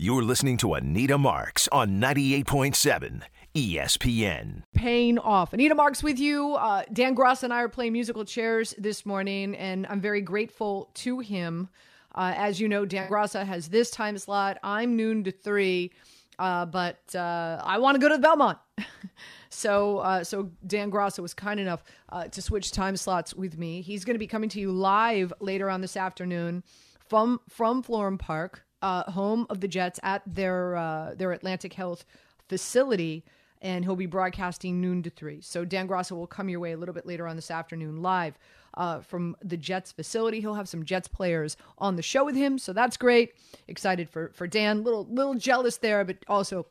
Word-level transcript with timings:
You're 0.00 0.22
listening 0.22 0.58
to 0.58 0.74
Anita 0.74 1.18
Marks 1.18 1.66
on 1.72 2.00
98.7 2.00 3.22
ESPN. 3.52 4.62
Paying 4.72 5.18
off. 5.18 5.52
Anita 5.52 5.74
Marks 5.74 6.04
with 6.04 6.20
you. 6.20 6.54
Uh, 6.54 6.84
Dan 6.92 7.16
Graca 7.16 7.42
and 7.42 7.52
I 7.52 7.62
are 7.62 7.68
playing 7.68 7.94
musical 7.94 8.24
chairs 8.24 8.76
this 8.78 9.04
morning, 9.04 9.56
and 9.56 9.88
I'm 9.88 10.00
very 10.00 10.20
grateful 10.20 10.92
to 10.94 11.18
him. 11.18 11.68
Uh, 12.14 12.32
as 12.36 12.60
you 12.60 12.68
know, 12.68 12.86
Dan 12.86 13.10
Graca 13.10 13.44
has 13.44 13.70
this 13.70 13.90
time 13.90 14.16
slot. 14.18 14.58
I'm 14.62 14.94
noon 14.94 15.24
to 15.24 15.32
three, 15.32 15.90
uh, 16.38 16.66
but 16.66 17.00
uh, 17.16 17.60
I 17.64 17.78
want 17.78 17.96
to 17.96 18.00
go 18.00 18.08
to 18.08 18.14
the 18.14 18.22
Belmont. 18.22 18.58
so, 19.48 19.98
uh, 19.98 20.22
so 20.22 20.52
Dan 20.64 20.92
Graca 20.92 21.18
was 21.18 21.34
kind 21.34 21.58
enough 21.58 21.82
uh, 22.10 22.28
to 22.28 22.40
switch 22.40 22.70
time 22.70 22.96
slots 22.96 23.34
with 23.34 23.58
me. 23.58 23.80
He's 23.80 24.04
going 24.04 24.14
to 24.14 24.20
be 24.20 24.28
coming 24.28 24.50
to 24.50 24.60
you 24.60 24.70
live 24.70 25.32
later 25.40 25.68
on 25.68 25.80
this 25.80 25.96
afternoon 25.96 26.62
from 27.08 27.40
from 27.48 27.82
Florham 27.82 28.16
Park 28.16 28.64
uh, 28.82 29.10
home 29.10 29.46
of 29.50 29.60
the 29.60 29.68
Jets 29.68 29.98
at 30.02 30.22
their 30.26 30.76
uh, 30.76 31.14
their 31.14 31.32
Atlantic 31.32 31.74
Health 31.74 32.04
facility, 32.48 33.24
and 33.60 33.84
he'll 33.84 33.96
be 33.96 34.06
broadcasting 34.06 34.80
noon 34.80 35.02
to 35.02 35.10
three. 35.10 35.40
So 35.40 35.64
Dan 35.64 35.88
Graca 35.88 36.12
will 36.12 36.26
come 36.26 36.48
your 36.48 36.60
way 36.60 36.72
a 36.72 36.76
little 36.76 36.94
bit 36.94 37.06
later 37.06 37.26
on 37.26 37.36
this 37.36 37.50
afternoon 37.50 38.02
live 38.02 38.38
uh, 38.74 39.00
from 39.00 39.36
the 39.42 39.56
Jets 39.56 39.92
facility. 39.92 40.40
He'll 40.40 40.54
have 40.54 40.68
some 40.68 40.84
Jets 40.84 41.08
players 41.08 41.56
on 41.78 41.96
the 41.96 42.02
show 42.02 42.24
with 42.24 42.36
him, 42.36 42.58
so 42.58 42.72
that's 42.72 42.96
great. 42.96 43.34
Excited 43.66 44.08
for 44.08 44.30
for 44.34 44.46
Dan. 44.46 44.84
Little 44.84 45.06
little 45.10 45.34
jealous 45.34 45.76
there, 45.76 46.04
but 46.04 46.18
also 46.28 46.66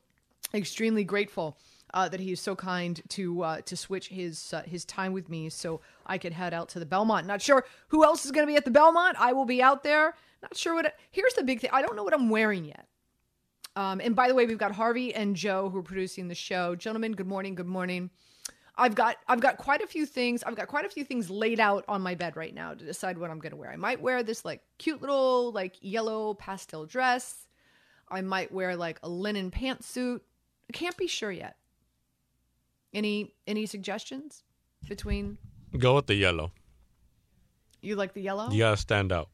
extremely 0.54 1.04
grateful. 1.04 1.58
Uh, 1.94 2.10
that 2.10 2.20
he 2.20 2.34
is 2.34 2.42
so 2.42 2.54
kind 2.54 3.02
to 3.08 3.42
uh, 3.44 3.62
to 3.62 3.78
switch 3.78 4.10
his 4.10 4.54
uh, 4.54 4.62
his 4.64 4.84
time 4.84 5.14
with 5.14 5.30
me, 5.30 5.48
so 5.50 5.80
I 6.06 6.18
could 6.18 6.34
head 6.34 6.54
out 6.54 6.68
to 6.70 6.80
the 6.80 6.86
Belmont. 6.86 7.26
Not 7.26 7.42
sure 7.42 7.66
who 7.88 8.04
else 8.04 8.26
is 8.26 8.32
going 8.32 8.46
to 8.46 8.52
be 8.52 8.58
at 8.58 8.66
the 8.66 8.72
Belmont. 8.72 9.16
I 9.18 9.32
will 9.32 9.46
be 9.46 9.62
out 9.62 9.84
there. 9.84 10.14
Not 10.42 10.58
sure 10.58 10.76
what. 10.76 10.86
It, 10.86 10.96
here's 11.12 11.34
the 11.34 11.44
big 11.44 11.62
thing. 11.62 11.70
I 11.72 11.82
don't 11.82 11.96
know 11.96 12.04
what 12.04 12.14
I'm 12.14 12.30
wearing 12.30 12.66
yet. 12.66 12.88
Um, 13.78 14.02
and 14.04 14.16
by 14.16 14.28
the 14.28 14.36
way, 14.36 14.46
we've 14.46 14.58
got 14.58 14.72
Harvey 14.72 15.14
and 15.14 15.36
Joe 15.36 15.70
who 15.70 15.78
are 15.78 15.84
producing 15.84 16.28
the 16.28 16.36
show. 16.36 16.76
Gentlemen, 16.76 17.14
good 17.14 17.28
morning. 17.28 17.56
Good 17.56 17.68
morning. 17.68 18.10
I've 18.78 18.96
got 18.96 19.18
I've 19.28 19.40
got 19.40 19.58
quite 19.58 19.82
a 19.82 19.88
few 19.88 20.06
things. 20.06 20.44
I've 20.44 20.56
got 20.56 20.68
quite 20.68 20.86
a 20.86 20.90
few 20.90 21.04
things 21.04 21.30
laid 21.30 21.60
out 21.60 21.84
on 21.88 22.02
my 22.02 22.16
bed 22.16 22.36
right 22.36 22.54
now 22.54 22.74
to 22.74 22.86
decide 22.86 23.18
what 23.18 23.32
I'm 23.32 23.40
going 23.40 23.52
to 23.52 23.58
wear. 23.58 23.72
I 23.72 23.76
might 23.76 24.02
wear 24.02 24.24
this 24.24 24.46
like 24.46 24.62
cute 24.78 25.02
little 25.02 25.52
like 25.52 25.76
yellow 25.82 26.34
pastel 26.36 26.86
dress. 26.86 27.48
I 28.10 28.22
might 28.22 28.52
wear 28.52 28.76
like 28.76 29.00
a 29.04 29.10
linen 29.10 29.52
pantsuit. 29.52 30.22
I 30.70 30.74
can't 30.74 30.98
be 30.98 31.08
sure 31.08 31.32
yet. 31.32 31.56
Any 32.94 33.34
any 33.46 33.66
suggestions 33.66 34.44
between 34.88 35.38
Go 35.78 35.96
with 35.96 36.08
the 36.08 36.16
yellow. 36.16 36.52
you 37.82 37.96
like 37.96 38.14
the 38.14 38.22
yellow? 38.22 38.50
You 38.50 38.60
gotta 38.60 38.78
stand 38.78 39.12
out. 39.12 39.30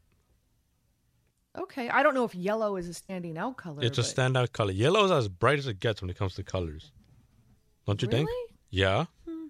Okay, 1.57 1.87
I 1.89 2.01
don't 2.01 2.15
know 2.15 2.23
if 2.23 2.33
yellow 2.33 2.77
is 2.77 2.87
a 2.87 2.93
standing 2.93 3.37
out 3.37 3.57
color. 3.57 3.83
It's 3.83 3.99
a 3.99 4.01
but- 4.01 4.09
standout 4.15 4.51
color. 4.53 4.71
Yellow 4.71 5.05
is 5.05 5.11
as 5.11 5.27
bright 5.27 5.59
as 5.59 5.67
it 5.67 5.79
gets 5.79 6.01
when 6.01 6.09
it 6.09 6.17
comes 6.17 6.33
to 6.35 6.43
colors. 6.43 6.91
Don't 7.85 8.01
you 8.01 8.07
think? 8.07 8.27
Really? 8.27 8.53
Yeah. 8.71 9.05
Hmm. 9.27 9.47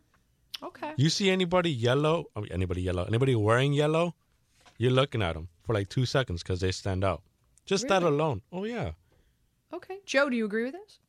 Okay. 0.62 0.94
You 0.98 1.10
see 1.10 1.30
anybody 1.30 1.72
yellow? 1.72 2.26
I 2.36 2.42
mean, 2.42 2.52
anybody 2.52 2.82
yellow? 2.82 3.06
Anybody 3.06 3.36
wearing 3.36 3.72
yellow? 3.72 4.16
You're 4.78 4.92
looking 4.92 5.22
at 5.22 5.34
them 5.36 5.48
for 5.64 5.73
like 5.73 5.88
two 5.88 6.06
seconds 6.06 6.44
because 6.44 6.60
they 6.60 6.72
stand 6.73 7.06
out. 7.06 7.22
Just 7.66 7.88
that 7.88 8.02
Really? 8.04 8.16
alone. 8.16 8.42
Oh 8.52 8.66
yeah. 8.66 8.92
Okay. 9.72 10.00
Joe, 10.06 10.30
do 10.30 10.36
you 10.36 10.44
agree 10.45 10.66
with 10.66 10.73
this? 10.73 11.00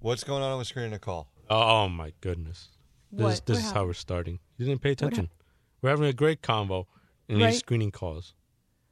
What's 0.00 0.22
going 0.22 0.42
on 0.42 0.58
with 0.58 0.66
screening 0.66 0.92
a 0.92 0.98
call? 0.98 1.28
Oh, 1.50 1.84
oh 1.84 1.88
my 1.88 2.12
goodness. 2.20 2.68
This 3.10 3.22
What? 3.22 3.32
is 3.34 3.40
this 3.42 3.56
What 3.58 3.64
is 3.66 3.72
how 3.72 3.84
we're 3.84 3.92
starting. 3.94 4.38
You 4.56 4.66
didn't 4.66 4.80
pay 4.82 4.92
attention. 4.92 5.28
We're 5.80 5.90
having 5.90 6.06
a 6.06 6.12
great 6.12 6.42
convo, 6.42 6.86
and 7.28 7.40
Right. 7.40 7.50
he's 7.50 7.58
screening 7.58 7.90
calls. 7.90 8.34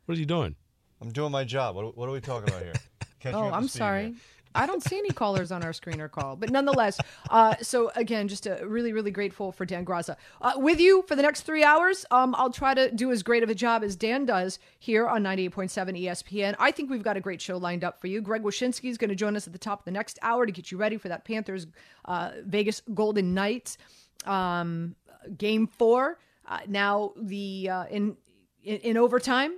What 0.04 0.16
are 0.16 0.20
you 0.20 0.26
doing? 0.26 0.56
I'm 1.00 1.10
doing 1.12 1.32
my 1.32 1.44
job. 1.44 1.76
What, 1.76 1.96
what 1.96 2.08
are 2.08 2.12
we 2.12 2.20
talking 2.20 2.48
about 2.48 2.62
here? 2.62 2.74
Catch 3.20 3.34
Oh, 3.34 3.50
I'm 3.50 3.68
sorry. 3.68 4.06
here. 4.06 4.14
I 4.54 4.66
don't 4.66 4.82
see 4.82 4.98
any 4.98 5.10
callers 5.10 5.52
on 5.52 5.62
our 5.62 5.70
screener 5.70 6.10
call, 6.10 6.36
but 6.36 6.50
nonetheless, 6.50 6.98
uh, 7.30 7.54
so 7.62 7.90
again, 7.94 8.28
just 8.28 8.46
a 8.46 8.66
really, 8.66 8.92
really 8.92 9.10
grateful 9.10 9.52
for 9.52 9.64
Dan 9.64 9.84
Graca. 9.84 10.16
Uh, 10.40 10.52
with 10.56 10.80
you 10.80 11.04
for 11.06 11.14
the 11.14 11.22
next 11.22 11.42
three 11.42 11.62
hours, 11.62 12.04
um, 12.10 12.34
I'll 12.36 12.50
try 12.50 12.74
to 12.74 12.90
do 12.90 13.12
as 13.12 13.22
great 13.22 13.42
of 13.42 13.50
a 13.50 13.54
job 13.54 13.84
as 13.84 13.96
Dan 13.96 14.26
does 14.26 14.58
here 14.78 15.06
on 15.06 15.22
98.7 15.22 16.02
ESPN. 16.02 16.56
I 16.58 16.70
think 16.72 16.90
we've 16.90 17.02
got 17.02 17.16
a 17.16 17.20
great 17.20 17.40
show 17.40 17.56
lined 17.58 17.84
up 17.84 18.00
for 18.00 18.08
you. 18.08 18.20
Greg 18.20 18.42
Wyshynski 18.42 18.90
is 18.90 18.98
going 18.98 19.10
to 19.10 19.16
join 19.16 19.36
us 19.36 19.46
at 19.46 19.52
the 19.52 19.58
top 19.58 19.80
of 19.80 19.84
the 19.84 19.92
next 19.92 20.18
hour 20.22 20.46
to 20.46 20.52
get 20.52 20.70
you 20.70 20.78
ready 20.78 20.96
for 20.96 21.08
that 21.08 21.24
Panthers 21.24 21.66
uh, 22.06 22.32
Vegas 22.44 22.82
Golden 22.92 23.34
Knights 23.34 23.78
um, 24.26 24.96
game 25.36 25.66
four. 25.66 26.18
Uh, 26.46 26.58
now 26.66 27.12
the 27.16 27.68
uh, 27.70 27.84
in, 27.86 28.16
in 28.64 28.78
in 28.78 28.96
overtime, 28.96 29.52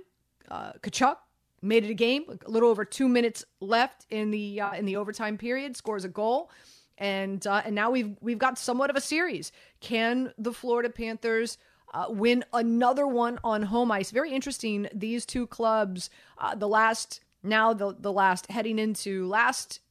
uh, 0.49 0.73
Tkachuk 0.81 1.17
made 1.63 1.85
it 1.85 1.89
a 1.89 1.95
game. 1.95 2.23
A 2.45 2.49
little 2.49 2.69
over 2.69 2.85
two 2.85 3.07
minutes 3.07 3.45
left 3.61 4.05
in 4.09 4.31
the 4.31 4.61
uh, 4.61 4.73
in 4.73 4.85
the 4.85 4.97
overtime 4.97 5.37
period, 5.37 5.75
scores 5.75 6.05
a 6.05 6.09
goal, 6.09 6.51
and 6.97 7.45
uh, 7.47 7.61
and 7.65 7.73
now 7.75 7.89
we've 7.89 8.15
we've 8.21 8.39
got 8.39 8.57
somewhat 8.57 8.89
of 8.89 8.95
a 8.95 9.01
series. 9.01 9.51
Can 9.79 10.33
the 10.37 10.53
Florida 10.53 10.89
Panthers? 10.89 11.57
Uh, 11.95 12.07
win 12.09 12.43
another 12.53 13.05
one 13.05 13.37
on 13.43 13.61
home 13.61 13.91
ice. 13.91 14.09
Very 14.09 14.31
interesting. 14.31 14.87
These 14.95 15.27
two 15.27 15.45
clubs, 15.45 16.09
uh, 16.39 16.55
the 16.55 16.67
last 16.67 17.19
now 17.43 17.73
the 17.73 17.95
the 17.99 18.11
last 18.11 18.49
heading 18.49 18.79
into 18.79 19.27
last 19.27 19.81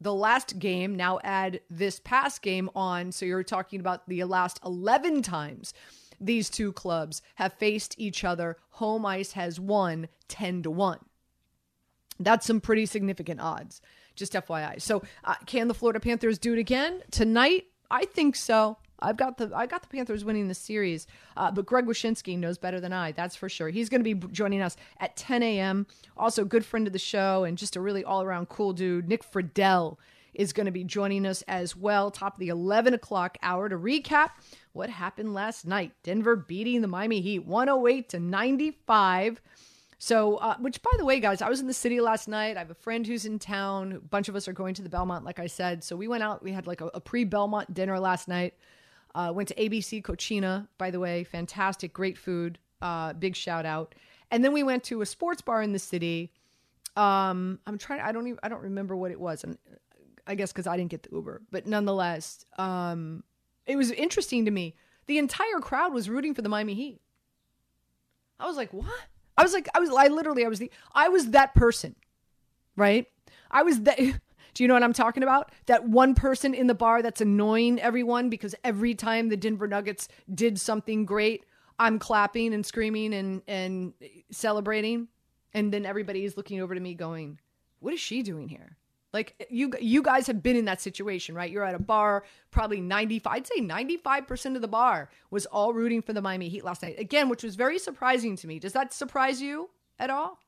the 0.00 0.14
last 0.14 0.58
game 0.58 0.94
now 0.94 1.18
add 1.22 1.60
this 1.70 2.00
past 2.00 2.42
game 2.42 2.68
on 2.74 3.12
so 3.12 3.24
you're 3.24 3.42
talking 3.42 3.80
about 3.80 4.06
the 4.08 4.24
last 4.24 4.58
11 4.64 5.22
times 5.22 5.72
these 6.20 6.50
two 6.50 6.72
clubs 6.72 7.22
have 7.36 7.52
faced 7.54 7.94
each 7.98 8.24
other 8.24 8.56
home 8.70 9.06
ice 9.06 9.32
has 9.32 9.60
won 9.60 10.08
10 10.28 10.62
to 10.62 10.70
1 10.70 10.98
that's 12.20 12.46
some 12.46 12.60
pretty 12.60 12.86
significant 12.86 13.40
odds 13.40 13.80
just 14.14 14.32
fyi 14.32 14.80
so 14.80 15.02
uh, 15.24 15.34
can 15.46 15.68
the 15.68 15.74
florida 15.74 16.00
panthers 16.00 16.38
do 16.38 16.52
it 16.52 16.58
again 16.58 17.02
tonight 17.10 17.64
i 17.90 18.04
think 18.04 18.36
so 18.36 18.76
I've 19.00 19.16
got 19.16 19.38
the 19.38 19.50
I 19.54 19.66
got 19.66 19.82
the 19.82 19.88
Panthers 19.88 20.24
winning 20.24 20.48
the 20.48 20.54
series, 20.54 21.06
uh, 21.36 21.50
but 21.50 21.66
Greg 21.66 21.86
Wyshynski 21.86 22.38
knows 22.38 22.58
better 22.58 22.80
than 22.80 22.92
I. 22.92 23.12
That's 23.12 23.36
for 23.36 23.48
sure. 23.48 23.68
He's 23.68 23.88
going 23.88 24.02
to 24.02 24.14
be 24.14 24.26
joining 24.28 24.62
us 24.62 24.76
at 25.00 25.16
10 25.16 25.42
a.m. 25.42 25.86
Also, 26.16 26.44
good 26.44 26.64
friend 26.64 26.86
of 26.86 26.92
the 26.92 26.98
show 26.98 27.44
and 27.44 27.58
just 27.58 27.76
a 27.76 27.80
really 27.80 28.04
all 28.04 28.22
around 28.22 28.48
cool 28.48 28.72
dude. 28.72 29.08
Nick 29.08 29.30
Friedell 29.30 29.98
is 30.34 30.52
going 30.52 30.66
to 30.66 30.72
be 30.72 30.84
joining 30.84 31.26
us 31.26 31.42
as 31.42 31.74
well. 31.74 32.10
Top 32.10 32.34
of 32.34 32.40
the 32.40 32.48
11 32.48 32.94
o'clock 32.94 33.38
hour 33.42 33.68
to 33.68 33.76
recap 33.76 34.30
what 34.72 34.90
happened 34.90 35.34
last 35.34 35.66
night. 35.66 35.92
Denver 36.02 36.36
beating 36.36 36.82
the 36.82 36.88
Miami 36.88 37.20
Heat 37.20 37.46
108 37.46 38.08
to 38.10 38.20
95. 38.20 39.40
So, 39.98 40.36
uh, 40.36 40.56
which 40.58 40.82
by 40.82 40.90
the 40.98 41.04
way, 41.04 41.20
guys, 41.20 41.40
I 41.40 41.48
was 41.48 41.60
in 41.60 41.66
the 41.66 41.74
city 41.74 42.00
last 42.00 42.28
night. 42.28 42.56
I 42.56 42.60
have 42.60 42.70
a 42.70 42.74
friend 42.74 43.06
who's 43.06 43.24
in 43.24 43.38
town. 43.38 43.92
A 43.92 43.98
bunch 43.98 44.28
of 44.28 44.36
us 44.36 44.46
are 44.46 44.52
going 44.52 44.74
to 44.74 44.82
the 44.82 44.88
Belmont, 44.88 45.24
like 45.24 45.38
I 45.38 45.46
said. 45.46 45.82
So 45.82 45.96
we 45.96 46.06
went 46.06 46.22
out. 46.22 46.42
We 46.42 46.52
had 46.52 46.66
like 46.66 46.82
a, 46.82 46.90
a 46.92 47.00
pre 47.00 47.24
Belmont 47.24 47.72
dinner 47.72 47.98
last 47.98 48.28
night. 48.28 48.54
Uh, 49.14 49.32
went 49.34 49.48
to 49.48 49.54
ABC 49.54 50.04
Cocina, 50.04 50.68
by 50.76 50.90
the 50.90 51.00
way, 51.00 51.24
fantastic, 51.24 51.94
great 51.94 52.18
food. 52.18 52.58
Uh, 52.82 53.14
big 53.14 53.34
shout 53.34 53.64
out. 53.64 53.94
And 54.30 54.44
then 54.44 54.52
we 54.52 54.62
went 54.62 54.84
to 54.84 55.00
a 55.00 55.06
sports 55.06 55.40
bar 55.40 55.62
in 55.62 55.72
the 55.72 55.78
city. 55.78 56.32
Um, 56.96 57.58
I'm 57.66 57.78
trying. 57.78 58.02
I 58.02 58.12
don't 58.12 58.26
even. 58.26 58.38
I 58.42 58.50
don't 58.50 58.62
remember 58.62 58.94
what 58.94 59.10
it 59.10 59.18
was, 59.18 59.44
and 59.44 59.56
I 60.26 60.34
guess 60.34 60.52
because 60.52 60.66
I 60.66 60.76
didn't 60.76 60.90
get 60.90 61.02
the 61.02 61.10
Uber. 61.12 61.42
But 61.50 61.66
nonetheless, 61.66 62.44
um, 62.58 63.24
it 63.66 63.76
was 63.76 63.90
interesting 63.90 64.44
to 64.44 64.50
me. 64.50 64.74
The 65.06 65.16
entire 65.18 65.60
crowd 65.60 65.94
was 65.94 66.10
rooting 66.10 66.34
for 66.34 66.42
the 66.42 66.48
Miami 66.50 66.74
Heat. 66.74 67.00
I 68.38 68.46
was 68.46 68.56
like, 68.56 68.72
what? 68.72 69.06
I 69.36 69.42
was 69.42 69.52
like, 69.52 69.68
I 69.74 69.80
was, 69.80 69.90
I 69.90 70.08
literally, 70.08 70.44
I 70.44 70.48
was 70.48 70.58
the, 70.58 70.70
I 70.94 71.08
was 71.08 71.30
that 71.30 71.54
person, 71.54 71.94
right? 72.76 73.06
I 73.50 73.62
was 73.62 73.82
that. 73.82 73.98
Do 74.54 74.64
you 74.64 74.68
know 74.68 74.74
what 74.74 74.82
I'm 74.82 74.94
talking 74.94 75.22
about? 75.22 75.52
That 75.66 75.86
one 75.86 76.14
person 76.14 76.54
in 76.54 76.66
the 76.66 76.74
bar 76.74 77.02
that's 77.02 77.20
annoying 77.20 77.78
everyone 77.78 78.30
because 78.30 78.54
every 78.64 78.94
time 78.94 79.28
the 79.28 79.36
Denver 79.36 79.68
Nuggets 79.68 80.08
did 80.34 80.58
something 80.58 81.04
great, 81.04 81.44
I'm 81.78 81.98
clapping 81.98 82.54
and 82.54 82.64
screaming 82.64 83.12
and 83.12 83.42
and 83.46 83.92
celebrating, 84.30 85.08
and 85.52 85.70
then 85.72 85.84
everybody 85.84 86.24
is 86.24 86.38
looking 86.38 86.62
over 86.62 86.74
to 86.74 86.80
me 86.80 86.94
going, 86.94 87.38
"What 87.80 87.92
is 87.92 88.00
she 88.00 88.22
doing 88.22 88.48
here?" 88.48 88.78
Like 89.16 89.46
you 89.48 89.72
you 89.80 90.02
guys 90.02 90.26
have 90.26 90.42
been 90.42 90.56
in 90.56 90.66
that 90.66 90.78
situation, 90.82 91.34
right? 91.34 91.50
You're 91.50 91.64
at 91.64 91.74
a 91.74 91.78
bar, 91.78 92.24
probably 92.50 92.82
95, 92.82 93.32
I'd 93.32 93.46
say 93.46 93.62
95% 93.62 94.56
of 94.56 94.60
the 94.60 94.68
bar 94.68 95.08
was 95.30 95.46
all 95.46 95.72
rooting 95.72 96.02
for 96.02 96.12
the 96.12 96.20
Miami 96.20 96.50
Heat 96.50 96.64
last 96.64 96.82
night. 96.82 96.96
Again, 96.98 97.30
which 97.30 97.42
was 97.42 97.56
very 97.56 97.78
surprising 97.78 98.36
to 98.36 98.46
me. 98.46 98.58
Does 98.58 98.74
that 98.74 98.92
surprise 98.92 99.40
you 99.40 99.70
at 99.98 100.10
all? 100.10 100.38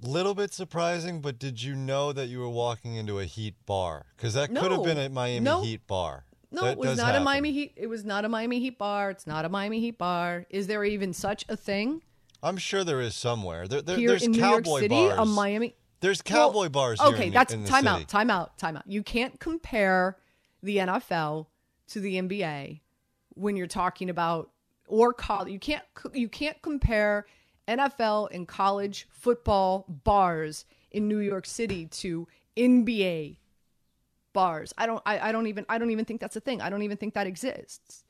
Little 0.00 0.36
bit 0.36 0.54
surprising, 0.54 1.20
but 1.20 1.40
did 1.40 1.60
you 1.60 1.74
know 1.74 2.12
that 2.12 2.28
you 2.28 2.38
were 2.38 2.48
walking 2.48 2.94
into 2.94 3.18
a 3.18 3.24
Heat 3.24 3.56
bar? 3.66 4.06
Because 4.16 4.34
that 4.34 4.54
could 4.54 4.70
have 4.70 4.84
been 4.84 4.98
a 4.98 5.08
Miami 5.08 5.40
No. 5.40 5.62
Heat 5.62 5.84
bar. 5.88 6.24
No, 6.52 6.62
That 6.62 6.72
it 6.74 6.78
was 6.78 6.96
not 6.96 7.16
a. 7.16 7.20
Miami 7.20 7.50
Heat. 7.50 7.72
It 7.74 7.88
was 7.88 8.04
not 8.04 8.24
a 8.24 8.28
Miami 8.28 8.60
Heat 8.60 8.78
bar. 8.78 9.10
It's 9.10 9.26
not 9.26 9.44
a 9.44 9.48
Miami 9.48 9.80
Heat 9.80 9.98
bar. 9.98 10.46
Is 10.50 10.68
there 10.68 10.84
even 10.84 11.12
such 11.12 11.44
a 11.48 11.56
thing 11.56 12.02
I'm 12.44 12.56
sure 12.56 12.82
there 12.84 13.00
is 13.00 13.14
somewhere. 13.14 13.68
There, 13.68 13.82
there, 13.82 13.96
here 13.96 14.10
there's 14.10 14.24
in 14.24 14.32
New 14.32 14.38
York 14.38 14.64
cowboy 14.64 14.80
City? 14.80 14.94
bars. 14.94 15.18
A 15.18 15.24
Miami. 15.24 15.74
There's 16.02 16.22
Well, 16.28 16.48
cowboy 16.48 16.68
bars. 16.68 17.00
Here 17.00 17.08
Okay, 17.14 17.26
in 17.28 17.32
that's 17.32 17.54
in 17.54 17.62
the 17.62 17.68
time 17.68 17.84
city. 17.84 18.02
out, 18.02 18.08
time 18.08 18.30
out, 18.30 18.58
time 18.58 18.76
out. 18.76 18.82
You 18.86 19.02
can't 19.02 19.40
compare 19.40 20.18
the 20.62 20.76
NFL 20.78 21.46
to 21.88 22.00
the 22.00 22.16
NBA 22.20 22.80
when 23.34 23.56
you're 23.56 23.66
talking 23.66 24.10
about 24.10 24.50
or 24.86 25.12
college. 25.14 25.50
You 25.50 25.58
can't 25.58 25.84
you 26.12 26.28
can't 26.28 26.60
compare 26.60 27.26
NFL 27.66 28.28
and 28.32 28.46
college 28.46 29.08
football 29.10 29.86
bars 29.88 30.66
in 30.90 31.08
New 31.08 31.18
York 31.18 31.46
City 31.46 31.86
to 31.86 32.28
NBA 32.56 33.36
bars. 34.32 34.74
I 34.76 34.86
don't 34.86 35.02
I, 35.06 35.28
I 35.28 35.32
don't 35.32 35.46
even 35.46 35.64
I 35.68 35.78
don't 35.78 35.90
even 35.90 36.04
think 36.04 36.20
that's 36.20 36.36
a 36.36 36.40
thing. 36.40 36.60
I 36.60 36.68
don't 36.68 36.82
even 36.82 36.96
think 36.96 37.14
that 37.14 37.26
exists. 37.26 38.04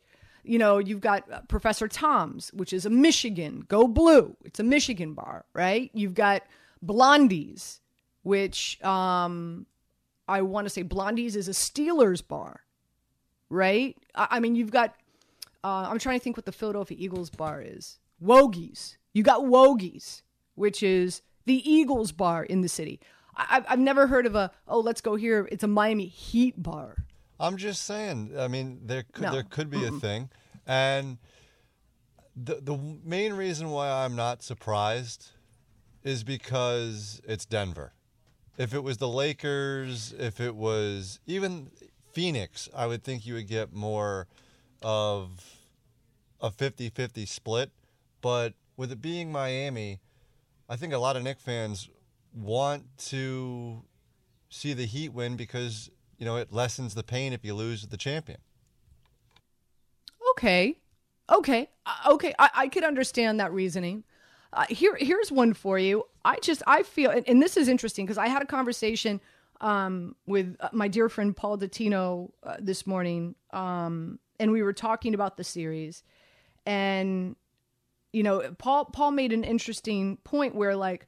You 0.44 0.58
know, 0.58 0.78
you've 0.78 1.00
got 1.00 1.30
uh, 1.30 1.42
Professor 1.42 1.86
Thom's, 1.86 2.52
which 2.52 2.72
is 2.72 2.84
a 2.84 2.90
Michigan, 2.90 3.64
go 3.68 3.86
blue. 3.86 4.36
It's 4.44 4.58
a 4.58 4.64
Michigan 4.64 5.14
bar, 5.14 5.44
right? 5.54 5.88
You've 5.94 6.14
got 6.14 6.42
Blondie's, 6.82 7.80
which 8.22 8.82
um 8.82 9.66
I 10.28 10.42
want 10.42 10.66
to 10.66 10.70
say 10.70 10.82
Blondie's 10.82 11.36
is 11.36 11.48
a 11.48 11.52
Steelers 11.52 12.26
bar, 12.26 12.60
right? 13.50 13.96
I, 14.14 14.28
I 14.32 14.40
mean, 14.40 14.54
you've 14.54 14.70
got 14.70 14.94
uh, 15.64 15.86
I'm 15.88 15.98
trying 15.98 16.18
to 16.18 16.22
think 16.24 16.36
what 16.36 16.46
the 16.46 16.52
Philadelphia 16.52 16.96
Eagles 16.98 17.30
bar 17.30 17.62
is. 17.62 17.98
Wogie's. 18.22 18.96
You 19.12 19.22
got 19.22 19.42
Wogie's, 19.42 20.22
which 20.54 20.82
is 20.82 21.22
the 21.44 21.68
Eagles 21.70 22.10
bar 22.12 22.44
in 22.44 22.62
the 22.62 22.68
city. 22.68 23.00
I, 23.36 23.62
I've 23.68 23.78
never 23.78 24.06
heard 24.06 24.26
of 24.26 24.34
a 24.34 24.50
oh 24.68 24.80
let's 24.80 25.00
go 25.00 25.16
here. 25.16 25.48
It's 25.50 25.64
a 25.64 25.68
Miami 25.68 26.06
Heat 26.06 26.62
bar. 26.62 27.04
I'm 27.40 27.56
just 27.56 27.84
saying. 27.84 28.32
I 28.38 28.46
mean, 28.48 28.80
there 28.84 29.04
could 29.12 29.22
No. 29.22 29.32
there 29.32 29.42
could 29.42 29.70
be 29.70 29.84
a 29.84 29.90
thing, 29.90 30.30
and 30.66 31.18
the 32.36 32.56
the 32.60 32.78
main 33.04 33.32
reason 33.34 33.70
why 33.70 33.90
I'm 33.90 34.14
not 34.16 34.42
surprised 34.42 35.30
is 36.04 36.24
because 36.24 37.20
it's 37.26 37.44
Denver. 37.44 37.92
If 38.58 38.74
it 38.74 38.82
was 38.82 38.98
the 38.98 39.08
Lakers, 39.08 40.14
if 40.18 40.40
it 40.40 40.54
was 40.54 41.20
even 41.26 41.70
Phoenix, 42.12 42.68
I 42.74 42.86
would 42.86 43.02
think 43.02 43.26
you 43.26 43.34
would 43.34 43.48
get 43.48 43.72
more 43.72 44.26
of 44.82 45.58
a 46.40 46.50
50-50 46.50 47.26
split. 47.26 47.70
But 48.20 48.54
with 48.76 48.92
it 48.92 49.00
being 49.00 49.32
Miami, 49.32 50.00
I 50.68 50.76
think 50.76 50.92
a 50.92 50.98
lot 50.98 51.16
of 51.16 51.22
Knick 51.22 51.40
fans 51.40 51.88
want 52.34 52.84
to 52.96 53.82
see 54.48 54.74
the 54.74 54.86
Heat 54.86 55.12
win 55.12 55.36
because 55.36 55.90
you 56.18 56.24
know 56.24 56.36
it 56.36 56.52
lessens 56.52 56.94
the 56.94 57.02
pain 57.02 57.32
if 57.32 57.44
you 57.44 57.54
lose 57.54 57.86
the 57.86 57.96
champion. 57.96 58.38
Okay, 60.32 60.78
okay, 61.30 61.68
okay. 62.06 62.34
I, 62.38 62.50
I 62.54 62.68
could 62.68 62.84
understand 62.84 63.40
that 63.40 63.52
reasoning. 63.52 64.04
Uh, 64.52 64.66
here, 64.68 64.96
here's 64.98 65.32
one 65.32 65.54
for 65.54 65.78
you. 65.78 66.04
I 66.24 66.38
just 66.40 66.62
I 66.66 66.82
feel, 66.82 67.10
and, 67.10 67.26
and 67.28 67.42
this 67.42 67.56
is 67.56 67.68
interesting 67.68 68.04
because 68.04 68.18
I 68.18 68.28
had 68.28 68.42
a 68.42 68.46
conversation 68.46 69.20
um, 69.60 70.14
with 70.26 70.56
uh, 70.60 70.68
my 70.72 70.88
dear 70.88 71.08
friend 71.08 71.34
Paul 71.34 71.58
Datino 71.58 72.30
uh, 72.42 72.56
this 72.60 72.86
morning, 72.86 73.34
um, 73.52 74.18
and 74.38 74.52
we 74.52 74.62
were 74.62 74.72
talking 74.72 75.14
about 75.14 75.36
the 75.36 75.44
series, 75.44 76.02
and 76.66 77.36
you 78.12 78.22
know, 78.22 78.42
Paul 78.58 78.86
Paul 78.86 79.12
made 79.12 79.32
an 79.32 79.44
interesting 79.44 80.18
point 80.18 80.54
where 80.54 80.76
like 80.76 81.06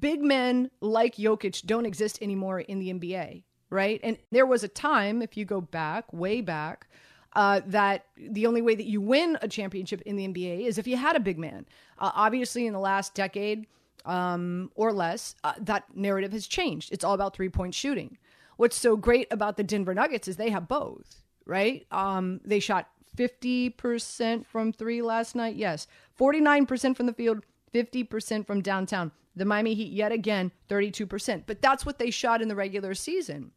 big 0.00 0.20
men 0.20 0.70
like 0.80 1.16
Jokic 1.16 1.64
don't 1.66 1.86
exist 1.86 2.18
anymore 2.20 2.60
in 2.60 2.80
the 2.80 2.92
NBA, 2.92 3.44
right? 3.70 4.00
And 4.02 4.18
there 4.30 4.46
was 4.46 4.64
a 4.64 4.68
time, 4.68 5.22
if 5.22 5.36
you 5.36 5.44
go 5.44 5.60
back, 5.60 6.12
way 6.12 6.40
back, 6.40 6.88
uh, 7.34 7.60
that 7.66 8.06
the 8.16 8.46
only 8.46 8.62
way 8.62 8.74
that 8.74 8.86
you 8.86 9.00
win 9.00 9.38
a 9.42 9.48
championship 9.48 10.00
in 10.02 10.16
the 10.16 10.26
NBA 10.26 10.66
is 10.66 10.78
if 10.78 10.86
you 10.86 10.96
had 10.96 11.16
a 11.16 11.20
big 11.20 11.38
man. 11.38 11.66
Uh, 11.98 12.10
obviously, 12.14 12.66
in 12.66 12.72
the 12.72 12.80
last 12.80 13.14
decade 13.14 13.66
um, 14.04 14.70
or 14.74 14.92
less, 14.92 15.36
uh, 15.44 15.52
that 15.60 15.84
narrative 15.94 16.32
has 16.32 16.46
changed. 16.46 16.92
It's 16.92 17.04
all 17.04 17.14
about 17.14 17.34
three 17.34 17.48
point 17.48 17.74
shooting. 17.74 18.18
What's 18.56 18.76
so 18.76 18.96
great 18.96 19.28
about 19.30 19.56
the 19.56 19.62
Denver 19.62 19.94
Nuggets 19.94 20.28
is 20.28 20.36
they 20.36 20.50
have 20.50 20.68
both, 20.68 21.22
right? 21.46 21.86
Um, 21.90 22.40
they 22.44 22.60
shot 22.60 22.88
50% 23.16 24.46
from 24.46 24.72
three 24.72 25.02
last 25.02 25.34
night. 25.34 25.56
Yes. 25.56 25.86
49% 26.18 26.96
from 26.96 27.06
the 27.06 27.12
field, 27.12 27.44
50% 27.72 28.46
from 28.46 28.60
downtown. 28.60 29.12
The 29.36 29.44
Miami 29.44 29.74
Heat, 29.74 29.92
yet 29.92 30.12
again, 30.12 30.52
32%. 30.68 31.44
But 31.46 31.62
that's 31.62 31.86
what 31.86 31.98
they 31.98 32.10
shot 32.10 32.42
in 32.42 32.48
the 32.48 32.56
regular 32.56 32.94
season. 32.94 33.52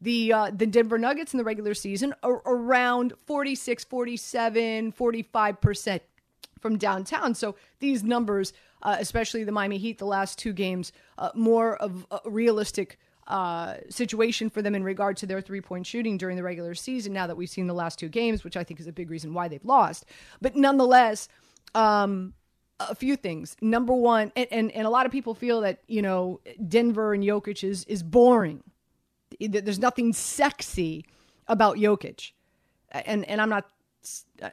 The 0.00 0.32
uh, 0.32 0.50
the 0.54 0.66
Denver 0.66 0.98
Nuggets 0.98 1.32
in 1.32 1.38
the 1.38 1.44
regular 1.44 1.74
season 1.74 2.14
are 2.22 2.42
around 2.44 3.14
46, 3.26 3.84
47, 3.84 4.92
45% 4.92 6.00
from 6.60 6.76
downtown. 6.76 7.34
So 7.34 7.56
these 7.78 8.02
numbers, 8.02 8.52
uh, 8.82 8.96
especially 8.98 9.44
the 9.44 9.52
Miami 9.52 9.78
Heat, 9.78 9.98
the 9.98 10.06
last 10.06 10.38
two 10.38 10.52
games, 10.52 10.92
uh, 11.18 11.30
more 11.34 11.76
of 11.76 12.06
a 12.10 12.20
realistic 12.26 12.98
uh, 13.26 13.76
situation 13.88 14.50
for 14.50 14.62
them 14.62 14.74
in 14.74 14.84
regard 14.84 15.16
to 15.18 15.26
their 15.26 15.40
three 15.40 15.60
point 15.60 15.86
shooting 15.86 16.16
during 16.16 16.36
the 16.36 16.42
regular 16.42 16.74
season. 16.74 17.12
Now 17.12 17.26
that 17.26 17.36
we've 17.36 17.50
seen 17.50 17.66
the 17.66 17.74
last 17.74 17.98
two 17.98 18.08
games, 18.08 18.44
which 18.44 18.56
I 18.56 18.64
think 18.64 18.80
is 18.80 18.86
a 18.86 18.92
big 18.92 19.10
reason 19.10 19.34
why 19.34 19.48
they've 19.48 19.64
lost, 19.64 20.04
but 20.40 20.54
nonetheless, 20.56 21.28
um, 21.74 22.34
a 22.78 22.94
few 22.94 23.16
things. 23.16 23.56
Number 23.60 23.94
one, 23.94 24.32
and, 24.36 24.46
and 24.50 24.70
and 24.72 24.86
a 24.86 24.90
lot 24.90 25.06
of 25.06 25.12
people 25.12 25.34
feel 25.34 25.62
that 25.62 25.82
you 25.88 26.02
know 26.02 26.40
Denver 26.68 27.14
and 27.14 27.24
Jokic 27.24 27.64
is 27.64 27.84
is 27.84 28.02
boring. 28.02 28.62
There's 29.40 29.78
nothing 29.78 30.12
sexy 30.12 31.04
about 31.48 31.76
Jokic, 31.76 32.32
and 32.90 33.24
and 33.24 33.40
I'm 33.40 33.48
not 33.48 33.70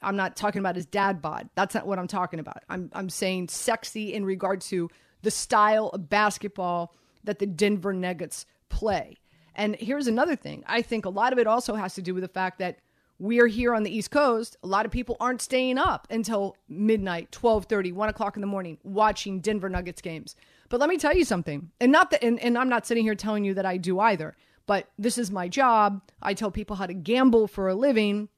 I'm 0.02 0.16
not 0.16 0.36
talking 0.36 0.60
about 0.60 0.76
his 0.76 0.86
dad 0.86 1.22
bod. 1.22 1.50
That's 1.56 1.76
not 1.76 1.88
what 1.88 2.00
I'm 2.00 2.08
talking 2.08 2.40
about. 2.40 2.64
I'm 2.70 2.90
I'm 2.94 3.10
saying 3.10 3.50
sexy 3.50 4.14
in 4.14 4.26
regard 4.26 4.62
to 4.62 4.90
the 5.22 5.32
style 5.32 5.90
of 5.90 6.10
basketball 6.10 6.96
that 7.24 7.40
the 7.40 7.46
Denver 7.46 7.94
Nuggets 7.94 8.46
play. 8.70 9.18
And 9.56 9.76
here's 9.76 10.08
another 10.08 10.36
thing. 10.36 10.64
I 10.68 10.82
think 10.82 11.06
a 11.06 11.10
lot 11.10 11.32
of 11.32 11.40
it 11.40 11.48
also 11.48 11.76
has 11.76 11.94
to 11.96 12.02
do 12.02 12.14
with 12.14 12.24
the 12.24 12.28
fact 12.28 12.60
that 12.60 12.80
we're 13.20 13.48
here 13.48 13.76
on 13.76 13.84
the 13.84 13.96
East 13.96 14.12
Coast. 14.12 14.58
A 14.64 14.68
lot 14.68 14.86
of 14.86 14.92
people 14.92 15.16
aren't 15.20 15.42
staying 15.42 15.78
up 15.78 16.08
until 16.10 16.58
midnight, 16.68 17.32
12:30, 17.32 17.94
1 17.94 18.10
o'clock 18.10 18.36
in 18.36 18.42
the 18.42 18.48
morning, 18.48 18.78
watching 18.84 19.40
Denver 19.40 19.70
Nuggets 19.70 20.02
games. 20.02 20.36
But 20.70 20.80
let 20.80 20.90
me 20.90 20.98
tell 20.98 21.16
you 21.16 21.24
something. 21.24 21.72
And 21.80 21.92
not 21.92 22.10
that 22.12 22.24
and, 22.24 22.40
and 22.40 22.58
I'm 22.58 22.70
not 22.70 22.88
sitting 22.88 23.04
here 23.04 23.16
telling 23.16 23.46
you 23.46 23.54
that 23.54 23.66
I 23.66 23.78
do 23.78 24.00
either, 24.00 24.36
but 24.65 24.89
this 24.98 25.18
is 25.18 25.31
my 25.31 25.48
job. 25.48 26.01
I 26.21 26.33
tell 26.33 26.51
people 26.51 26.75
how 26.75 26.86
to 26.86 26.94
gamble 26.94 27.48
for 27.48 27.68
a 27.68 27.75
living. 27.75 28.30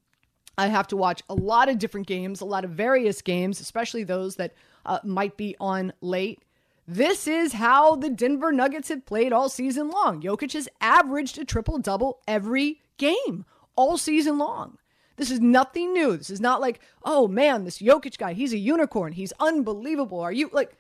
I 0.57 0.67
have 0.67 0.87
to 0.87 0.97
watch 0.97 1.21
a 1.29 1.35
lot 1.35 1.69
of 1.69 1.79
different 1.79 2.07
games, 2.07 2.41
a 2.41 2.45
lot 2.45 2.63
of 2.63 2.71
various 2.71 3.21
games, 3.21 3.59
especially 3.59 4.03
those 4.03 4.37
that 4.37 4.53
uh, 4.85 4.99
might 5.03 5.37
be 5.37 5.55
on 5.59 5.93
late. 6.01 6.41
This 6.87 7.27
is 7.27 7.53
how 7.53 7.95
the 7.95 8.09
Denver 8.09 8.51
Nuggets 8.51 8.89
have 8.89 9.05
played 9.05 9.33
all 9.33 9.49
season 9.49 9.89
long. 9.89 10.21
Jokic 10.21 10.53
has 10.53 10.69
averaged 10.79 11.37
a 11.39 11.45
triple 11.45 11.79
double 11.79 12.19
every 12.27 12.81
game 12.97 13.45
all 13.75 13.97
season 13.97 14.37
long. 14.37 14.77
This 15.17 15.31
is 15.31 15.39
nothing 15.39 15.93
new. 15.93 16.15
This 16.17 16.29
is 16.29 16.41
not 16.41 16.61
like, 16.61 16.79
oh 17.03 17.27
man, 17.27 17.63
this 17.63 17.79
Jokic 17.79 18.17
guy, 18.17 18.33
he's 18.33 18.53
a 18.53 18.57
unicorn. 18.57 19.13
He's 19.13 19.33
unbelievable. 19.39 20.19
Are 20.19 20.31
you 20.31 20.49
like, 20.53 20.75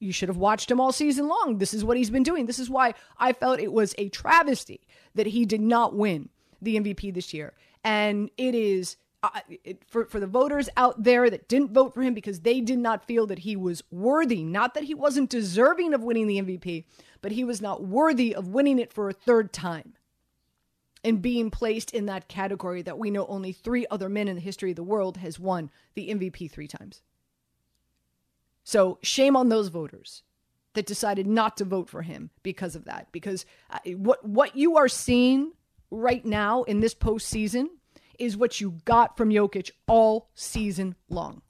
you 0.00 0.12
should 0.12 0.28
have 0.28 0.36
watched 0.36 0.70
him 0.70 0.80
all 0.80 0.92
season 0.92 1.28
long. 1.28 1.58
This 1.58 1.74
is 1.74 1.84
what 1.84 1.96
he's 1.96 2.10
been 2.10 2.22
doing. 2.22 2.46
This 2.46 2.58
is 2.58 2.70
why 2.70 2.94
I 3.18 3.32
felt 3.32 3.60
it 3.60 3.72
was 3.72 3.94
a 3.98 4.08
travesty 4.08 4.86
that 5.14 5.26
he 5.26 5.44
did 5.44 5.60
not 5.60 5.94
win 5.94 6.28
the 6.62 6.76
MVP 6.76 7.14
this 7.14 7.34
year. 7.34 7.54
And 7.84 8.30
it 8.36 8.54
is 8.54 8.96
uh, 9.22 9.40
it, 9.64 9.82
for 9.84 10.04
for 10.04 10.20
the 10.20 10.26
voters 10.26 10.68
out 10.76 11.02
there 11.02 11.28
that 11.28 11.48
didn't 11.48 11.72
vote 11.72 11.92
for 11.92 12.02
him 12.02 12.14
because 12.14 12.40
they 12.40 12.60
did 12.60 12.78
not 12.78 13.04
feel 13.04 13.26
that 13.26 13.40
he 13.40 13.56
was 13.56 13.82
worthy, 13.90 14.44
not 14.44 14.74
that 14.74 14.84
he 14.84 14.94
wasn't 14.94 15.30
deserving 15.30 15.92
of 15.92 16.04
winning 16.04 16.28
the 16.28 16.40
MVP, 16.40 16.84
but 17.20 17.32
he 17.32 17.42
was 17.42 17.60
not 17.60 17.84
worthy 17.84 18.34
of 18.34 18.48
winning 18.48 18.78
it 18.78 18.92
for 18.92 19.08
a 19.08 19.12
third 19.12 19.52
time. 19.52 19.94
And 21.02 21.22
being 21.22 21.50
placed 21.50 21.92
in 21.92 22.06
that 22.06 22.28
category 22.28 22.82
that 22.82 22.98
we 22.98 23.10
know 23.10 23.24
only 23.26 23.52
3 23.52 23.86
other 23.88 24.08
men 24.08 24.26
in 24.26 24.34
the 24.34 24.42
history 24.42 24.70
of 24.70 24.76
the 24.76 24.82
world 24.82 25.16
has 25.18 25.38
won 25.38 25.70
the 25.94 26.08
MVP 26.08 26.50
3 26.50 26.66
times. 26.66 27.02
So 28.68 28.98
shame 29.02 29.34
on 29.34 29.48
those 29.48 29.68
voters 29.68 30.24
that 30.74 30.84
decided 30.84 31.26
not 31.26 31.56
to 31.56 31.64
vote 31.64 31.88
for 31.88 32.02
him 32.02 32.28
because 32.42 32.76
of 32.76 32.84
that. 32.84 33.08
Because 33.12 33.46
uh, 33.70 33.78
what 33.92 34.22
what 34.28 34.56
you 34.56 34.76
are 34.76 34.88
seeing 34.88 35.52
right 35.90 36.22
now 36.22 36.64
in 36.64 36.80
this 36.80 36.94
postseason 36.94 37.68
is 38.18 38.36
what 38.36 38.60
you 38.60 38.72
got 38.84 39.16
from 39.16 39.30
Jokic 39.30 39.70
all 39.86 40.28
season 40.34 40.96
long. 41.08 41.40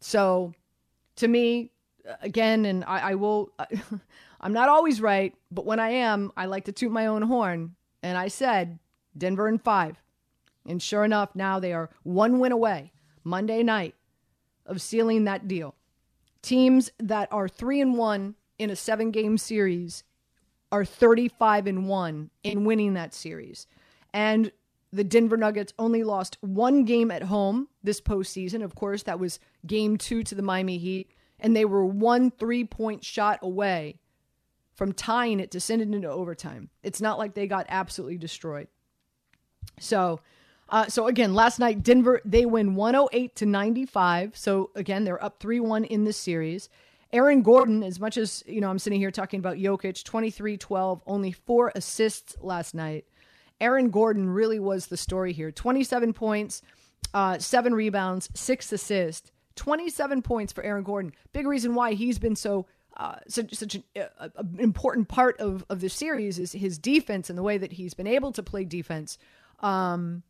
So, 0.00 0.54
to 1.16 1.26
me, 1.26 1.72
again, 2.22 2.64
and 2.64 2.84
I, 2.84 3.10
I 3.10 3.14
will, 3.16 3.50
I'm 4.40 4.52
not 4.52 4.68
always 4.68 5.00
right, 5.00 5.34
but 5.50 5.66
when 5.66 5.80
I 5.80 5.88
am, 5.88 6.30
I 6.36 6.46
like 6.46 6.66
to 6.66 6.72
toot 6.72 6.92
my 6.92 7.06
own 7.06 7.22
horn. 7.22 7.74
And 8.04 8.16
I 8.16 8.28
said 8.28 8.78
Denver 9.18 9.48
in 9.48 9.58
five. 9.58 10.00
And 10.64 10.80
sure 10.80 11.04
enough, 11.04 11.34
now 11.34 11.58
they 11.58 11.72
are 11.72 11.90
one 12.04 12.38
win 12.38 12.52
away 12.52 12.92
Monday 13.24 13.64
night 13.64 13.96
of 14.66 14.80
sealing 14.80 15.24
that 15.24 15.48
deal. 15.48 15.74
Teams 16.42 16.90
that 16.98 17.28
are 17.32 17.48
three 17.48 17.80
and 17.80 17.96
one 17.96 18.34
in 18.58 18.70
a 18.70 18.76
seven 18.76 19.10
game 19.10 19.38
series 19.38 20.04
are 20.70 20.84
35 20.84 21.66
and 21.66 21.88
one 21.88 22.30
in 22.42 22.64
winning 22.64 22.94
that 22.94 23.14
series. 23.14 23.66
And 24.12 24.50
the 24.92 25.04
Denver 25.04 25.36
Nuggets 25.36 25.72
only 25.78 26.04
lost 26.04 26.38
one 26.40 26.84
game 26.84 27.10
at 27.10 27.24
home 27.24 27.68
this 27.82 28.00
postseason. 28.00 28.62
Of 28.62 28.74
course, 28.74 29.02
that 29.04 29.18
was 29.18 29.40
game 29.66 29.96
two 29.96 30.22
to 30.24 30.34
the 30.34 30.42
Miami 30.42 30.78
Heat. 30.78 31.10
And 31.40 31.54
they 31.54 31.64
were 31.64 31.84
one 31.84 32.30
three 32.30 32.64
point 32.64 33.04
shot 33.04 33.40
away 33.42 33.98
from 34.74 34.92
tying 34.92 35.40
it 35.40 35.50
to 35.52 35.60
send 35.60 35.82
it 35.82 35.94
into 35.94 36.10
overtime. 36.10 36.70
It's 36.82 37.00
not 37.00 37.18
like 37.18 37.34
they 37.34 37.46
got 37.46 37.66
absolutely 37.68 38.18
destroyed. 38.18 38.68
So, 39.80 40.20
uh, 40.74 40.88
so 40.88 41.06
again, 41.06 41.34
last 41.34 41.60
night 41.60 41.84
Denver 41.84 42.20
they 42.24 42.44
win 42.44 42.74
108 42.74 43.36
to 43.36 43.46
95. 43.46 44.36
So 44.36 44.70
again, 44.74 45.04
they're 45.04 45.22
up 45.22 45.38
3-1 45.38 45.86
in 45.86 46.02
this 46.02 46.16
series. 46.16 46.68
Aaron 47.12 47.42
Gordon, 47.42 47.84
as 47.84 48.00
much 48.00 48.16
as, 48.16 48.42
you 48.44 48.60
know, 48.60 48.68
I'm 48.70 48.80
sitting 48.80 48.98
here 48.98 49.12
talking 49.12 49.38
about 49.38 49.56
Jokic, 49.56 50.02
23 50.02 50.56
12, 50.56 51.02
only 51.06 51.30
four 51.30 51.70
assists 51.76 52.36
last 52.40 52.74
night. 52.74 53.04
Aaron 53.60 53.90
Gordon 53.90 54.28
really 54.28 54.58
was 54.58 54.88
the 54.88 54.96
story 54.96 55.32
here 55.32 55.52
27 55.52 56.12
points, 56.12 56.60
uh, 57.14 57.38
seven 57.38 57.72
rebounds, 57.72 58.28
six 58.34 58.72
assists. 58.72 59.30
27 59.54 60.22
points 60.22 60.52
for 60.52 60.64
Aaron 60.64 60.82
Gordon. 60.82 61.12
Big 61.32 61.46
reason 61.46 61.76
why 61.76 61.92
he's 61.92 62.18
been 62.18 62.34
so 62.34 62.66
uh, 62.96 63.14
such 63.28 63.54
such 63.54 63.76
an 63.76 63.84
uh, 63.96 64.28
important 64.58 65.06
part 65.06 65.38
of 65.38 65.64
of 65.70 65.80
the 65.80 65.88
series 65.88 66.40
is 66.40 66.50
his 66.50 66.78
defense 66.78 67.30
and 67.30 67.38
the 67.38 67.44
way 67.44 67.58
that 67.58 67.74
he's 67.74 67.94
been 67.94 68.08
able 68.08 68.32
to 68.32 68.42
play 68.42 68.64
defense, 68.64 69.18
um, 69.60 70.24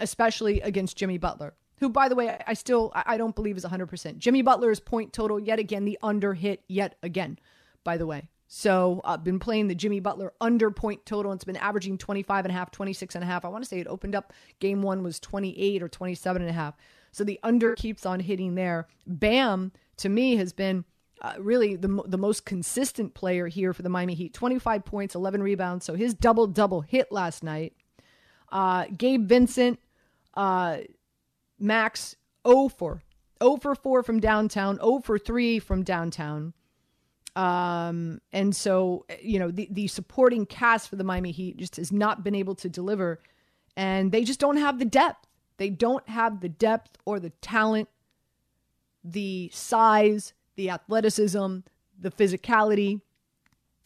especially 0.00 0.60
against 0.60 0.96
Jimmy 0.96 1.18
Butler, 1.18 1.54
who, 1.78 1.88
by 1.88 2.08
the 2.08 2.14
way, 2.14 2.38
I 2.46 2.54
still 2.54 2.92
I 2.94 3.16
don't 3.16 3.34
believe 3.34 3.56
is 3.56 3.64
100. 3.64 3.86
percent 3.86 4.18
Jimmy 4.18 4.42
Butler's 4.42 4.80
point 4.80 5.12
total 5.12 5.38
yet 5.38 5.58
again 5.58 5.84
the 5.84 5.98
under 6.02 6.34
hit 6.34 6.62
yet 6.68 6.96
again. 7.02 7.38
By 7.84 7.96
the 7.96 8.06
way, 8.06 8.28
so 8.52 9.00
I've 9.04 9.20
uh, 9.20 9.22
been 9.22 9.38
playing 9.38 9.68
the 9.68 9.76
Jimmy 9.76 10.00
Butler 10.00 10.32
under 10.40 10.72
point 10.72 11.06
total. 11.06 11.30
And 11.30 11.38
it's 11.38 11.44
been 11.44 11.56
averaging 11.56 11.98
25 11.98 12.46
and 12.46 12.52
a 12.52 12.58
half, 12.58 12.72
26 12.72 13.14
and 13.14 13.22
a 13.22 13.26
half. 13.26 13.44
I 13.44 13.48
want 13.48 13.62
to 13.62 13.68
say 13.68 13.78
it 13.78 13.86
opened 13.86 14.16
up 14.16 14.32
game 14.58 14.82
one 14.82 15.04
was 15.04 15.20
28 15.20 15.80
or 15.80 15.88
27 15.88 16.42
and 16.42 16.50
a 16.50 16.52
half. 16.52 16.74
So 17.12 17.22
the 17.22 17.38
under 17.44 17.76
keeps 17.76 18.04
on 18.04 18.18
hitting 18.18 18.56
there. 18.56 18.88
Bam, 19.06 19.70
to 19.98 20.08
me, 20.08 20.34
has 20.34 20.52
been 20.52 20.84
uh, 21.22 21.34
really 21.38 21.76
the, 21.76 22.02
the 22.06 22.18
most 22.18 22.44
consistent 22.44 23.14
player 23.14 23.46
here 23.46 23.72
for 23.72 23.82
the 23.82 23.88
Miami 23.88 24.14
Heat 24.14 24.34
25 24.34 24.84
points, 24.84 25.14
11 25.14 25.44
rebounds. 25.44 25.84
So 25.84 25.94
his 25.94 26.12
double 26.12 26.48
double 26.48 26.80
hit 26.80 27.12
last 27.12 27.44
night. 27.44 27.74
Uh, 28.50 28.86
Gabe 28.96 29.28
Vincent, 29.28 29.78
uh, 30.34 30.78
Max 31.58 32.16
0 32.46 32.68
for 32.68 33.02
0 33.42 33.56
for 33.56 33.74
4 33.74 34.02
from 34.02 34.20
downtown, 34.20 34.76
0 34.76 35.00
for 35.00 35.18
3 35.18 35.58
from 35.58 35.82
downtown. 35.82 36.52
Um, 37.36 38.20
and 38.32 38.54
so, 38.54 39.06
you 39.22 39.38
know, 39.38 39.50
the, 39.50 39.68
the 39.70 39.86
supporting 39.86 40.46
cast 40.46 40.88
for 40.88 40.96
the 40.96 41.04
Miami 41.04 41.30
Heat 41.30 41.56
just 41.56 41.76
has 41.76 41.92
not 41.92 42.24
been 42.24 42.34
able 42.34 42.54
to 42.56 42.68
deliver. 42.68 43.20
And 43.76 44.10
they 44.10 44.24
just 44.24 44.40
don't 44.40 44.56
have 44.56 44.78
the 44.78 44.84
depth. 44.84 45.26
They 45.56 45.70
don't 45.70 46.06
have 46.08 46.40
the 46.40 46.48
depth 46.48 46.98
or 47.04 47.20
the 47.20 47.30
talent, 47.30 47.88
the 49.04 49.50
size, 49.52 50.32
the 50.56 50.70
athleticism, 50.70 51.58
the 51.98 52.10
physicality 52.10 53.00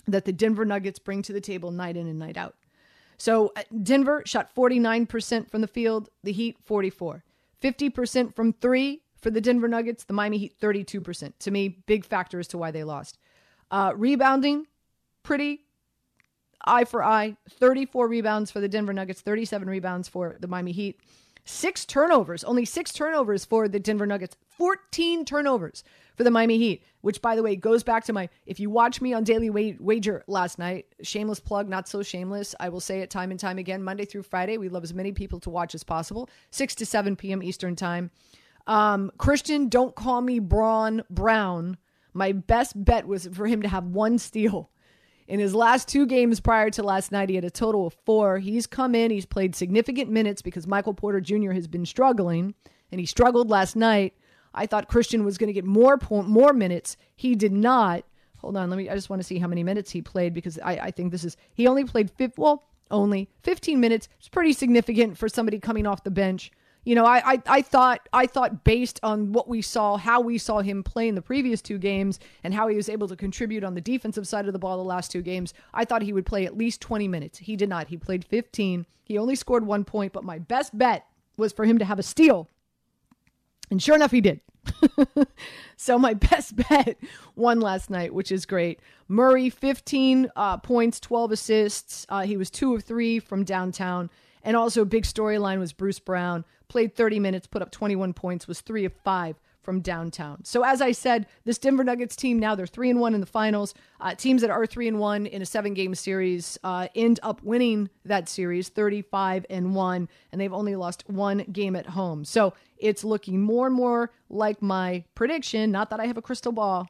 that 0.07 0.25
the 0.25 0.33
Denver 0.33 0.65
Nuggets 0.65 0.99
bring 0.99 1.23
to 1.23 1.33
the 1.33 1.41
table 1.41 1.71
night 1.71 1.97
in 1.97 2.07
and 2.07 2.19
night 2.19 2.37
out. 2.37 2.57
So 3.17 3.53
uh, 3.57 3.63
Denver 3.83 4.23
shot 4.27 4.55
49% 4.55 5.51
from 5.51 5.61
the 5.61 5.67
field, 5.67 6.09
the 6.23 6.33
Heat 6.33 6.57
44. 6.65 7.23
50% 7.63 8.35
from 8.35 8.53
3 8.53 9.01
for 9.21 9.31
the 9.31 9.41
Denver 9.41 9.69
Nuggets, 9.69 10.05
the 10.05 10.13
Miami 10.13 10.39
Heat 10.39 10.61
32%. 10.61 11.33
To 11.39 11.51
me, 11.51 11.69
big 11.87 12.05
factor 12.05 12.39
as 12.39 12.49
to 12.49 12.59
why 12.59 12.71
they 12.71 12.85
lost. 12.85 13.19
Uh, 13.71 13.93
rebounding, 13.97 14.67
pretty 15.23 15.61
eye 16.65 16.85
for 16.85 17.03
eye. 17.03 17.37
34 17.51 18.09
rebounds 18.09 18.51
for 18.51 18.61
the 18.61 18.69
Denver 18.69 18.93
Nuggets, 18.93 19.21
37 19.21 19.69
rebounds 19.69 20.09
for 20.09 20.37
the 20.41 20.47
Miami 20.47 20.73
Heat. 20.73 21.01
Six 21.47 21.85
turnovers, 21.85 22.43
only 22.45 22.65
six 22.65 22.93
turnovers 22.93 23.45
for 23.45 23.69
the 23.69 23.79
Denver 23.79 24.07
Nuggets, 24.07 24.37
14 24.57 25.25
turnovers 25.25 25.85
for 26.17 26.25
the 26.25 26.31
Miami 26.31 26.59
Heat, 26.59 26.83
which, 27.01 27.21
by 27.21 27.37
the 27.37 27.43
way, 27.43 27.57
goes 27.57 27.83
back 27.83 28.05
to 28.05 28.13
my. 28.13 28.29
If 28.47 28.61
you 28.61 28.71
watch 28.71 29.01
me 29.01 29.13
on 29.13 29.25
Daily 29.25 29.51
Wager 29.51 30.25
last 30.27 30.59
night, 30.59 30.87
shameless 31.03 31.41
plug, 31.41 31.69
not 31.69 31.89
so 31.89 32.03
shameless. 32.03 32.55
I 32.61 32.69
will 32.69 32.81
say 32.81 33.01
it 33.01 33.11
time 33.11 33.31
and 33.31 33.41
time 33.41 33.59
again. 33.59 33.83
Monday 33.83 34.05
through 34.05 34.23
Friday, 34.23 34.59
we 34.59 34.69
love 34.69 34.85
as 34.85 34.95
many 34.95 35.13
people 35.13 35.41
to 35.41 35.51
watch 35.51 35.75
as 35.75 35.85
possible, 35.85 36.29
6 36.51 36.75
to 36.77 36.87
7 36.87 37.17
p.m. 37.17 37.43
Eastern 37.43 37.77
Time. 37.77 38.11
Um, 38.67 39.13
Christian, 39.19 39.69
don't 39.69 39.95
call 39.95 40.21
me 40.23 40.39
Braun 40.39 41.03
Brown 41.11 41.77
my 42.15 42.33
best 42.33 42.83
bet 42.83 43.07
was 43.07 43.29
for 43.33 43.47
him 43.47 43.61
to 43.63 43.69
have 43.69 43.85
one 43.85 44.19
steal. 44.19 44.71
In 45.27 45.41
his 45.41 45.55
last 45.55 45.89
two 45.89 46.07
games 46.07 46.39
prior 46.39 46.71
to 46.71 46.83
last 46.83 47.11
night, 47.11 47.29
he 47.29 47.35
had 47.35 47.45
a 47.45 47.51
total 47.51 47.87
of 47.87 47.97
four. 48.07 48.39
He's 48.39 48.67
come 48.67 48.95
in, 48.95 49.11
he's 49.11 49.27
played 49.27 49.57
significant 49.57 50.11
minutes 50.11 50.43
because 50.43 50.67
Michael 50.67 50.95
Porter 50.95 51.21
Jr. 51.21 51.53
has 51.53 51.67
been 51.67 51.87
struggling, 51.87 52.55
and 52.93 53.01
he 53.01 53.07
struggled 53.07 53.51
last 53.51 53.75
night. 53.75 54.15
I 54.55 54.67
thought 54.67 54.89
Christian 54.89 55.25
was 55.25 55.39
going 55.39 55.49
to 55.49 55.53
get 55.53 55.65
more 55.65 55.99
more 56.11 56.53
minutes. 56.53 56.97
He 57.17 57.35
did 57.35 57.53
not. 57.53 58.05
Hold 58.39 58.57
on, 58.57 58.71
let 58.71 58.77
me. 58.77 58.89
I 58.89 58.95
just 58.95 59.11
want 59.11 59.21
to 59.21 59.27
see 59.27 59.39
how 59.39 59.49
many 59.49 59.65
minutes 59.65 59.91
he 59.91 60.03
played 60.03 60.35
because 60.35 60.59
I, 60.63 60.73
I 60.73 60.91
think 60.91 61.13
this 61.13 61.25
is 61.25 61.37
he 61.55 61.67
only 61.67 61.85
played 61.85 62.11
fifth. 62.11 62.39
Well, 62.39 62.65
only 62.91 63.29
15 63.43 63.81
minutes. 63.81 64.09
It's 64.19 64.29
pretty 64.29 64.53
significant 64.53 65.19
for 65.19 65.29
somebody 65.29 65.59
coming 65.59 65.87
off 65.87 66.05
the 66.05 66.11
bench. 66.11 66.51
You 66.85 66.95
know, 66.95 67.07
I, 67.07 67.33
I, 67.33 67.43
I 67.47 67.63
thought 67.63 68.07
I 68.13 68.27
thought 68.27 68.63
based 68.63 69.01
on 69.03 69.33
what 69.33 69.49
we 69.49 69.63
saw, 69.63 69.97
how 69.97 70.21
we 70.21 70.37
saw 70.37 70.61
him 70.61 70.83
play 70.83 71.09
in 71.09 71.15
the 71.15 71.23
previous 71.23 71.63
two 71.63 71.79
games, 71.79 72.21
and 72.43 72.53
how 72.53 72.69
he 72.69 72.77
was 72.77 72.91
able 72.91 73.09
to 73.09 73.17
contribute 73.17 73.65
on 73.65 73.75
the 73.75 73.81
defensive 73.81 74.29
side 74.29 74.47
of 74.47 74.53
the 74.53 74.59
ball 74.59 74.77
the 74.77 74.85
last 74.85 75.11
two 75.11 75.23
games, 75.23 75.55
I 75.73 75.87
thought 75.87 76.03
he 76.03 76.13
would 76.13 76.27
play 76.27 76.45
at 76.45 76.59
least 76.59 76.83
20 76.83 77.09
minutes. 77.09 77.39
He 77.39 77.57
did 77.57 77.71
not. 77.71 77.89
He 77.89 77.97
played 77.97 78.25
15. 78.27 78.85
He 79.03 79.19
only 79.19 79.35
scored 79.35 79.67
one 79.67 79.85
point, 79.85 80.13
but 80.13 80.25
my 80.25 80.39
best 80.39 80.77
bet 80.77 81.07
was 81.39 81.53
for 81.53 81.65
him 81.65 81.79
to 81.79 81.85
have 81.87 81.99
a 81.99 82.03
steal. 82.03 82.51
And 83.71 83.83
sure 83.83 83.95
enough, 83.95 84.11
he 84.11 84.21
did. 84.21 84.41
so 85.77 85.99
my 85.99 86.15
best 86.31 86.57
bet 86.57 86.99
won 87.37 87.61
last 87.61 87.91
night, 87.91 88.15
which 88.15 88.31
is 88.31 88.47
great. 88.47 88.81
Murray, 89.09 89.51
15 89.51 90.31
uh, 90.37 90.57
points, 90.59 91.01
12 91.01 91.33
assists. 91.33 92.07
Uh, 92.09 92.23
he 92.23 92.37
was 92.37 92.51
two 92.51 92.75
of 92.75 92.85
three 92.85 93.19
from 93.19 93.45
downtown. 93.45 94.11
And 94.43 94.57
also, 94.57 94.85
big 94.85 95.05
storyline 95.05 95.59
was 95.59 95.73
Bruce 95.73 95.99
Brown 95.99 96.45
played 96.69 96.95
30 96.95 97.21
minutes, 97.21 97.47
put 97.47 97.63
up 97.63 97.71
21 97.71 98.13
points, 98.13 98.49
was 98.49 98.61
three 98.61 98.85
of 98.85 98.93
five 99.05 99.37
from 99.65 99.81
downtown. 99.81 100.45
So 100.45 100.63
as 100.65 100.81
I 100.81 100.93
said, 100.93 101.27
this 101.45 101.59
Denver 101.59 101.85
Nuggets 101.85 102.17
team 102.17 102.39
now 102.39 102.55
they're 102.55 102.67
three 102.67 102.91
and 102.91 103.01
one 103.01 103.15
in 103.15 103.21
the 103.21 103.27
finals. 103.27 103.75
Uh, 104.01 104.15
teams 104.15 104.43
that 104.43 104.51
are 104.51 104.67
three 104.67 104.89
and 104.89 104.99
one 104.99 105.27
in 105.27 105.43
a 105.43 105.47
seven 105.47 105.75
game 105.75 105.95
series 105.95 106.59
uh, 106.63 106.89
end 106.95 107.21
up 107.23 107.43
winning 107.43 107.89
that 108.05 108.29
series, 108.29 108.69
35 108.69 109.47
and 109.51 109.75
one, 109.75 110.09
and 110.31 110.41
they've 110.41 110.53
only 110.53 110.77
lost 110.77 111.05
one 111.09 111.39
game 111.53 111.77
at 111.77 111.87
home. 111.87 112.25
So 112.25 112.55
it's 112.77 113.05
looking 113.05 113.41
more 113.41 113.67
and 113.67 113.75
more 113.75 114.13
like 114.29 114.61
my 114.61 115.05
prediction. 115.15 115.71
Not 115.71 115.91
that 115.91 116.01
I 116.01 116.07
have 116.07 116.17
a 116.17 116.23
crystal 116.23 116.53
ball, 116.53 116.89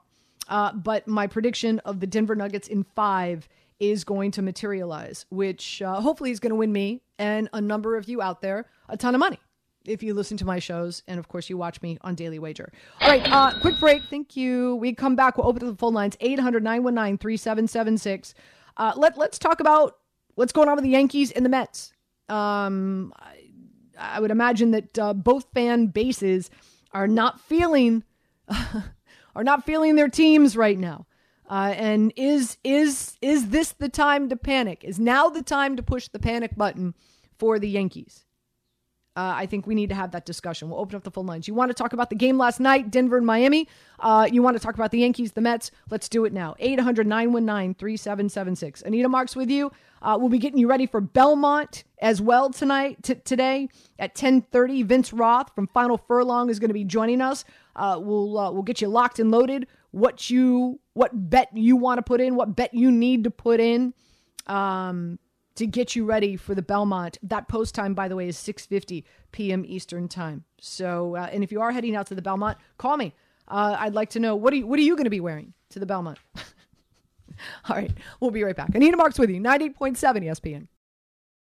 uh, 0.49 0.73
but 0.73 1.07
my 1.07 1.27
prediction 1.27 1.79
of 1.81 2.01
the 2.01 2.07
Denver 2.07 2.35
Nuggets 2.35 2.69
in 2.69 2.85
five 2.95 3.49
is 3.81 4.05
going 4.05 4.31
to 4.33 4.43
materialize, 4.43 5.27
which 5.31 5.83
uh, 5.83 6.01
hopefully 6.01 6.31
is 6.31 6.41
going 6.41 6.51
to 6.51 6.57
win 6.57 6.73
me 6.73 7.03
and 7.19 7.49
a 7.53 7.61
number 7.61 7.97
of 7.97 8.09
you 8.09 8.21
out 8.21 8.41
there 8.41 8.67
a 8.89 8.97
ton 8.97 9.15
of 9.15 9.19
money 9.19 9.39
if 9.87 10.03
you 10.03 10.15
listen 10.15 10.39
to 10.39 10.45
my 10.45 10.59
shows 10.59 11.03
and 11.07 11.19
of 11.19 11.29
course 11.29 11.51
you 11.51 11.57
watch 11.57 11.81
me 11.83 11.99
on 12.03 12.15
daily 12.15 12.39
wager. 12.39 12.71
All 13.01 13.09
right 13.09 13.27
uh 13.31 13.59
quick 13.61 13.79
break. 13.79 14.03
Thank 14.05 14.37
you. 14.37 14.77
We 14.77 14.95
come 14.95 15.17
back. 15.17 15.37
We'll 15.37 15.47
open 15.47 15.67
the 15.67 15.77
phone 15.77 15.95
lines 15.95 16.17
800-919-3776 16.17 18.35
uh 18.77 18.93
let, 18.97 19.19
let's 19.19 19.39
talk 19.39 19.61
about 19.61 19.99
what's 20.35 20.53
going 20.53 20.69
on 20.69 20.77
with 20.77 20.85
the 20.85 20.91
yankees 20.91 21.31
and 21.31 21.45
the 21.45 21.51
mets. 21.51 21.93
Um 22.29 23.13
i, 23.19 23.45
I 23.99 24.21
would 24.21 24.31
imagine 24.31 24.73
that 24.73 24.99
uh, 24.99 25.15
both 25.15 25.47
fan 25.55 25.87
bases 25.87 26.51
are 26.93 27.07
not 27.07 27.41
feeling 27.41 28.05
are 29.37 29.45
not 29.45 29.65
feeling 29.65 29.97
their 29.97 30.09
teams 30.09 30.57
right 30.57 30.79
now. 30.79 31.07
Uh, 31.49 31.75
and 31.77 32.13
is 32.17 32.57
is 32.65 33.19
is 33.21 33.51
this 33.51 33.73
the 33.73 33.89
time 33.89 34.29
to 34.31 34.37
panic? 34.37 34.83
Is 34.83 34.99
now 34.99 35.29
the 35.29 35.43
time 35.43 35.77
to 35.77 35.83
push 35.83 36.09
the 36.09 36.19
panic 36.19 36.57
button 36.57 36.95
for 37.39 37.59
the 37.59 37.69
yankees 37.69 38.24
uh, 39.17 39.33
I 39.37 39.47
think 39.47 39.67
we 39.67 39.77
need 39.77 39.91
to 39.91 39.95
have 39.95 40.11
that 40.11 40.27
discussion. 40.27 40.69
We'll 40.69 40.81
open 40.81 40.97
up 40.97 41.05
the 41.05 41.11
phone 41.11 41.27
lines. 41.27 41.47
You 41.47 41.55
want 41.55 41.71
to 41.71 41.75
talk 41.75 41.93
about 41.93 42.11
the 42.11 42.17
game 42.17 42.37
last 42.37 42.59
night, 42.59 42.91
Denver 42.91 43.17
and 43.17 43.25
Miami? 43.25 43.69
Uh, 44.01 44.29
you 44.31 44.43
want 44.43 44.57
to 44.57 44.63
talk 44.63 44.75
about 44.75 44.91
the 44.91 44.99
Yankees, 44.99 45.33
the 45.33 45.41
Mets? 45.41 45.71
Let's 45.89 46.09
do 46.09 46.25
it 46.25 46.33
now. 46.33 46.57
800 46.59 47.07
919 47.07 47.75
3776. 47.75 48.83
Anita 48.83 49.09
Marks 49.09 49.37
with 49.37 49.51
you. 49.51 49.71
Uh, 50.03 50.17
we'll 50.19 50.29
be 50.29 50.39
getting 50.39 50.59
you 50.59 50.69
ready 50.69 50.87
for 50.87 51.01
Belmont 51.01 51.85
as 52.01 52.21
well 52.21 52.51
tonight, 52.51 53.03
t- 53.05 53.15
today 53.15 53.69
at 54.01 54.11
1030. 54.11 54.83
Vince 54.83 55.13
Roth 55.13 55.55
from 55.55 55.69
Final 55.69 55.97
Furlong 55.97 56.51
is 56.51 56.59
going 56.59 56.71
to 56.71 56.75
be 56.75 56.85
joining 56.85 57.21
us. 57.21 57.45
Uh, 57.77 58.01
we'll, 58.03 58.37
uh, 58.37 58.51
we'll 58.51 58.63
get 58.65 58.81
you 58.81 58.89
locked 58.89 59.21
and 59.21 59.31
loaded. 59.31 59.69
What 59.93 60.29
you, 60.29 60.81
what 60.95 61.31
bet 61.31 61.57
you 61.57 61.77
want 61.77 61.99
to 61.99 62.03
put 62.03 62.21
in, 62.21 62.35
what 62.35 62.57
bet 62.57 62.75
you 62.75 62.91
need 62.91 63.25
to 63.25 63.31
put 63.31 63.61
in. 63.61 63.95
Um, 64.49 65.21
to 65.57 65.67
get 65.67 65.95
you 65.95 66.05
ready 66.05 66.37
for 66.37 66.55
the 66.55 66.63
Belmont. 66.63 67.19
That 67.23 67.49
post 67.49 67.75
time, 67.75 67.95
by 67.95 68.09
the 68.09 68.17
way, 68.17 68.29
is 68.29 68.37
6:50 68.37 69.05
p.m. 69.33 69.65
Eastern 69.67 70.09
time. 70.09 70.45
So, 70.61 71.17
uh, 71.17 71.29
and 71.33 71.45
if 71.45 71.53
you 71.53 71.61
are 71.61 71.73
heading 71.73 71.97
out 71.97 72.07
to 72.09 72.15
the 72.15 72.23
Belmont, 72.23 72.59
call 72.79 72.97
me. 72.97 73.15
Uh, 73.47 73.77
I'd 73.79 73.95
like 73.95 74.11
to 74.11 74.21
know 74.21 74.37
what 74.37 74.53
are 74.53 74.57
you 74.57 74.67
what 74.67 74.79
are 74.79 74.83
you 74.83 74.97
going 74.97 75.05
to 75.05 75.11
be 75.11 75.21
wearing 75.21 75.53
to 75.71 75.79
the 75.79 75.87
Belmont? 75.87 76.19
All 77.69 77.77
right, 77.77 77.93
we'll 78.21 78.31
be 78.31 78.43
right 78.43 78.57
back. 78.57 78.75
Anita 78.75 78.97
Marks 78.97 79.19
with 79.19 79.31
you, 79.31 79.41
98.7 79.41 79.97
ESPN. 79.97 80.69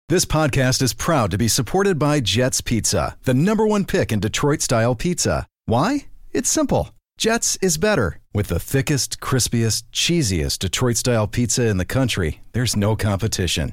This 0.08 0.24
podcast 0.24 0.82
is 0.82 0.94
proud 0.94 1.30
to 1.32 1.38
be 1.38 1.48
supported 1.48 1.98
by 1.98 2.20
Jets 2.20 2.60
Pizza, 2.60 3.16
the 3.24 3.34
number 3.34 3.66
one 3.66 3.84
pick 3.84 4.12
in 4.12 4.20
Detroit 4.20 4.62
style 4.62 4.94
pizza. 4.94 5.46
Why? 5.64 6.06
It's 6.32 6.48
simple. 6.48 6.90
Jets 7.18 7.56
is 7.62 7.78
better. 7.78 8.20
With 8.32 8.48
the 8.48 8.60
thickest, 8.60 9.20
crispiest, 9.20 9.84
cheesiest 9.92 10.58
Detroit 10.60 10.96
style 10.96 11.26
pizza 11.26 11.66
in 11.66 11.78
the 11.78 11.84
country, 11.84 12.40
there's 12.52 12.76
no 12.76 12.94
competition. 12.94 13.72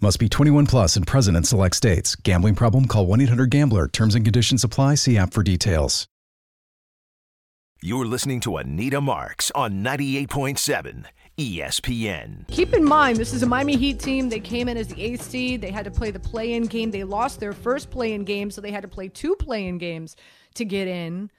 Must 0.00 0.18
be 0.18 0.28
21 0.28 0.66
plus 0.66 0.96
and 0.96 1.06
present 1.06 1.36
in 1.36 1.44
select 1.44 1.76
states. 1.76 2.14
Gambling 2.16 2.56
problem? 2.56 2.86
Call 2.86 3.06
1 3.06 3.20
800 3.22 3.48
Gambler. 3.50 3.88
Terms 3.88 4.14
and 4.14 4.24
conditions 4.24 4.64
apply. 4.64 4.96
See 4.96 5.16
app 5.16 5.32
for 5.32 5.42
details. 5.42 6.06
You're 7.80 8.06
listening 8.06 8.40
to 8.40 8.56
Anita 8.56 9.00
Marks 9.00 9.50
on 9.54 9.84
98.7 9.84 11.04
ESPN. 11.36 12.48
Keep 12.48 12.72
in 12.72 12.82
mind, 12.82 13.18
this 13.18 13.34
is 13.34 13.42
a 13.42 13.46
Miami 13.46 13.76
Heat 13.76 13.98
team. 14.00 14.30
They 14.30 14.40
came 14.40 14.68
in 14.68 14.76
as 14.76 14.88
the 14.88 15.02
eighth 15.02 15.22
seed. 15.22 15.60
They 15.60 15.70
had 15.70 15.84
to 15.84 15.90
play 15.90 16.10
the 16.10 16.20
play-in 16.20 16.64
game. 16.64 16.90
They 16.90 17.04
lost 17.04 17.40
their 17.40 17.52
first 17.52 17.90
play-in 17.90 18.24
game, 18.24 18.50
so 18.50 18.60
they 18.60 18.70
had 18.70 18.82
to 18.82 18.88
play 18.88 19.08
two 19.08 19.36
play-in 19.36 19.76
games 19.78 20.16
to 20.54 20.64
get 20.64 20.88
in, 20.88 21.30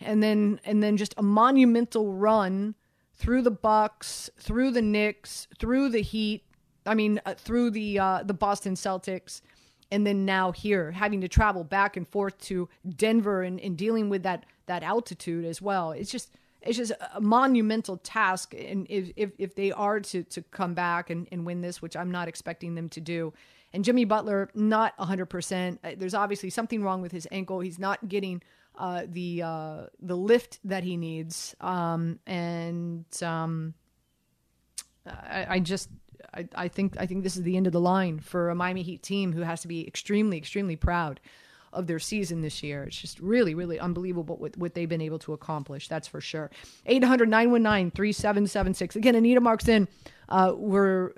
and 0.00 0.22
then 0.22 0.58
and 0.64 0.82
then 0.82 0.96
just 0.96 1.12
a 1.18 1.22
monumental 1.22 2.12
run 2.14 2.76
through 3.12 3.42
the 3.42 3.50
Bucks, 3.50 4.30
through 4.38 4.70
the 4.70 4.82
Knicks, 4.82 5.48
through 5.58 5.90
the 5.90 6.00
Heat. 6.00 6.44
I 6.86 6.94
mean, 6.94 7.20
uh, 7.26 7.34
through 7.34 7.70
the 7.70 7.98
uh, 7.98 8.22
the 8.24 8.34
Boston 8.34 8.74
Celtics, 8.74 9.42
and 9.90 10.06
then 10.06 10.24
now 10.24 10.52
here, 10.52 10.92
having 10.92 11.20
to 11.20 11.28
travel 11.28 11.64
back 11.64 11.96
and 11.96 12.06
forth 12.08 12.38
to 12.42 12.68
Denver 12.96 13.42
and, 13.42 13.60
and 13.60 13.76
dealing 13.76 14.08
with 14.08 14.22
that 14.22 14.46
that 14.66 14.82
altitude 14.82 15.44
as 15.44 15.60
well. 15.60 15.92
It's 15.92 16.10
just 16.10 16.30
it's 16.62 16.76
just 16.76 16.92
a 17.14 17.20
monumental 17.20 17.96
task, 17.98 18.54
and 18.54 18.86
if 18.88 19.10
if, 19.16 19.30
if 19.38 19.54
they 19.54 19.72
are 19.72 20.00
to 20.00 20.22
to 20.24 20.42
come 20.42 20.74
back 20.74 21.10
and, 21.10 21.26
and 21.32 21.44
win 21.44 21.60
this, 21.60 21.82
which 21.82 21.96
I'm 21.96 22.10
not 22.10 22.28
expecting 22.28 22.74
them 22.74 22.88
to 22.90 23.00
do. 23.00 23.32
And 23.72 23.84
Jimmy 23.84 24.04
Butler, 24.04 24.50
not 24.52 24.98
100%. 24.98 25.78
Uh, 25.84 25.92
There's 25.96 26.14
obviously 26.14 26.50
something 26.50 26.82
wrong 26.82 27.02
with 27.02 27.12
his 27.12 27.28
ankle. 27.30 27.60
He's 27.60 27.78
not 27.78 28.08
getting 28.08 28.42
uh, 28.76 29.02
the 29.08 29.42
uh, 29.42 29.86
the 30.00 30.16
lift 30.16 30.58
that 30.64 30.84
he 30.84 30.96
needs, 30.96 31.54
um, 31.60 32.18
and 32.26 33.04
um, 33.22 33.74
I, 35.06 35.46
I 35.48 35.58
just 35.60 35.88
I, 36.34 36.46
I 36.54 36.68
think 36.68 36.96
I 36.98 37.06
think 37.06 37.22
this 37.22 37.36
is 37.36 37.42
the 37.42 37.56
end 37.56 37.66
of 37.66 37.72
the 37.72 37.80
line 37.80 38.20
for 38.20 38.50
a 38.50 38.54
Miami 38.54 38.82
Heat 38.82 39.02
team 39.02 39.32
who 39.32 39.40
has 39.42 39.62
to 39.62 39.68
be 39.68 39.86
extremely 39.86 40.36
extremely 40.36 40.76
proud 40.76 41.20
of 41.72 41.86
their 41.86 41.98
season 41.98 42.42
this 42.42 42.62
year. 42.62 42.84
It's 42.84 43.00
just 43.00 43.18
really 43.20 43.54
really 43.54 43.78
unbelievable 43.78 44.36
what, 44.36 44.54
what 44.56 44.74
they've 44.74 44.88
been 44.88 45.00
able 45.00 45.20
to 45.20 45.32
accomplish. 45.32 45.88
That's 45.88 46.08
for 46.08 46.20
sure. 46.20 46.50
800-919-3776. 46.88 48.96
Again, 48.96 49.14
Anita 49.14 49.40
marks 49.40 49.68
in. 49.68 49.88
Uh, 50.28 50.52
we're 50.56 51.12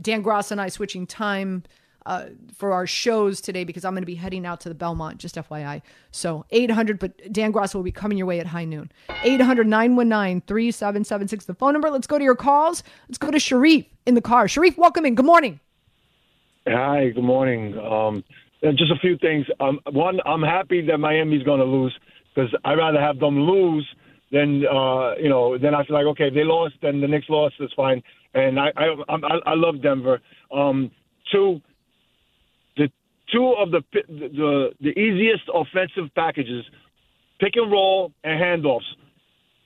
Dan 0.00 0.22
Graca 0.22 0.52
and 0.52 0.60
I 0.60 0.68
switching 0.68 1.06
time 1.06 1.64
uh, 2.10 2.28
for 2.52 2.72
our 2.72 2.88
shows 2.88 3.40
today 3.40 3.62
because 3.62 3.84
I'm 3.84 3.92
going 3.92 4.02
to 4.02 4.06
be 4.06 4.16
heading 4.16 4.44
out 4.44 4.60
to 4.62 4.68
the 4.68 4.74
Belmont, 4.74 5.18
just 5.18 5.36
FYI. 5.36 5.80
So 6.10 6.44
800, 6.50 6.98
but 6.98 7.32
Dan 7.32 7.52
Graca 7.52 7.76
will 7.76 7.84
be 7.84 7.92
coming 7.92 8.18
your 8.18 8.26
way 8.26 8.40
at 8.40 8.48
high 8.48 8.64
noon. 8.64 8.90
800 9.22 9.68
919 9.68 10.40
3776, 10.40 11.44
the 11.44 11.54
phone 11.54 11.72
number. 11.72 11.88
Let's 11.88 12.08
go 12.08 12.18
to 12.18 12.24
your 12.24 12.34
calls. 12.34 12.82
Let's 13.08 13.16
go 13.16 13.30
to 13.30 13.38
Sharif 13.38 13.86
in 14.06 14.14
the 14.14 14.20
car. 14.20 14.48
Sharif, 14.48 14.76
welcome 14.76 15.06
in. 15.06 15.14
Good 15.14 15.24
morning. 15.24 15.60
Hi, 16.66 17.10
good 17.10 17.22
morning. 17.22 17.78
Um, 17.78 18.24
just 18.60 18.90
a 18.90 18.98
few 19.00 19.16
things. 19.18 19.46
Um, 19.60 19.78
one, 19.92 20.18
I'm 20.26 20.42
happy 20.42 20.84
that 20.86 20.98
Miami's 20.98 21.44
going 21.44 21.60
to 21.60 21.64
lose 21.64 21.96
because 22.34 22.52
I'd 22.64 22.74
rather 22.74 23.00
have 23.00 23.20
them 23.20 23.38
lose 23.38 23.86
than 24.32 24.64
uh, 24.66 25.14
you 25.14 25.28
know. 25.28 25.58
Then 25.58 25.76
I 25.76 25.84
feel 25.84 25.94
like 25.94 26.06
okay, 26.06 26.26
if 26.26 26.34
they 26.34 26.42
lost, 26.42 26.74
then 26.82 27.00
the 27.00 27.06
Knicks 27.06 27.26
lost. 27.28 27.54
That's 27.60 27.72
fine. 27.74 28.02
And 28.34 28.58
I 28.58 28.72
I 28.76 28.86
I, 29.08 29.16
I 29.46 29.54
love 29.54 29.80
Denver. 29.80 30.20
Um, 30.52 30.90
two, 31.30 31.60
two 33.32 33.54
of 33.58 33.70
the 33.70 33.82
the 33.92 34.70
the 34.80 34.90
easiest 34.90 35.44
offensive 35.52 36.14
packages, 36.14 36.64
pick 37.38 37.56
and 37.56 37.70
roll 37.70 38.12
and 38.24 38.40
handoffs. 38.40 38.88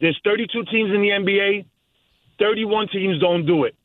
There's 0.00 0.18
32 0.24 0.64
teams 0.70 0.90
in 0.94 1.00
the 1.00 1.09
NBA. 1.09 1.64
31 2.38 2.88
teams 2.88 3.20
don't 3.20 3.46
do 3.46 3.64
it. 3.64 3.77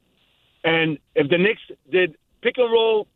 And 0.63 0.97
if 1.15 1.29
the 1.29 1.37
Knicks 1.37 1.61
did 1.91 2.15
pick 2.41 2.57
and 2.57 2.71
roll, 2.71 3.07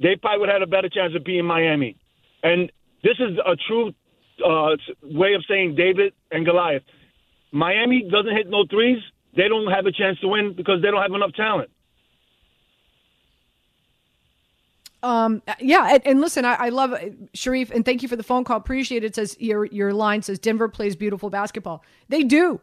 they 0.00 0.16
probably 0.16 0.40
would 0.40 0.48
have 0.48 0.60
had 0.60 0.62
a 0.62 0.70
better 0.70 0.88
chance 0.88 1.14
of 1.16 1.24
beating 1.24 1.46
Miami. 1.46 1.96
And 2.42 2.70
this 3.02 3.16
is 3.18 3.38
a 3.44 3.56
true 3.66 3.92
uh, 4.44 4.76
way 5.02 5.34
of 5.34 5.44
saying 5.48 5.74
David 5.74 6.12
and 6.30 6.44
Goliath. 6.44 6.82
Miami 7.50 8.02
doesn't 8.10 8.36
hit 8.36 8.48
no 8.48 8.66
threes. 8.68 8.98
They 9.36 9.48
don't 9.48 9.70
have 9.70 9.86
a 9.86 9.92
chance 9.92 10.18
to 10.20 10.28
win 10.28 10.54
because 10.54 10.82
they 10.82 10.90
don't 10.90 11.02
have 11.02 11.12
enough 11.12 11.32
talent. 11.34 11.70
Um, 15.06 15.40
uh, 15.46 15.54
yeah, 15.60 15.88
and, 15.92 16.02
and 16.04 16.20
listen, 16.20 16.44
I, 16.44 16.54
I 16.54 16.68
love 16.70 16.92
uh, 16.92 16.98
Sharif, 17.32 17.70
and 17.70 17.84
thank 17.84 18.02
you 18.02 18.08
for 18.08 18.16
the 18.16 18.24
phone 18.24 18.42
call. 18.42 18.56
Appreciate 18.56 19.04
it. 19.04 19.14
Says 19.14 19.36
your 19.38 19.66
your 19.66 19.92
line 19.92 20.22
says 20.22 20.40
Denver 20.40 20.68
plays 20.68 20.96
beautiful 20.96 21.30
basketball. 21.30 21.84
They 22.08 22.24
do. 22.24 22.60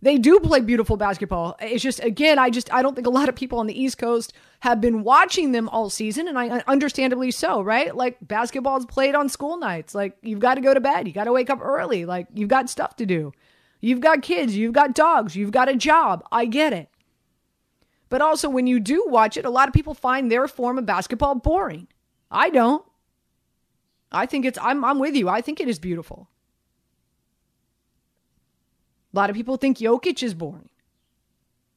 They 0.00 0.16
do 0.16 0.40
play 0.40 0.60
beautiful 0.60 0.96
basketball. 0.96 1.58
It's 1.60 1.82
just 1.82 2.02
again, 2.02 2.38
I 2.38 2.48
just 2.48 2.72
I 2.72 2.80
don't 2.80 2.94
think 2.94 3.06
a 3.06 3.10
lot 3.10 3.28
of 3.28 3.36
people 3.36 3.58
on 3.58 3.66
the 3.66 3.78
East 3.78 3.98
Coast 3.98 4.32
have 4.60 4.80
been 4.80 5.02
watching 5.02 5.52
them 5.52 5.68
all 5.68 5.90
season, 5.90 6.26
and 6.26 6.38
I 6.38 6.48
uh, 6.48 6.62
understandably 6.66 7.30
so, 7.30 7.60
right? 7.60 7.94
Like 7.94 8.16
basketball 8.22 8.78
is 8.78 8.86
played 8.86 9.14
on 9.14 9.28
school 9.28 9.58
nights. 9.58 9.94
Like 9.94 10.16
you've 10.22 10.40
got 10.40 10.54
to 10.54 10.62
go 10.62 10.72
to 10.72 10.80
bed, 10.80 11.06
you 11.06 11.12
got 11.12 11.24
to 11.24 11.32
wake 11.32 11.50
up 11.50 11.60
early. 11.60 12.06
Like 12.06 12.28
you've 12.32 12.48
got 12.48 12.70
stuff 12.70 12.96
to 12.96 13.04
do. 13.04 13.30
You've 13.82 14.00
got 14.00 14.22
kids, 14.22 14.56
you've 14.56 14.72
got 14.72 14.94
dogs, 14.94 15.36
you've 15.36 15.50
got 15.50 15.68
a 15.68 15.76
job. 15.76 16.24
I 16.32 16.46
get 16.46 16.72
it. 16.72 16.88
But 18.12 18.20
also, 18.20 18.50
when 18.50 18.66
you 18.66 18.78
do 18.78 19.06
watch 19.08 19.38
it, 19.38 19.46
a 19.46 19.48
lot 19.48 19.68
of 19.68 19.72
people 19.72 19.94
find 19.94 20.30
their 20.30 20.46
form 20.46 20.76
of 20.76 20.84
basketball 20.84 21.34
boring. 21.34 21.88
I 22.30 22.50
don't. 22.50 22.84
I 24.12 24.26
think 24.26 24.44
it's, 24.44 24.58
I'm, 24.60 24.84
I'm 24.84 24.98
with 24.98 25.16
you. 25.16 25.30
I 25.30 25.40
think 25.40 25.60
it 25.60 25.66
is 25.66 25.78
beautiful. 25.78 26.28
A 29.14 29.16
lot 29.16 29.30
of 29.30 29.36
people 29.36 29.56
think 29.56 29.78
Jokic 29.78 30.22
is 30.22 30.34
boring. 30.34 30.68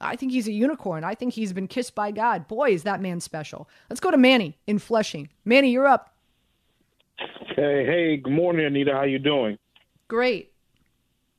I 0.01 0.17
think 0.17 0.33
he's 0.33 0.49
a 0.49 0.51
unicorn. 0.51 1.05
I 1.05 1.15
think 1.15 1.31
he's 1.31 1.53
been 1.53 1.69
kissed 1.69 1.95
by 1.95 2.11
God. 2.11 2.49
Boy, 2.49 2.71
is 2.71 2.83
that 2.83 2.99
man 2.99 3.21
special. 3.21 3.69
Let's 3.89 4.01
go 4.01 4.11
to 4.11 4.17
Manny 4.17 4.57
in 4.67 4.77
Flushing. 4.77 5.29
Manny, 5.45 5.71
you're 5.71 5.87
up. 5.87 6.17
Hey, 7.55 7.85
hey, 7.85 8.17
good 8.17 8.33
morning, 8.33 8.65
Anita. 8.65 8.91
How 8.91 9.03
you 9.03 9.19
doing? 9.19 9.57
Great. 10.09 10.51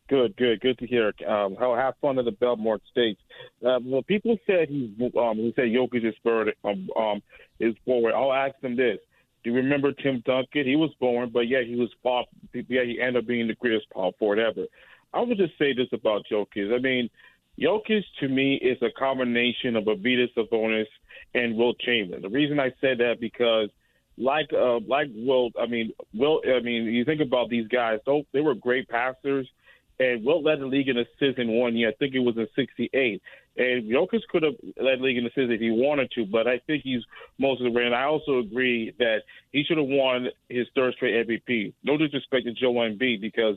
Good, 0.09 0.37
good, 0.37 0.61
good 0.61 0.79
to 0.79 0.87
hear. 0.87 1.13
Um, 1.27 1.57
how 1.59 1.75
have 1.75 1.95
fun 2.01 2.19
in 2.19 2.25
the 2.25 2.31
Belmont 2.31 2.81
Stakes. 2.93 3.21
Uh, 3.65 3.81
well, 3.83 4.03
people 4.03 4.37
said 4.47 4.69
he's 4.69 4.91
um, 5.19 5.37
he 5.37 5.53
said 5.57 5.65
Jokic 5.65 6.07
is 6.07 6.15
third, 6.23 6.55
um, 6.65 6.89
um, 6.97 7.23
is 7.59 7.75
forward. 7.85 8.15
I'll 8.15 8.33
ask 8.33 8.59
them 8.61 8.77
this: 8.77 8.99
Do 9.43 9.51
you 9.51 9.57
remember 9.57 9.93
Tim 9.93 10.23
Duncan? 10.25 10.65
He 10.65 10.77
was 10.77 10.95
born, 11.01 11.31
but 11.33 11.49
yeah, 11.49 11.63
he 11.67 11.75
was 11.75 11.91
off. 12.05 12.27
Yeah, 12.53 12.85
he 12.85 13.01
ended 13.01 13.25
up 13.25 13.27
being 13.27 13.49
the 13.49 13.55
greatest 13.55 13.91
power 13.91 14.13
forward 14.19 14.39
ever. 14.39 14.67
I 15.13 15.23
would 15.23 15.39
just 15.39 15.59
say 15.59 15.73
this 15.73 15.89
about 15.93 16.23
Jokic. 16.31 16.73
I 16.73 16.79
mean, 16.79 17.11
Jokic 17.59 18.05
to 18.21 18.29
me 18.29 18.55
is 18.57 18.79
a 18.83 18.91
combination 18.97 19.75
of 19.75 19.85
Arvydas 19.85 20.35
Sabonis 20.37 20.87
and 21.35 21.57
Wilt 21.57 21.81
Chamberlain. 21.81 22.23
The 22.23 22.29
reason 22.29 22.61
I 22.61 22.73
said 22.81 22.99
that 22.99 23.17
because 23.21 23.71
like 24.19 24.53
uh 24.53 24.79
like 24.87 25.09
Will 25.15 25.51
I 25.61 25.67
mean 25.67 25.93
Will 26.15 26.43
I 26.47 26.61
mean 26.61 26.85
you 26.85 27.05
think 27.05 27.21
about 27.21 27.51
these 27.51 27.67
guys, 27.67 27.99
though 28.07 28.23
they 28.33 28.41
were 28.41 28.55
great 28.55 28.89
passers 28.89 29.49
and 29.99 30.25
Wilt 30.25 30.45
led 30.45 30.61
the 30.61 30.67
league 30.67 30.89
in 30.89 30.99
assists 30.99 31.39
in 31.39 31.49
one 31.53 31.77
year. 31.77 31.89
I 31.89 31.93
think 31.93 32.15
it 32.15 32.21
was 32.21 32.37
in 32.37 32.47
'68. 32.55 33.23
And 33.59 33.91
Jokic 33.91 34.21
could 34.29 34.43
have 34.43 34.55
led 34.77 34.99
the 34.99 35.05
league 35.05 35.17
in 35.17 35.25
assists 35.25 35.51
if 35.51 35.61
he 35.61 35.71
wanted 35.71 36.11
to, 36.13 36.27
but 36.27 36.47
I 36.47 36.59
think 36.67 36.83
he's 36.83 37.03
most 37.39 37.61
of 37.61 37.65
the 37.65 37.71
way. 37.71 37.85
And 37.85 37.95
I 37.95 38.05
also 38.05 38.39
agree 38.39 38.93
that 38.99 39.23
he 39.53 39.65
should 39.65 39.79
have 39.79 39.87
won 39.87 40.29
his 40.49 40.67
third 40.75 40.95
straight 40.95 41.27
MVP. 41.27 41.73
No 41.83 41.97
disrespect 41.97 42.45
to 42.45 42.53
Joe 42.53 42.75
Embiid 42.75 43.21
because 43.23 43.57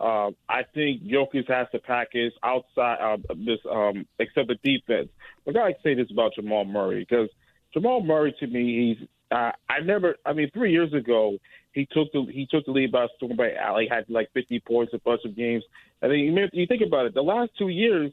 uh, 0.00 0.30
I 0.48 0.62
think 0.74 1.02
Jokic 1.02 1.48
has 1.48 1.66
to 1.72 1.78
package 1.78 2.32
outside 2.42 2.98
uh, 3.00 3.34
this, 3.34 3.58
um, 3.70 4.06
except 4.18 4.48
the 4.48 4.56
defense. 4.62 5.08
But 5.44 5.56
I 5.56 5.60
gotta 5.60 5.74
say 5.82 5.94
this 5.94 6.10
about 6.10 6.34
Jamal 6.34 6.64
Murray 6.64 7.06
because 7.08 7.28
Jamal 7.72 8.02
Murray 8.02 8.34
to 8.40 8.46
me, 8.46 8.96
he's 8.98 9.08
uh, 9.30 9.52
I 9.68 9.80
never. 9.84 10.16
I 10.24 10.32
mean, 10.32 10.50
three 10.52 10.72
years 10.72 10.92
ago, 10.92 11.38
he 11.72 11.86
took 11.86 12.10
the 12.12 12.26
he 12.30 12.46
took 12.50 12.64
the 12.64 12.72
lead 12.72 12.92
by 12.92 13.06
storm. 13.16 13.36
By 13.36 13.54
Ali 13.56 13.86
had 13.90 14.04
like 14.08 14.30
50 14.32 14.60
points 14.60 14.94
a 14.94 14.98
bunch 14.98 15.22
of 15.24 15.36
games. 15.36 15.64
I 16.02 16.08
think 16.08 16.18
you, 16.26 16.48
you 16.52 16.66
think 16.66 16.82
about 16.86 17.06
it. 17.06 17.14
The 17.14 17.22
last 17.22 17.50
two 17.58 17.68
years, 17.68 18.12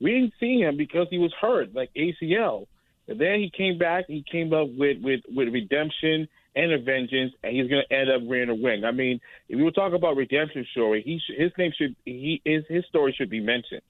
we 0.00 0.12
didn't 0.12 0.34
see 0.40 0.60
him 0.60 0.76
because 0.76 1.06
he 1.10 1.18
was 1.18 1.32
hurt, 1.40 1.74
like 1.74 1.90
ACL. 1.94 2.66
And 3.08 3.20
then 3.20 3.38
he 3.38 3.50
came 3.56 3.78
back. 3.78 4.06
He 4.08 4.24
came 4.30 4.52
up 4.52 4.68
with 4.76 4.98
with 5.02 5.20
with 5.28 5.48
redemption 5.48 6.28
and 6.56 6.72
a 6.72 6.78
vengeance, 6.78 7.32
and 7.44 7.54
he's 7.54 7.68
going 7.68 7.84
to 7.88 7.94
end 7.94 8.10
up 8.10 8.22
wearing 8.22 8.48
a 8.48 8.54
ring. 8.54 8.84
I 8.84 8.90
mean, 8.90 9.20
if 9.48 9.56
we 9.56 9.62
were 9.62 9.70
talking 9.70 9.94
about 9.94 10.16
redemption 10.16 10.66
story, 10.72 11.02
he 11.02 11.18
sh- 11.18 11.38
his 11.38 11.52
name 11.58 11.72
should 11.76 11.94
he 12.04 12.40
his 12.44 12.64
his 12.68 12.84
story 12.86 13.14
should 13.16 13.30
be 13.30 13.40
mentioned. 13.40 13.82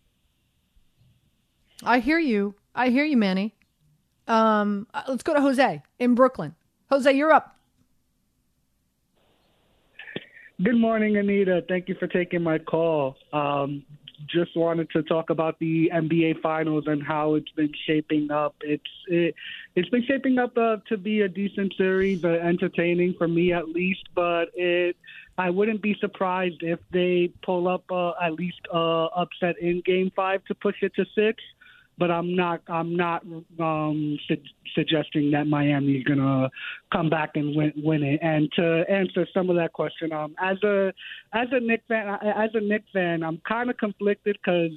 I 1.82 2.00
hear 2.00 2.18
you. 2.18 2.54
I 2.74 2.88
hear 2.90 3.04
you, 3.04 3.16
Manny. 3.16 3.54
Um, 4.26 4.86
uh, 4.92 5.02
let's 5.08 5.22
go 5.22 5.34
to 5.34 5.40
Jose 5.40 5.82
in 5.98 6.14
Brooklyn. 6.14 6.54
Jose, 6.90 7.12
you're 7.12 7.32
up. 7.32 7.56
Good 10.62 10.76
morning, 10.76 11.16
Anita. 11.16 11.62
Thank 11.68 11.88
you 11.88 11.96
for 11.96 12.06
taking 12.06 12.42
my 12.42 12.58
call. 12.58 13.16
Um, 13.32 13.84
just 14.26 14.56
wanted 14.56 14.90
to 14.90 15.02
talk 15.02 15.28
about 15.28 15.58
the 15.58 15.90
NBA 15.92 16.40
Finals 16.40 16.84
and 16.86 17.02
how 17.02 17.34
it's 17.34 17.50
been 17.52 17.72
shaping 17.86 18.30
up. 18.30 18.54
It's 18.62 18.82
it, 19.08 19.34
it's 19.74 19.88
been 19.90 20.04
shaping 20.06 20.38
up 20.38 20.56
uh, 20.56 20.78
to 20.88 20.96
be 20.96 21.20
a 21.20 21.28
decent 21.28 21.74
series, 21.76 22.24
uh, 22.24 22.28
entertaining 22.28 23.14
for 23.18 23.28
me 23.28 23.52
at 23.52 23.68
least. 23.68 24.08
But 24.14 24.46
it, 24.54 24.96
I 25.36 25.50
wouldn't 25.50 25.82
be 25.82 25.94
surprised 26.00 26.62
if 26.62 26.78
they 26.90 27.30
pull 27.42 27.68
up 27.68 27.84
uh, 27.90 28.12
at 28.22 28.32
least 28.32 28.60
uh, 28.72 29.06
upset 29.06 29.58
in 29.60 29.82
Game 29.84 30.10
Five 30.16 30.42
to 30.46 30.54
push 30.54 30.76
it 30.82 30.94
to 30.94 31.04
six 31.14 31.42
but 31.98 32.10
I'm 32.10 32.36
not 32.36 32.62
I'm 32.68 32.96
not 32.96 33.24
um, 33.58 34.18
su- 34.28 34.36
suggesting 34.74 35.30
that 35.32 35.46
Miami 35.46 35.94
is 35.94 36.04
going 36.04 36.18
to 36.18 36.50
come 36.92 37.08
back 37.08 37.30
and 37.34 37.56
win, 37.56 37.72
win 37.76 38.02
it. 38.02 38.20
And 38.22 38.50
to 38.56 38.84
answer 38.88 39.26
some 39.32 39.50
of 39.50 39.56
that 39.56 39.72
question, 39.72 40.12
um, 40.12 40.34
as 40.38 40.62
a 40.62 40.92
as 41.32 41.48
a 41.52 41.60
Knick 41.60 41.82
fan, 41.88 42.08
as 42.22 42.50
a 42.54 42.60
Knick 42.60 42.84
fan, 42.92 43.22
I'm 43.22 43.40
kind 43.48 43.70
of 43.70 43.76
conflicted 43.78 44.36
because 44.42 44.72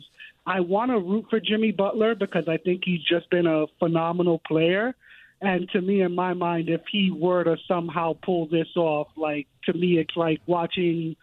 I 0.45 0.61
want 0.61 0.91
to 0.91 0.99
root 0.99 1.25
for 1.29 1.39
Jimmy 1.39 1.71
Butler 1.71 2.15
because 2.15 2.45
I 2.47 2.57
think 2.57 2.83
he's 2.85 3.03
just 3.03 3.29
been 3.29 3.47
a 3.47 3.65
phenomenal 3.79 4.41
player. 4.47 4.95
And 5.41 5.69
to 5.69 5.81
me, 5.81 6.01
in 6.01 6.13
my 6.13 6.33
mind, 6.33 6.69
if 6.69 6.81
he 6.91 7.11
were 7.11 7.43
to 7.45 7.55
somehow 7.67 8.13
pull 8.25 8.47
this 8.47 8.67
off, 8.75 9.07
like 9.15 9.47
to 9.65 9.73
me, 9.73 9.97
it's 9.97 10.15
like 10.17 10.41
watching 10.47 11.15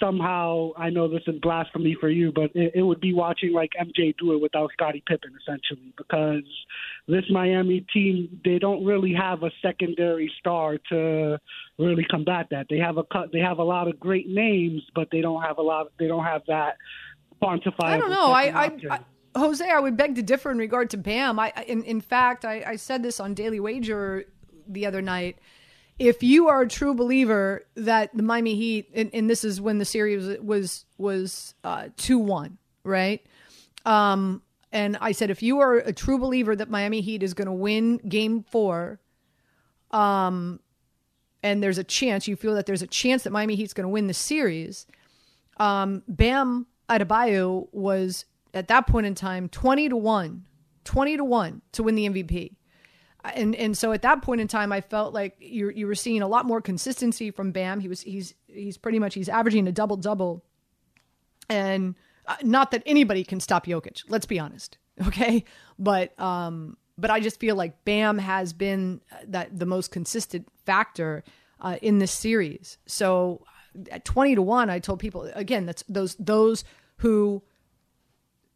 somehow 0.00 0.70
I 0.76 0.90
know 0.90 1.08
this 1.08 1.22
is 1.26 1.38
blasphemy 1.40 1.96
for 2.00 2.08
you, 2.08 2.32
but 2.32 2.50
it, 2.54 2.72
it 2.74 2.82
would 2.82 3.00
be 3.00 3.12
watching 3.12 3.52
like 3.52 3.70
MJ 3.80 4.14
do 4.18 4.32
it 4.32 4.40
without 4.40 4.70
Scottie 4.72 5.02
Pippen 5.06 5.32
essentially 5.40 5.92
because 5.96 6.44
this 7.06 7.24
Miami 7.30 7.86
team 7.92 8.40
they 8.44 8.58
don't 8.58 8.84
really 8.84 9.14
have 9.14 9.42
a 9.42 9.50
secondary 9.62 10.32
star 10.38 10.78
to 10.88 11.38
really 11.78 12.04
combat 12.04 12.46
that. 12.50 12.66
They 12.68 12.78
have 12.78 12.98
a 12.98 13.04
they 13.32 13.40
have 13.40 13.58
a 13.58 13.64
lot 13.64 13.88
of 13.88 14.00
great 14.00 14.28
names, 14.28 14.82
but 14.94 15.08
they 15.12 15.20
don't 15.20 15.42
have 15.42 15.58
a 15.58 15.62
lot 15.62 15.88
they 15.98 16.06
don't 16.06 16.24
have 16.24 16.42
that 16.48 16.76
quantifiable. 17.42 17.84
I 17.84 17.96
don't 17.98 18.10
know. 18.10 18.32
I, 18.32 18.64
I, 18.64 18.78
I 18.90 19.00
Jose, 19.36 19.68
I 19.68 19.78
would 19.78 19.96
beg 19.96 20.16
to 20.16 20.22
differ 20.22 20.50
in 20.50 20.58
regard 20.58 20.90
to 20.90 20.96
Bam. 20.96 21.38
I 21.38 21.52
in 21.66 21.82
in 21.84 22.00
fact 22.00 22.44
I, 22.44 22.62
I 22.66 22.76
said 22.76 23.02
this 23.02 23.20
on 23.20 23.34
Daily 23.34 23.60
Wager 23.60 24.24
the 24.66 24.86
other 24.86 25.02
night 25.02 25.38
if 26.00 26.22
you 26.22 26.48
are 26.48 26.62
a 26.62 26.68
true 26.68 26.94
believer 26.94 27.66
that 27.76 28.10
the 28.16 28.22
Miami 28.22 28.56
Heat, 28.56 28.88
and, 28.94 29.10
and 29.12 29.28
this 29.28 29.44
is 29.44 29.60
when 29.60 29.76
the 29.76 29.84
series 29.84 30.40
was 30.40 30.86
was 30.96 31.54
uh, 31.62 31.88
two 31.98 32.18
uh, 32.18 32.24
one, 32.24 32.58
right? 32.84 33.24
Um, 33.84 34.42
and 34.72 34.96
I 35.00 35.12
said, 35.12 35.30
if 35.30 35.42
you 35.42 35.60
are 35.60 35.74
a 35.74 35.92
true 35.92 36.18
believer 36.18 36.56
that 36.56 36.70
Miami 36.70 37.02
Heat 37.02 37.22
is 37.22 37.34
going 37.34 37.46
to 37.46 37.52
win 37.52 37.98
Game 37.98 38.42
Four, 38.44 38.98
um, 39.90 40.60
and 41.42 41.62
there's 41.62 41.76
a 41.76 41.84
chance 41.84 42.26
you 42.26 42.34
feel 42.34 42.54
that 42.54 42.64
there's 42.64 42.82
a 42.82 42.86
chance 42.86 43.24
that 43.24 43.30
Miami 43.30 43.54
Heat's 43.54 43.74
going 43.74 43.84
to 43.84 43.90
win 43.90 44.06
the 44.06 44.14
series, 44.14 44.86
um, 45.58 46.02
Bam 46.08 46.66
Adebayo 46.88 47.68
was 47.72 48.24
at 48.54 48.68
that 48.68 48.86
point 48.86 49.04
in 49.04 49.14
time 49.14 49.50
twenty 49.50 49.90
to 49.90 49.96
one, 49.96 50.46
20 50.84 51.18
to 51.18 51.24
one 51.24 51.60
to 51.72 51.82
win 51.82 51.94
the 51.94 52.08
MVP 52.08 52.54
and 53.24 53.54
and 53.54 53.76
so 53.76 53.92
at 53.92 54.02
that 54.02 54.22
point 54.22 54.40
in 54.40 54.48
time, 54.48 54.72
I 54.72 54.80
felt 54.80 55.12
like 55.12 55.36
you 55.40 55.70
you 55.70 55.86
were 55.86 55.94
seeing 55.94 56.22
a 56.22 56.28
lot 56.28 56.46
more 56.46 56.60
consistency 56.60 57.30
from 57.30 57.52
Bam. 57.52 57.80
He 57.80 57.88
was 57.88 58.00
he's 58.00 58.34
he's 58.46 58.78
pretty 58.78 58.98
much 58.98 59.14
he's 59.14 59.28
averaging 59.28 59.68
a 59.68 59.72
double 59.72 59.96
double, 59.96 60.44
and 61.48 61.94
uh, 62.26 62.36
not 62.42 62.70
that 62.70 62.82
anybody 62.86 63.24
can 63.24 63.40
stop 63.40 63.66
Jokic. 63.66 64.04
Let's 64.08 64.26
be 64.26 64.38
honest, 64.38 64.78
okay? 65.06 65.44
But 65.78 66.18
um, 66.18 66.76
but 66.96 67.10
I 67.10 67.20
just 67.20 67.40
feel 67.40 67.56
like 67.56 67.84
Bam 67.84 68.18
has 68.18 68.52
been 68.52 69.00
uh, 69.12 69.16
that 69.28 69.58
the 69.58 69.66
most 69.66 69.90
consistent 69.90 70.48
factor 70.64 71.22
uh, 71.60 71.76
in 71.82 71.98
this 71.98 72.12
series. 72.12 72.78
So 72.86 73.44
at 73.90 74.04
twenty 74.04 74.34
to 74.34 74.42
one, 74.42 74.70
I 74.70 74.78
told 74.78 74.98
people 74.98 75.30
again 75.34 75.66
that's 75.66 75.84
those 75.88 76.16
those 76.18 76.64
who 76.98 77.42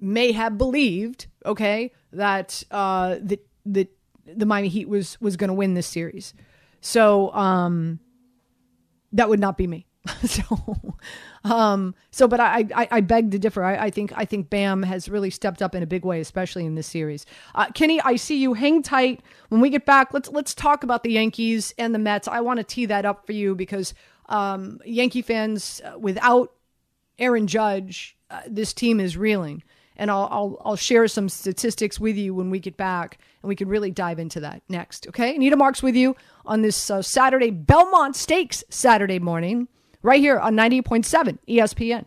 may 0.00 0.32
have 0.32 0.58
believed 0.58 1.26
okay 1.46 1.90
that 2.12 2.62
uh 2.70 3.16
that 3.22 3.46
that 3.64 3.88
the 4.26 4.46
Miami 4.46 4.68
Heat 4.68 4.88
was 4.88 5.20
was 5.20 5.36
going 5.36 5.48
to 5.48 5.54
win 5.54 5.74
this 5.74 5.86
series. 5.86 6.34
So 6.80 7.32
um, 7.32 8.00
that 9.12 9.28
would 9.28 9.40
not 9.40 9.56
be 9.56 9.66
me. 9.66 9.86
so 10.24 10.96
um, 11.44 11.94
so 12.10 12.28
but 12.28 12.40
I, 12.40 12.66
I, 12.74 12.88
I 12.90 13.00
beg 13.00 13.30
to 13.30 13.38
differ. 13.38 13.64
I, 13.64 13.86
I, 13.86 13.90
think 13.90 14.12
I 14.14 14.26
think 14.26 14.50
Bam 14.50 14.82
has 14.82 15.08
really 15.08 15.30
stepped 15.30 15.62
up 15.62 15.74
in 15.74 15.82
a 15.82 15.86
big 15.86 16.04
way, 16.04 16.20
especially 16.20 16.66
in 16.66 16.74
this 16.74 16.86
series. 16.86 17.24
Uh, 17.54 17.66
Kenny, 17.72 18.00
I 18.02 18.16
see 18.16 18.38
you. 18.38 18.52
Hang 18.52 18.82
tight. 18.82 19.22
When 19.48 19.62
we 19.62 19.70
get 19.70 19.86
back, 19.86 20.12
let's 20.12 20.28
let's 20.28 20.54
talk 20.54 20.84
about 20.84 21.02
the 21.02 21.12
Yankees 21.12 21.72
and 21.78 21.94
the 21.94 21.98
Mets. 21.98 22.28
I 22.28 22.40
want 22.40 22.58
to 22.58 22.64
tee 22.64 22.86
that 22.86 23.06
up 23.06 23.26
for 23.26 23.32
you 23.32 23.54
because 23.54 23.94
um, 24.28 24.80
Yankee 24.84 25.22
fans, 25.22 25.80
uh, 25.84 25.98
without 25.98 26.52
Aaron 27.18 27.46
Judge, 27.46 28.16
uh, 28.30 28.42
this 28.46 28.72
team 28.72 29.00
is 29.00 29.16
reeling 29.16 29.62
and 29.96 30.10
I'll, 30.10 30.28
I'll, 30.30 30.62
I'll 30.64 30.76
share 30.76 31.06
some 31.08 31.28
statistics 31.28 32.00
with 32.00 32.16
you 32.16 32.34
when 32.34 32.50
we 32.50 32.58
get 32.58 32.76
back, 32.76 33.18
and 33.42 33.48
we 33.48 33.56
can 33.56 33.68
really 33.68 33.90
dive 33.90 34.18
into 34.18 34.40
that 34.40 34.62
next. 34.68 35.06
Okay, 35.08 35.34
Anita 35.34 35.56
Marks 35.56 35.82
with 35.82 35.96
you 35.96 36.16
on 36.44 36.62
this 36.62 36.90
uh, 36.90 37.02
Saturday 37.02 37.50
Belmont 37.50 38.16
Stakes 38.16 38.64
Saturday 38.68 39.18
morning, 39.18 39.68
right 40.02 40.20
here 40.20 40.38
on 40.38 40.54
ninety 40.54 40.78
eight 40.78 40.84
point 40.84 41.06
seven 41.06 41.38
ESPN. 41.48 42.06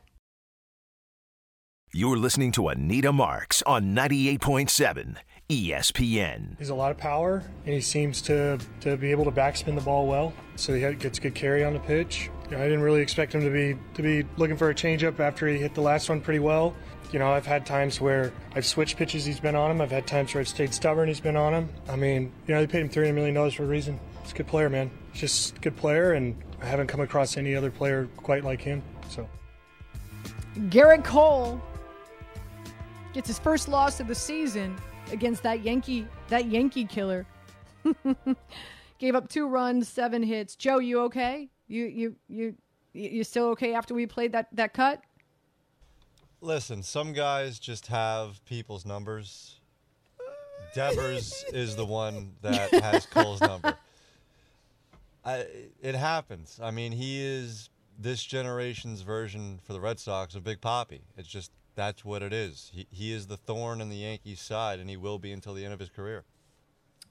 You're 1.94 2.18
listening 2.18 2.52
to 2.54 2.68
Anita 2.68 3.14
Marks 3.14 3.64
on 3.64 3.94
ninety 3.94 4.30
eight 4.30 4.42
point 4.42 4.70
seven 4.70 5.18
ESPN. 5.50 6.58
He's 6.60 6.70
a 6.70 6.76
lot 6.76 6.92
of 6.92 6.98
power, 6.98 7.42
and 7.66 7.74
he 7.74 7.82
seems 7.82 8.22
to 8.24 8.60
to 8.82 8.98
be 8.98 9.12
able 9.12 9.24
to 9.26 9.32
backspin 9.32 9.76
the 9.76 9.82
ball 9.82 10.06
well, 10.06 10.34
so 10.58 10.74
he 10.74 10.82
gets 10.96 11.20
good 11.20 11.36
carry 11.36 11.64
on 11.64 11.74
the 11.74 11.80
pitch. 11.80 12.30
I 12.48 12.64
didn't 12.64 12.82
really 12.82 13.02
expect 13.02 13.34
him 13.34 13.42
to 13.42 13.50
be 13.50 13.78
to 13.94 14.02
be 14.02 14.28
looking 14.38 14.58
for 14.58 14.70
a 14.70 14.76
changeup 14.76 15.20
after 15.20 15.48
he 15.48 15.58
hit 15.58 15.74
the 15.74 15.82
last 15.82 16.10
one 16.10 16.22
pretty 16.22 16.40
well. 16.40 16.76
You 17.12 17.20
know, 17.20 17.32
I've 17.32 17.46
had 17.46 17.66
times 17.66 18.02
where 18.02 18.34
I've 18.54 18.66
switched 18.66 18.98
pitches, 18.98 19.24
he's 19.24 19.40
been 19.40 19.56
on 19.56 19.72
him. 19.72 19.80
I've 19.80 19.92
had 19.92 20.06
times 20.06 20.34
where 20.34 20.42
I've 20.42 20.48
stayed 20.48 20.74
stubborn, 20.74 21.08
he's 21.08 21.22
been 21.22 21.38
on 21.38 21.54
him. 21.54 21.70
I 21.88 21.96
mean, 21.96 22.34
you 22.48 22.54
know, 22.54 22.60
they 22.60 22.68
paid 22.68 22.82
him 22.82 22.90
$300 22.90 23.14
million 23.14 23.52
for 23.52 23.64
a 23.64 23.66
reason. 23.68 24.00
He's 24.24 24.34
a 24.34 24.36
good 24.36 24.48
player, 24.48 24.70
man. 24.70 24.92
He's 25.14 25.22
just 25.22 25.56
a 25.58 25.60
good 25.62 25.78
player, 25.78 26.14
and 26.14 26.36
I 26.62 26.66
haven't 26.66 26.88
come 26.88 27.00
across 27.00 27.38
any 27.38 27.56
other 27.56 27.72
player 27.72 28.10
quite 28.18 28.44
like 28.44 28.60
him. 28.60 28.84
So, 29.10 29.28
Gerrit 30.70 31.06
Cole 31.06 31.62
gets 33.14 33.28
his 33.28 33.40
first 33.40 33.70
loss 33.70 34.00
of 34.00 34.08
the 34.08 34.16
season 34.16 34.76
against 35.12 35.44
that 35.44 35.64
Yankee 35.64 36.06
that 36.28 36.48
Yankee 36.48 36.86
killer. 36.86 37.26
Gave 39.00 39.16
up 39.16 39.30
two 39.30 39.48
runs, 39.48 39.88
seven 39.88 40.24
hits. 40.24 40.56
Joe, 40.56 40.80
you 40.80 41.02
okay? 41.02 41.50
You 41.68 41.86
you 41.86 42.16
you 42.28 42.56
you 42.94 43.24
still 43.24 43.46
okay 43.50 43.74
after 43.74 43.94
we 43.94 44.08
played 44.08 44.34
that 44.34 44.48
that 44.54 44.74
cut? 44.74 45.02
Listen, 46.42 46.84
some 46.84 47.14
guys 47.14 47.58
just 47.60 47.88
have 47.88 48.44
people's 48.46 48.86
numbers. 48.86 49.60
Devers 50.76 51.44
is 51.52 51.76
the 51.76 51.86
one 51.86 52.34
that 52.42 52.72
has 52.72 53.06
Cole's 53.08 53.42
number. 53.42 53.76
I, 55.26 55.46
it 55.82 55.96
happens. 55.96 56.60
I 56.62 56.72
mean, 56.72 56.92
he 56.92 57.26
is 57.26 57.70
this 57.98 58.24
generation's 58.24 59.02
version 59.02 59.60
for 59.64 59.74
the 59.74 59.80
Red 59.80 60.00
Sox 60.00 60.36
of 60.36 60.44
Big 60.44 60.62
Poppy. 60.62 61.02
It's 61.18 61.28
just 61.28 61.52
that's 61.76 62.06
what 62.06 62.22
it 62.22 62.34
is. 62.34 62.72
He, 62.74 62.88
he 62.92 63.14
is 63.14 63.28
the 63.28 63.38
thorn 63.38 63.82
in 63.82 63.90
the 63.90 63.98
Yankees' 63.98 64.40
side, 64.40 64.80
and 64.80 64.90
he 64.90 64.98
will 64.98 65.20
be 65.20 65.32
until 65.32 65.54
the 65.54 65.66
end 65.66 65.74
of 65.74 65.80
his 65.80 65.90
career. 65.90 66.24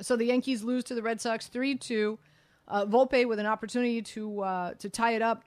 So 0.01 0.17
the 0.17 0.27
Yankees 0.27 0.63
lose 0.63 0.85
to 0.85 0.95
the 0.95 1.03
Red 1.03 1.21
Sox 1.21 1.49
three 1.49 1.75
two. 1.75 2.19
Uh, 2.69 2.85
Volpe 2.85 3.27
with 3.27 3.39
an 3.39 3.47
opportunity 3.47 4.03
to 4.03 4.41
uh, 4.41 4.75
to 4.75 4.89
tie 4.89 5.15
it 5.15 5.23
up 5.23 5.45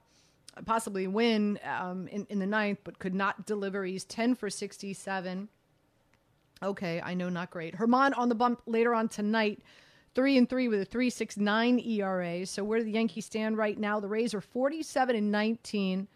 possibly 0.65 1.07
win 1.07 1.59
um, 1.63 2.07
in, 2.07 2.25
in 2.29 2.39
the 2.39 2.45
ninth, 2.45 2.79
but 2.83 2.99
could 2.99 3.13
not 3.13 3.45
deliver. 3.45 3.83
He's 3.83 4.05
10 4.05 4.35
for 4.35 4.49
67. 4.49 5.49
Okay, 6.61 7.01
I 7.01 7.13
know, 7.13 7.29
not 7.29 7.51
great. 7.51 7.77
Germán 7.77 8.17
on 8.17 8.29
the 8.29 8.35
bump 8.35 8.61
later 8.65 8.93
on 8.93 9.07
tonight, 9.07 9.61
three 10.13 10.37
and 10.37 10.49
three 10.49 10.67
with 10.67 10.81
a 10.81 10.85
3.69 10.85 11.85
ERA. 11.87 12.45
So 12.45 12.63
where 12.63 12.79
do 12.79 12.85
the 12.85 12.91
Yankees 12.91 13.25
stand 13.25 13.57
right 13.57 13.77
now? 13.77 13.99
The 13.99 14.07
Rays 14.07 14.33
are 14.33 14.41
47 14.41 15.15
and 15.15 15.31
19. 15.31 16.07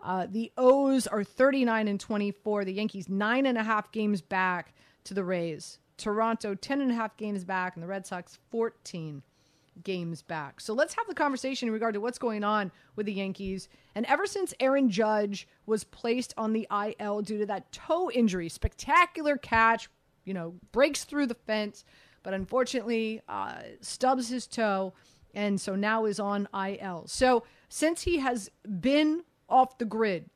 Uh, 0.00 0.26
the 0.30 0.52
O's 0.56 1.06
are 1.06 1.24
39 1.24 1.88
and 1.88 1.98
24. 1.98 2.64
The 2.64 2.72
Yankees 2.72 3.08
nine 3.08 3.46
and 3.46 3.58
a 3.58 3.64
half 3.64 3.90
games 3.90 4.20
back 4.20 4.72
to 5.04 5.14
the 5.14 5.24
Rays. 5.24 5.78
Toronto 5.96 6.54
10 6.54 6.80
and 6.80 6.92
a 6.92 6.94
half 6.94 7.16
games 7.16 7.44
back, 7.44 7.74
and 7.74 7.82
the 7.82 7.88
Red 7.88 8.06
Sox 8.06 8.38
14 8.50 9.22
games 9.82 10.22
back. 10.22 10.60
So 10.60 10.74
let's 10.74 10.94
have 10.94 11.06
the 11.08 11.14
conversation 11.14 11.68
in 11.68 11.72
regard 11.72 11.94
to 11.94 12.00
what's 12.00 12.18
going 12.18 12.44
on 12.44 12.70
with 12.96 13.06
the 13.06 13.12
Yankees. 13.12 13.68
And 13.94 14.06
ever 14.06 14.26
since 14.26 14.54
Aaron 14.60 14.90
Judge 14.90 15.48
was 15.66 15.84
placed 15.84 16.34
on 16.36 16.52
the 16.52 16.66
IL 16.70 17.22
due 17.22 17.38
to 17.38 17.46
that 17.46 17.72
toe 17.72 18.10
injury, 18.10 18.48
spectacular 18.48 19.36
catch, 19.36 19.88
you 20.24 20.34
know, 20.34 20.54
breaks 20.72 21.04
through 21.04 21.26
the 21.26 21.34
fence, 21.34 21.84
but 22.22 22.34
unfortunately 22.34 23.20
uh, 23.28 23.60
stubs 23.80 24.28
his 24.28 24.46
toe, 24.46 24.92
and 25.34 25.60
so 25.60 25.74
now 25.74 26.04
is 26.04 26.20
on 26.20 26.48
IL. 26.54 27.04
So 27.06 27.44
since 27.68 28.02
he 28.02 28.18
has 28.18 28.50
been 28.80 29.22
off 29.48 29.78
the 29.78 29.84
grid, 29.84 30.30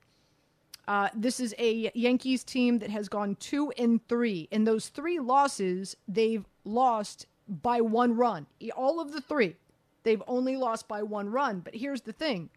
uh, 0.88 1.08
this 1.14 1.38
is 1.38 1.54
a 1.58 1.90
Yankees 1.94 2.44
team 2.44 2.78
that 2.80 2.90
has 2.90 3.08
gone 3.08 3.36
two 3.36 3.70
and 3.78 4.06
three. 4.08 4.48
In 4.50 4.64
those 4.64 4.88
three 4.88 5.20
losses, 5.20 5.96
they've 6.08 6.44
lost 6.64 7.26
by 7.48 7.80
one 7.80 8.16
run. 8.16 8.46
All 8.76 9.00
of 9.00 9.12
the 9.12 9.20
three, 9.20 9.56
they've 10.02 10.22
only 10.26 10.56
lost 10.56 10.88
by 10.88 11.02
one 11.02 11.30
run. 11.30 11.60
But 11.60 11.74
here's 11.74 12.02
the 12.02 12.12
thing. 12.12 12.50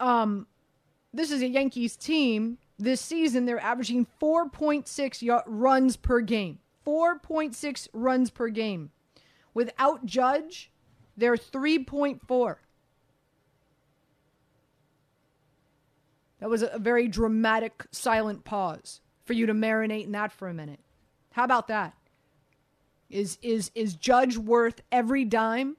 Um, 0.00 0.46
this 1.12 1.30
is 1.30 1.42
a 1.42 1.48
Yankees 1.48 1.96
team. 1.96 2.58
This 2.78 3.00
season, 3.00 3.46
they're 3.46 3.60
averaging 3.60 4.06
4.6 4.20 5.26
y- 5.26 5.42
runs 5.46 5.96
per 5.96 6.20
game. 6.20 6.58
4.6 6.84 7.88
runs 7.92 8.30
per 8.30 8.48
game. 8.48 8.90
Without 9.54 10.04
Judge, 10.04 10.70
they're 11.16 11.36
3.4. 11.36 12.56
That 16.40 16.50
was 16.50 16.62
a 16.62 16.78
very 16.78 17.06
dramatic 17.06 17.84
silent 17.92 18.44
pause 18.44 19.00
for 19.24 19.32
you 19.32 19.46
to 19.46 19.54
marinate 19.54 20.06
in 20.06 20.12
that 20.12 20.32
for 20.32 20.48
a 20.48 20.54
minute. 20.54 20.80
How 21.30 21.44
about 21.44 21.68
that? 21.68 21.94
Is 23.12 23.38
is 23.42 23.70
is 23.74 23.94
Judge 23.94 24.38
worth 24.38 24.80
every 24.90 25.24
dime? 25.26 25.76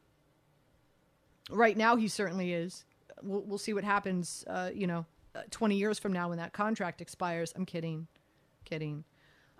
Right 1.50 1.76
now, 1.76 1.96
he 1.96 2.08
certainly 2.08 2.54
is. 2.54 2.86
We'll, 3.24 3.42
we'll 3.42 3.58
see 3.58 3.74
what 3.74 3.84
happens. 3.84 4.46
Uh, 4.48 4.70
you 4.74 4.86
know, 4.86 5.06
uh, 5.36 5.42
twenty 5.50 5.76
years 5.76 5.98
from 5.98 6.14
now 6.14 6.30
when 6.30 6.38
that 6.38 6.54
contract 6.54 7.02
expires. 7.02 7.52
I'm 7.56 7.66
kidding, 7.66 8.08
kidding. 8.66 9.04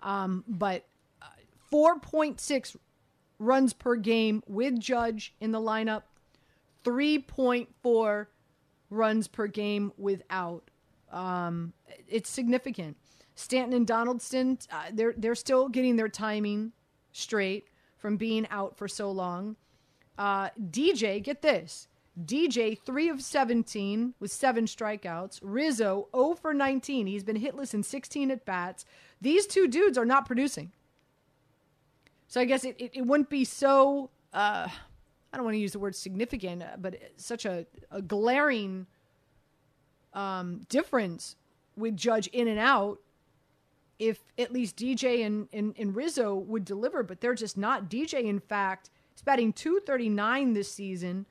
Um, 0.02 0.44
but 0.46 0.86
uh, 1.20 1.26
four 1.68 1.98
point 1.98 2.40
six 2.40 2.76
runs 3.40 3.72
per 3.72 3.96
game 3.96 4.44
with 4.46 4.78
Judge 4.78 5.34
in 5.40 5.50
the 5.50 5.60
lineup. 5.60 6.02
Three 6.84 7.18
point 7.18 7.68
four 7.82 8.30
runs 8.88 9.26
per 9.26 9.48
game 9.48 9.92
without. 9.98 10.70
Um, 11.10 11.72
it's 12.08 12.30
significant. 12.30 12.96
Stanton 13.34 13.74
and 13.74 13.86
Donaldson, 13.86 14.58
uh, 14.70 14.84
they're 14.92 15.14
they're 15.16 15.34
still 15.34 15.68
getting 15.68 15.96
their 15.96 16.08
timing 16.08 16.70
straight 17.14 17.68
from 17.96 18.18
being 18.18 18.46
out 18.50 18.76
for 18.76 18.86
so 18.86 19.10
long. 19.10 19.56
Uh, 20.18 20.50
DJ, 20.70 21.22
get 21.22 21.40
this. 21.40 21.88
DJ, 22.22 22.78
3 22.78 23.08
of 23.08 23.22
17 23.22 24.14
with 24.20 24.30
seven 24.30 24.66
strikeouts. 24.66 25.40
Rizzo, 25.42 26.08
0 26.14 26.34
for 26.34 26.52
19. 26.52 27.06
He's 27.06 27.24
been 27.24 27.40
hitless 27.40 27.72
in 27.72 27.82
16 27.82 28.30
at 28.30 28.44
bats. 28.44 28.84
These 29.20 29.46
two 29.46 29.66
dudes 29.66 29.96
are 29.96 30.04
not 30.04 30.26
producing. 30.26 30.70
So 32.28 32.40
I 32.40 32.44
guess 32.44 32.64
it, 32.64 32.76
it, 32.78 32.90
it 32.94 33.02
wouldn't 33.06 33.30
be 33.30 33.44
so, 33.44 34.10
uh, 34.32 34.68
I 35.32 35.36
don't 35.36 35.44
want 35.44 35.54
to 35.54 35.60
use 35.60 35.72
the 35.72 35.78
word 35.78 35.96
significant, 35.96 36.62
uh, 36.62 36.76
but 36.78 36.96
such 37.16 37.46
a, 37.46 37.66
a 37.90 38.02
glaring 38.02 38.86
um, 40.12 40.60
difference 40.68 41.36
with 41.76 41.96
Judge 41.96 42.26
in 42.28 42.48
and 42.48 42.58
out 42.58 43.00
if 43.98 44.20
at 44.38 44.52
least 44.52 44.76
DJ 44.76 45.24
and, 45.24 45.48
and, 45.52 45.74
and 45.78 45.94
Rizzo 45.94 46.34
would 46.34 46.64
deliver, 46.64 47.02
but 47.02 47.20
they're 47.20 47.34
just 47.34 47.56
not. 47.56 47.88
DJ, 47.88 48.24
in 48.24 48.40
fact, 48.40 48.90
is 49.14 49.22
batting 49.22 49.52
239 49.52 50.52
this 50.52 50.70
season. 50.70 51.26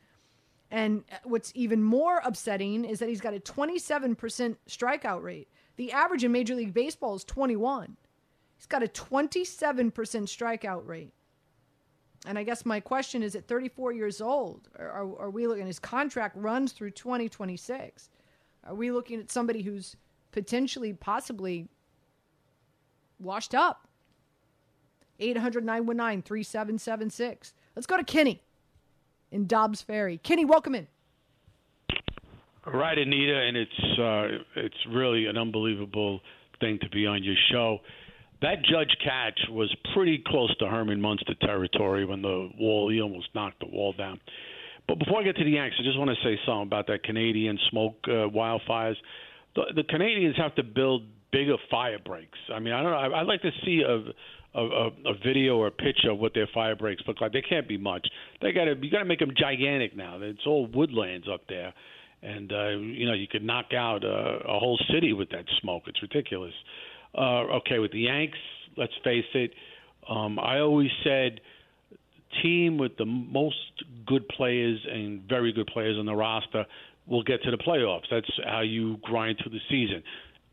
And 0.72 1.04
uh, 1.12 1.18
what's 1.24 1.52
even 1.56 1.84
more 1.84 2.22
upsetting 2.24 2.86
is 2.86 3.00
that 3.00 3.10
he's 3.10 3.22
got 3.22 3.34
a 3.34 3.40
27% 3.40 4.56
strikeout 4.68 5.22
rate. 5.22 5.48
The 5.76 5.92
average 5.92 6.24
in 6.24 6.32
Major 6.32 6.56
League 6.56 6.74
Baseball 6.74 7.16
is 7.16 7.24
21. 7.24 7.98
He's 8.56 8.66
got 8.66 8.84
a 8.84 8.88
27% 8.88 9.92
strikeout 9.92 10.88
rate. 10.88 11.14
And 12.26 12.40
I 12.40 12.44
guess 12.44 12.66
my 12.66 12.80
question 12.80 13.22
is 13.22 13.36
at 13.36 13.48
34 13.48 13.92
years 13.92 14.22
old, 14.22 14.70
are, 14.80 14.90
are, 14.90 15.20
are 15.24 15.30
we 15.30 15.46
looking, 15.46 15.68
his 15.68 15.80
contract 15.80 16.38
runs 16.38 16.72
through 16.72 16.92
2026. 16.92 18.10
Are 18.66 18.76
we 18.76 18.92
looking 18.92 19.20
at 19.20 19.30
somebody 19.30 19.62
who's 19.62 19.98
potentially, 20.32 20.94
possibly 20.94 21.68
washed 23.20 23.56
up? 23.56 23.88
800 25.20 25.64
919 25.64 26.22
3776. 26.24 27.54
Let's 27.76 27.86
go 27.86 27.98
to 27.98 28.04
Kenny 28.04 28.42
in 29.32 29.48
Dobbs 29.48 29.82
Ferry. 29.82 30.18
Kenny, 30.18 30.46
welcome 30.46 30.76
in. 30.76 30.88
Right, 32.66 32.98
Anita, 32.98 33.36
and 33.36 33.58
it's 33.58 34.00
uh, 34.00 34.44
it's 34.56 34.78
really 34.90 35.26
an 35.26 35.38
unbelievable 35.38 36.22
thing 36.62 36.80
to 36.82 36.90
be 36.90 37.06
on 37.06 37.24
your 37.24 37.36
show. 37.52 37.80
That 38.42 38.64
judge 38.64 38.96
catch 39.04 39.40
was 39.50 39.74
pretty 39.94 40.24
close 40.26 40.56
to 40.58 40.68
Herman 40.68 41.02
Munster 41.02 41.34
territory 41.42 42.06
when 42.06 42.22
the 42.22 42.50
wall 42.58 42.90
he 42.90 43.02
almost 43.02 43.28
knocked 43.36 43.60
the 43.60 43.68
wall 43.68 43.94
down. 43.94 44.20
But 44.88 45.00
before 45.00 45.22
I 45.22 45.24
get 45.24 45.36
to 45.38 45.44
the 45.44 45.52
Yanks, 45.52 45.76
I 45.80 45.84
just 45.84 45.98
want 45.98 46.10
to 46.10 46.16
say 46.24 46.40
something 46.46 46.68
about 46.68 46.88
that 46.88 47.04
Canadian 47.04 47.58
smoke 47.70 47.96
uh, 48.06 48.28
wildfires. 48.28 48.96
The, 49.56 49.64
the 49.76 49.84
Canadians 49.84 50.36
have 50.38 50.56
to 50.56 50.64
build 50.64 51.04
bigger 51.34 51.58
fire 51.70 52.00
breaks. 52.00 52.38
I 52.54 52.60
mean, 52.60 52.74
I 52.74 52.82
don't 52.82 52.92
know. 52.92 52.98
I, 53.16 53.22
I'd 53.22 53.28
like 53.28 53.42
to 53.42 53.52
see 53.66 53.82
a 53.86 54.14
a, 54.56 54.62
a, 54.62 54.88
a 54.88 55.14
video 55.26 55.58
or 55.58 55.68
a 55.68 55.72
picture 55.72 56.12
of 56.12 56.20
what 56.20 56.34
their 56.36 56.48
fire 56.54 56.76
breaks 56.76 57.02
look 57.08 57.20
like. 57.20 57.34
They 57.34 57.42
can't 57.42 57.68
be 57.68 57.78
much. 57.78 58.08
They 58.42 58.52
got 58.52 58.66
to 58.66 58.76
you 58.80 58.92
got 58.92 59.00
to 59.00 59.06
make 59.06 59.20
them 59.20 59.34
gigantic 59.36 59.98
now. 59.98 60.20
It's 60.22 60.46
all 60.46 60.68
woodlands 60.68 61.28
up 61.32 61.42
there, 61.50 61.74
and 62.22 62.52
uh, 62.54 62.70
you 62.70 63.08
know 63.08 63.14
you 63.14 63.28
could 63.28 63.44
knock 63.44 63.74
out 63.76 64.04
a, 64.04 64.40
a 64.48 64.60
whole 64.60 64.80
city 64.94 65.12
with 65.12 65.30
that 65.32 65.46
smoke. 65.62 65.84
It's 65.88 66.02
ridiculous. 66.02 66.54
Uh, 67.18 67.58
okay, 67.58 67.80
with 67.80 67.92
the 67.92 68.02
Yanks, 68.02 68.38
let's 68.78 68.94
face 69.04 69.26
it. 69.34 69.52
Um, 70.08 70.38
I 70.40 70.60
always 70.60 70.90
said 71.04 71.40
team 72.42 72.78
with 72.78 72.98
the 72.98 73.06
most 73.06 73.56
good 74.08 74.28
players 74.30 74.80
and 74.92 75.22
very 75.30 75.54
good 75.54 75.68
players 75.68 75.98
on 76.00 76.06
the 76.06 76.16
roster 76.16 76.66
will 77.08 77.24
get 77.24 77.44
to 77.44 77.52
the 77.52 77.58
playoffs. 77.58 78.06
That's 78.10 78.30
how 78.46 78.62
you 78.62 78.98
grind 79.04 79.40
through 79.42 79.52
the 79.52 79.60
season. 79.70 80.04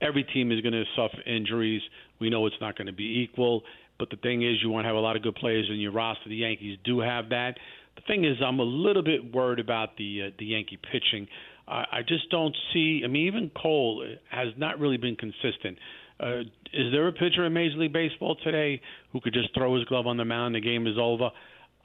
Every 0.00 0.24
team 0.24 0.50
is 0.52 0.60
going 0.60 0.72
to 0.72 0.84
suffer 0.96 1.20
injuries. 1.28 1.82
We 2.20 2.30
know 2.30 2.46
it's 2.46 2.56
not 2.60 2.76
going 2.76 2.86
to 2.86 2.92
be 2.92 3.26
equal, 3.28 3.62
but 3.98 4.10
the 4.10 4.16
thing 4.16 4.42
is, 4.42 4.56
you 4.62 4.70
want 4.70 4.84
to 4.84 4.88
have 4.88 4.96
a 4.96 5.00
lot 5.00 5.16
of 5.16 5.22
good 5.22 5.34
players 5.34 5.68
in 5.70 5.76
your 5.76 5.92
roster. 5.92 6.28
The 6.28 6.36
Yankees 6.36 6.78
do 6.84 7.00
have 7.00 7.28
that. 7.30 7.56
The 7.96 8.02
thing 8.06 8.24
is, 8.24 8.36
I'm 8.44 8.60
a 8.60 8.64
little 8.64 9.02
bit 9.02 9.34
worried 9.34 9.60
about 9.60 9.96
the 9.96 10.28
uh, 10.28 10.30
the 10.38 10.46
Yankee 10.46 10.78
pitching. 10.90 11.26
I, 11.68 11.84
I 11.92 12.00
just 12.06 12.30
don't 12.30 12.56
see. 12.72 13.02
I 13.04 13.08
mean, 13.08 13.26
even 13.26 13.50
Cole 13.50 14.06
has 14.30 14.48
not 14.56 14.78
really 14.78 14.96
been 14.96 15.16
consistent. 15.16 15.78
Uh, 16.18 16.40
is 16.72 16.92
there 16.92 17.08
a 17.08 17.12
pitcher 17.12 17.44
in 17.46 17.52
Major 17.52 17.76
League 17.76 17.92
Baseball 17.92 18.36
today 18.44 18.80
who 19.12 19.20
could 19.20 19.32
just 19.32 19.54
throw 19.54 19.74
his 19.76 19.84
glove 19.84 20.06
on 20.06 20.16
the 20.16 20.24
mound? 20.24 20.54
The 20.54 20.60
game 20.60 20.86
is 20.86 20.96
over. 20.98 21.30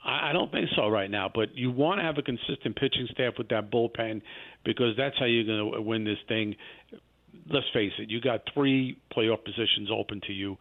I 0.07 0.33
don't 0.33 0.51
think 0.51 0.69
so 0.75 0.87
right 0.87 1.09
now, 1.09 1.31
but 1.33 1.55
you 1.55 1.71
want 1.71 1.99
to 1.99 2.03
have 2.03 2.19
a 2.19 2.21
consistent 2.21 2.75
pitching 2.75 3.07
staff 3.11 3.33
with 3.39 3.49
that 3.49 3.71
bullpen 3.71 4.21
because 4.63 4.95
that's 4.95 5.17
how 5.17 5.25
you're 5.25 5.45
going 5.45 5.73
to 5.73 5.81
win 5.81 6.03
this 6.03 6.19
thing. 6.27 6.55
Let's 7.49 7.67
face 7.73 7.91
it, 7.99 8.09
you 8.09 8.19
got 8.21 8.41
three 8.53 8.97
playoff 9.15 9.43
positions 9.43 9.89
open 9.91 10.21
to 10.27 10.33
you, 10.33 10.57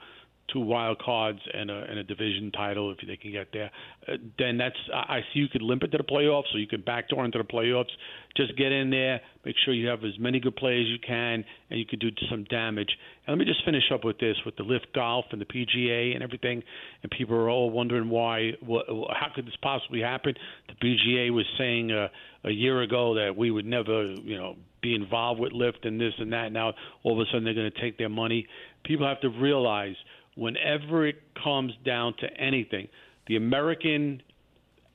two 0.53 0.61
wild 0.61 0.99
cards 0.99 1.41
and 1.53 1.71
a, 1.71 1.85
and 1.89 1.99
a 1.99 2.05
division 2.05 2.51
title 2.53 2.93
if 2.93 2.99
they 3.07 3.17
can 3.17 3.33
get 3.33 3.49
there. 3.53 3.71
Uh, 4.07 4.17
then 4.39 4.59
that's 4.59 4.77
I 4.93 5.21
see 5.33 5.41
you 5.41 5.49
could 5.49 5.63
limp 5.63 5.83
it 5.83 5.89
to 5.93 5.99
the 5.99 6.05
playoffs, 6.05 6.45
so 6.53 6.59
you 6.59 6.67
could 6.67 6.85
backdoor 6.85 7.25
into 7.25 7.39
the 7.39 7.45
playoffs. 7.45 7.91
Just 8.37 8.57
get 8.57 8.73
in 8.73 8.91
there, 8.91 9.21
make 9.45 9.55
sure 9.65 9.73
you 9.73 9.89
have 9.89 10.05
as 10.05 10.19
many 10.19 10.41
good 10.41 10.57
players 10.57 10.87
as 10.87 10.93
you 10.93 10.99
can, 11.07 11.45
and 11.71 11.79
you 11.79 11.87
could 11.87 12.01
do 12.01 12.11
some 12.29 12.45
damage. 12.45 12.91
And 13.27 13.37
let 13.37 13.39
me 13.39 13.51
just 13.51 13.65
finish 13.65 13.85
up 13.93 14.05
with 14.05 14.19
this 14.19 14.37
with 14.45 14.57
the 14.57 14.65
LIV 14.65 14.83
Golf 14.95 15.27
and 15.31 15.41
the 15.41 15.47
PGA 15.47 16.15
and 16.15 16.23
everything. 16.23 16.63
And 17.03 17.11
people 17.11 17.37
are 17.37 17.49
all 17.49 17.71
wondering 17.71 18.11
why, 18.11 18.53
what, 18.61 18.87
how 18.89 19.29
could 19.35 19.47
this 19.47 19.57
possibly 19.63 20.01
happen? 20.01 20.35
The 20.69 20.75
PGA 20.75 21.33
was 21.33 21.47
saying 21.57 21.93
uh, 21.93 22.09
a 22.45 22.51
year 22.51 22.83
ago 22.83 23.15
that 23.15 23.37
we 23.37 23.51
would 23.51 23.67
never, 23.67 24.13
you 24.13 24.37
know, 24.37 24.57
be 24.83 24.95
involved 24.95 25.41
with 25.41 25.53
LIV 25.53 25.75
and 25.85 26.01
this 26.01 26.13
and 26.19 26.33
that. 26.33 26.53
Now 26.53 26.75
all 27.03 27.19
of 27.19 27.27
a 27.27 27.31
sudden 27.31 27.45
they're 27.45 27.55
going 27.55 27.71
to 27.71 27.81
take 27.81 27.97
their 27.97 28.11
money. 28.11 28.47
People 28.85 29.07
have 29.07 29.21
to 29.23 29.31
realize 29.31 29.97
whenever 30.37 31.07
it 31.07 31.23
comes 31.43 31.73
down 31.85 32.15
to 32.19 32.27
anything, 32.39 32.89
the 33.27 33.37
American 33.37 34.23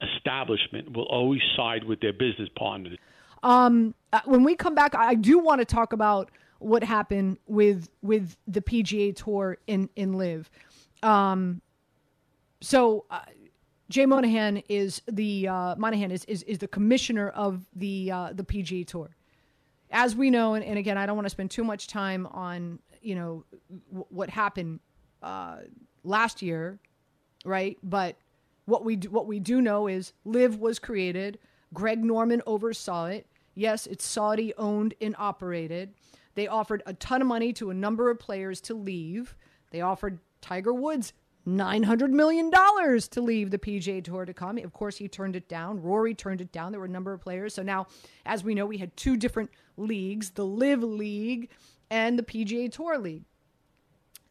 establishment 0.01 0.95
will 0.95 1.05
always 1.05 1.41
side 1.55 1.83
with 1.83 1.99
their 1.99 2.13
business 2.13 2.49
partners. 2.57 2.97
Um, 3.43 3.95
uh, 4.11 4.21
when 4.25 4.43
we 4.43 4.55
come 4.55 4.75
back, 4.75 4.95
I 4.95 5.15
do 5.15 5.39
want 5.39 5.59
to 5.59 5.65
talk 5.65 5.93
about 5.93 6.31
what 6.59 6.83
happened 6.83 7.37
with 7.47 7.89
with 8.01 8.35
the 8.47 8.61
PGA 8.61 9.15
Tour 9.15 9.57
in 9.67 9.89
in 9.95 10.13
LIV. 10.13 10.49
Um, 11.01 11.61
so 12.61 13.05
uh, 13.09 13.21
Jay 13.89 14.05
Monahan 14.05 14.57
is 14.67 15.01
the 15.07 15.47
uh, 15.47 15.75
Monahan 15.77 16.11
is, 16.11 16.25
is 16.25 16.43
is 16.43 16.57
the 16.57 16.67
commissioner 16.67 17.29
of 17.29 17.65
the 17.75 18.11
uh, 18.11 18.33
the 18.33 18.43
PGA 18.43 18.85
Tour. 18.85 19.15
As 19.91 20.15
we 20.15 20.29
know, 20.29 20.53
and, 20.53 20.63
and 20.63 20.77
again, 20.77 20.97
I 20.97 21.05
don't 21.05 21.15
want 21.15 21.25
to 21.25 21.31
spend 21.31 21.49
too 21.49 21.63
much 21.63 21.87
time 21.87 22.27
on 22.27 22.79
you 23.01 23.15
know 23.15 23.45
w- 23.89 24.05
what 24.09 24.29
happened 24.29 24.81
last 25.21 26.41
year, 26.41 26.79
right? 27.45 27.77
But 27.83 28.17
what 28.65 28.85
we 28.85 28.95
do, 28.95 29.09
what 29.09 29.27
we 29.27 29.39
do 29.39 29.61
know 29.61 29.87
is 29.87 30.13
LIV 30.25 30.59
was 30.59 30.79
created. 30.79 31.39
Greg 31.73 32.03
Norman 32.03 32.41
oversaw 32.45 33.05
it. 33.05 33.27
Yes, 33.55 33.87
it's 33.87 34.05
Saudi 34.05 34.53
owned 34.57 34.93
and 35.01 35.15
operated. 35.17 35.93
They 36.35 36.47
offered 36.47 36.83
a 36.85 36.93
ton 36.93 37.21
of 37.21 37.27
money 37.27 37.51
to 37.53 37.69
a 37.69 37.73
number 37.73 38.09
of 38.09 38.19
players 38.19 38.61
to 38.61 38.73
leave. 38.73 39.35
They 39.71 39.81
offered 39.81 40.19
Tiger 40.41 40.73
Woods 40.73 41.13
$900 41.47 42.11
million 42.11 42.51
to 42.51 43.21
leave 43.21 43.51
the 43.51 43.57
PGA 43.57 44.03
Tour 44.03 44.25
to 44.25 44.33
come. 44.33 44.57
Of 44.59 44.73
course, 44.73 44.97
he 44.97 45.07
turned 45.07 45.35
it 45.35 45.49
down. 45.49 45.81
Rory 45.81 46.13
turned 46.13 46.41
it 46.41 46.51
down. 46.51 46.71
There 46.71 46.79
were 46.79 46.85
a 46.85 46.89
number 46.89 47.13
of 47.13 47.21
players. 47.21 47.53
So 47.53 47.63
now, 47.63 47.87
as 48.25 48.43
we 48.43 48.53
know, 48.53 48.65
we 48.65 48.77
had 48.77 48.95
two 48.95 49.17
different 49.17 49.49
leagues 49.77 50.31
the 50.31 50.45
LIV 50.45 50.83
League 50.83 51.49
and 51.89 52.19
the 52.19 52.23
PGA 52.23 52.71
Tour 52.71 52.97
League. 52.97 53.23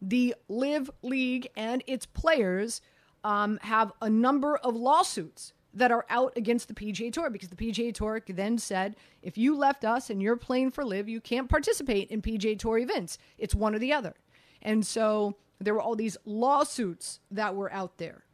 The 0.01 0.35
LIV 0.49 0.91
League 1.03 1.49
and 1.57 1.83
its 1.87 2.07
players 2.07 2.81
um, 3.25 3.59
have 3.63 3.93
a 4.01 4.09
number 4.09 4.57
of 4.57 4.77
lawsuits 4.77 5.53
that 5.75 5.91
are 5.91 6.07
out 6.09 6.33
against 6.37 6.69
the 6.69 6.75
PGA 6.75 7.13
Tour 7.13 7.31
because 7.31 7.49
the 7.49 7.57
PGA 7.57 7.93
Tour 7.93 8.23
then 8.27 8.59
said 8.59 8.97
if 9.23 9.37
you 9.37 9.57
left 9.57 9.85
us 9.85 10.11
and 10.11 10.23
you're 10.23 10.37
playing 10.37 10.71
for 10.71 10.85
LIV, 10.85 11.09
you 11.09 11.21
can't 11.21 11.49
participate 11.49 12.11
in 12.11 12.23
PGA 12.23 12.59
Tour 12.59 12.79
events. 12.79 13.19
It's 13.37 13.55
one 13.55 13.75
or 13.75 13.79
the 13.79 13.93
other. 13.93 14.15
And 14.63 14.87
so 14.87 15.37
there 15.61 15.75
were 15.75 15.81
all 15.81 15.97
these 15.97 16.17
lawsuits 16.25 17.21
that 17.31 17.55
were 17.55 17.73
out 17.73 17.99
there. 17.99 18.25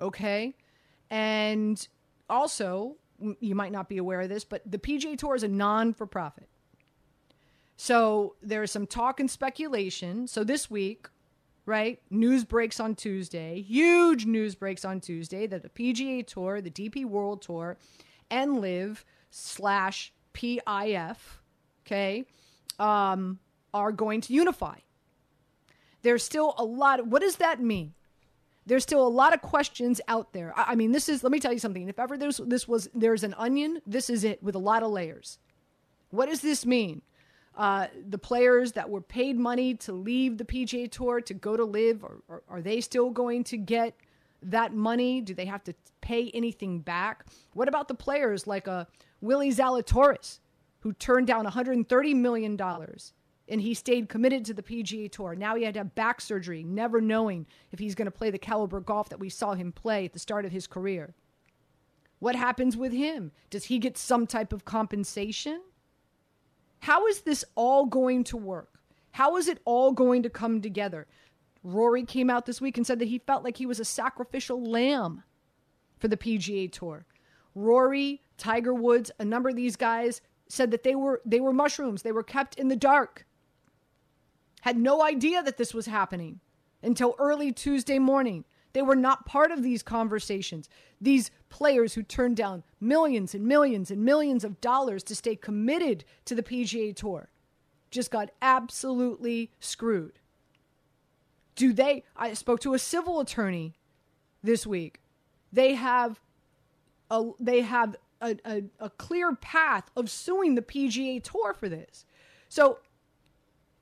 Okay? 0.00 0.54
And 1.10 1.86
also, 2.28 2.96
you 3.40 3.54
might 3.54 3.72
not 3.72 3.88
be 3.88 3.98
aware 3.98 4.20
of 4.20 4.28
this, 4.28 4.44
but 4.44 4.62
the 4.70 4.78
PGA 4.78 5.16
Tour 5.18 5.34
is 5.34 5.42
a 5.42 5.48
non 5.48 5.92
for 5.92 6.06
profit. 6.06 6.48
So 7.76 8.36
there's 8.42 8.70
some 8.70 8.86
talk 8.86 9.20
and 9.20 9.30
speculation. 9.30 10.26
So 10.26 10.44
this 10.44 10.70
week, 10.70 11.08
right, 11.66 12.00
news 12.10 12.44
breaks 12.44 12.80
on 12.80 12.94
Tuesday, 12.94 13.60
huge 13.62 14.26
news 14.26 14.54
breaks 14.54 14.84
on 14.84 15.00
Tuesday 15.00 15.46
that 15.46 15.62
the 15.62 15.68
PGA 15.68 16.26
Tour, 16.26 16.60
the 16.60 16.70
DP 16.70 17.04
World 17.04 17.42
Tour, 17.42 17.76
and 18.30 18.60
LIV 18.60 19.04
slash 19.30 20.12
PIF, 20.32 21.16
okay, 21.86 22.24
um, 22.78 23.38
are 23.74 23.92
going 23.92 24.20
to 24.22 24.32
unify 24.32 24.76
there's 26.06 26.22
still 26.22 26.54
a 26.56 26.64
lot. 26.64 27.00
Of, 27.00 27.08
what 27.08 27.20
does 27.20 27.36
that 27.36 27.60
mean? 27.60 27.92
There's 28.64 28.84
still 28.84 29.04
a 29.04 29.08
lot 29.08 29.34
of 29.34 29.42
questions 29.42 30.00
out 30.06 30.32
there. 30.32 30.52
I, 30.56 30.72
I 30.72 30.74
mean, 30.76 30.92
this 30.92 31.08
is. 31.08 31.22
Let 31.24 31.32
me 31.32 31.40
tell 31.40 31.52
you 31.52 31.58
something. 31.58 31.88
If 31.88 31.98
ever 31.98 32.16
there's 32.16 32.38
this 32.38 32.68
was 32.68 32.88
there's 32.94 33.24
an 33.24 33.34
onion, 33.36 33.80
this 33.86 34.08
is 34.08 34.22
it 34.22 34.40
with 34.42 34.54
a 34.54 34.60
lot 34.60 34.84
of 34.84 34.90
layers. 34.90 35.38
What 36.10 36.28
does 36.28 36.40
this 36.40 36.64
mean? 36.64 37.02
Uh, 37.56 37.86
the 38.08 38.18
players 38.18 38.72
that 38.72 38.90
were 38.90 39.00
paid 39.00 39.38
money 39.38 39.74
to 39.74 39.92
leave 39.92 40.36
the 40.36 40.44
PGA 40.44 40.90
Tour 40.90 41.22
to 41.22 41.32
go 41.32 41.56
to 41.56 41.64
LIV, 41.64 42.04
or, 42.04 42.22
or, 42.28 42.42
are 42.50 42.60
they 42.60 42.82
still 42.82 43.08
going 43.10 43.44
to 43.44 43.56
get 43.56 43.94
that 44.42 44.74
money? 44.74 45.22
Do 45.22 45.32
they 45.32 45.46
have 45.46 45.64
to 45.64 45.74
pay 46.02 46.30
anything 46.34 46.80
back? 46.80 47.24
What 47.54 47.66
about 47.66 47.88
the 47.88 47.94
players 47.94 48.46
like 48.46 48.66
a 48.66 48.70
uh, 48.70 48.84
Willie 49.22 49.52
Zalatoris, 49.52 50.40
who 50.80 50.92
turned 50.92 51.26
down 51.26 51.44
130 51.44 52.14
million 52.14 52.56
dollars 52.56 53.14
and 53.48 53.60
he 53.60 53.74
stayed 53.74 54.08
committed 54.08 54.44
to 54.44 54.54
the 54.54 54.62
PGA 54.62 55.10
Tour. 55.10 55.34
Now 55.34 55.54
he 55.54 55.62
had 55.62 55.74
to 55.74 55.80
have 55.80 55.94
back 55.94 56.20
surgery, 56.20 56.62
never 56.62 57.00
knowing 57.00 57.46
if 57.70 57.78
he's 57.78 57.94
going 57.94 58.06
to 58.06 58.10
play 58.10 58.30
the 58.30 58.38
caliber 58.38 58.80
golf 58.80 59.08
that 59.10 59.20
we 59.20 59.28
saw 59.28 59.54
him 59.54 59.72
play 59.72 60.06
at 60.06 60.12
the 60.12 60.18
start 60.18 60.44
of 60.44 60.52
his 60.52 60.66
career. 60.66 61.14
What 62.18 62.34
happens 62.34 62.76
with 62.76 62.92
him? 62.92 63.32
Does 63.50 63.64
he 63.64 63.78
get 63.78 63.98
some 63.98 64.26
type 64.26 64.52
of 64.52 64.64
compensation? 64.64 65.60
How 66.80 67.06
is 67.06 67.22
this 67.22 67.44
all 67.54 67.86
going 67.86 68.24
to 68.24 68.36
work? 68.36 68.78
How 69.12 69.36
is 69.36 69.48
it 69.48 69.60
all 69.64 69.92
going 69.92 70.22
to 70.22 70.30
come 70.30 70.60
together? 70.60 71.06
Rory 71.62 72.04
came 72.04 72.30
out 72.30 72.46
this 72.46 72.60
week 72.60 72.76
and 72.76 72.86
said 72.86 72.98
that 72.98 73.08
he 73.08 73.18
felt 73.18 73.42
like 73.42 73.56
he 73.56 73.66
was 73.66 73.80
a 73.80 73.84
sacrificial 73.84 74.62
lamb 74.62 75.24
for 75.98 76.08
the 76.08 76.16
PGA 76.16 76.70
Tour. 76.70 77.06
Rory, 77.54 78.22
Tiger 78.36 78.74
Woods, 78.74 79.10
a 79.18 79.24
number 79.24 79.48
of 79.48 79.56
these 79.56 79.76
guys 79.76 80.20
said 80.48 80.70
that 80.70 80.84
they 80.84 80.94
were 80.94 81.22
they 81.24 81.40
were 81.40 81.52
mushrooms. 81.52 82.02
They 82.02 82.12
were 82.12 82.22
kept 82.22 82.54
in 82.56 82.68
the 82.68 82.76
dark 82.76 83.26
had 84.66 84.76
no 84.76 85.00
idea 85.00 85.44
that 85.44 85.58
this 85.58 85.72
was 85.72 85.86
happening 85.86 86.40
until 86.82 87.14
early 87.20 87.52
Tuesday 87.52 88.00
morning. 88.00 88.44
They 88.76 88.82
were 88.82 88.94
not 88.94 89.24
part 89.24 89.52
of 89.52 89.62
these 89.62 89.82
conversations. 89.82 90.68
These 91.00 91.30
players 91.48 91.94
who 91.94 92.02
turned 92.02 92.36
down 92.36 92.62
millions 92.78 93.34
and 93.34 93.46
millions 93.46 93.90
and 93.90 94.04
millions 94.04 94.44
of 94.44 94.60
dollars 94.60 95.02
to 95.04 95.14
stay 95.14 95.34
committed 95.34 96.04
to 96.26 96.34
the 96.34 96.42
PGA 96.42 96.94
Tour 96.94 97.30
just 97.90 98.10
got 98.10 98.32
absolutely 98.42 99.50
screwed. 99.60 100.18
Do 101.54 101.72
they? 101.72 102.04
I 102.18 102.34
spoke 102.34 102.60
to 102.60 102.74
a 102.74 102.78
civil 102.78 103.18
attorney 103.18 103.78
this 104.42 104.66
week. 104.66 105.00
They 105.50 105.74
have 105.74 106.20
a 107.10 107.30
they 107.40 107.62
have 107.62 107.96
a, 108.20 108.36
a, 108.44 108.62
a 108.78 108.90
clear 108.90 109.34
path 109.34 109.90
of 109.96 110.10
suing 110.10 110.54
the 110.54 110.60
PGA 110.60 111.22
Tour 111.22 111.54
for 111.54 111.70
this. 111.70 112.04
So 112.50 112.80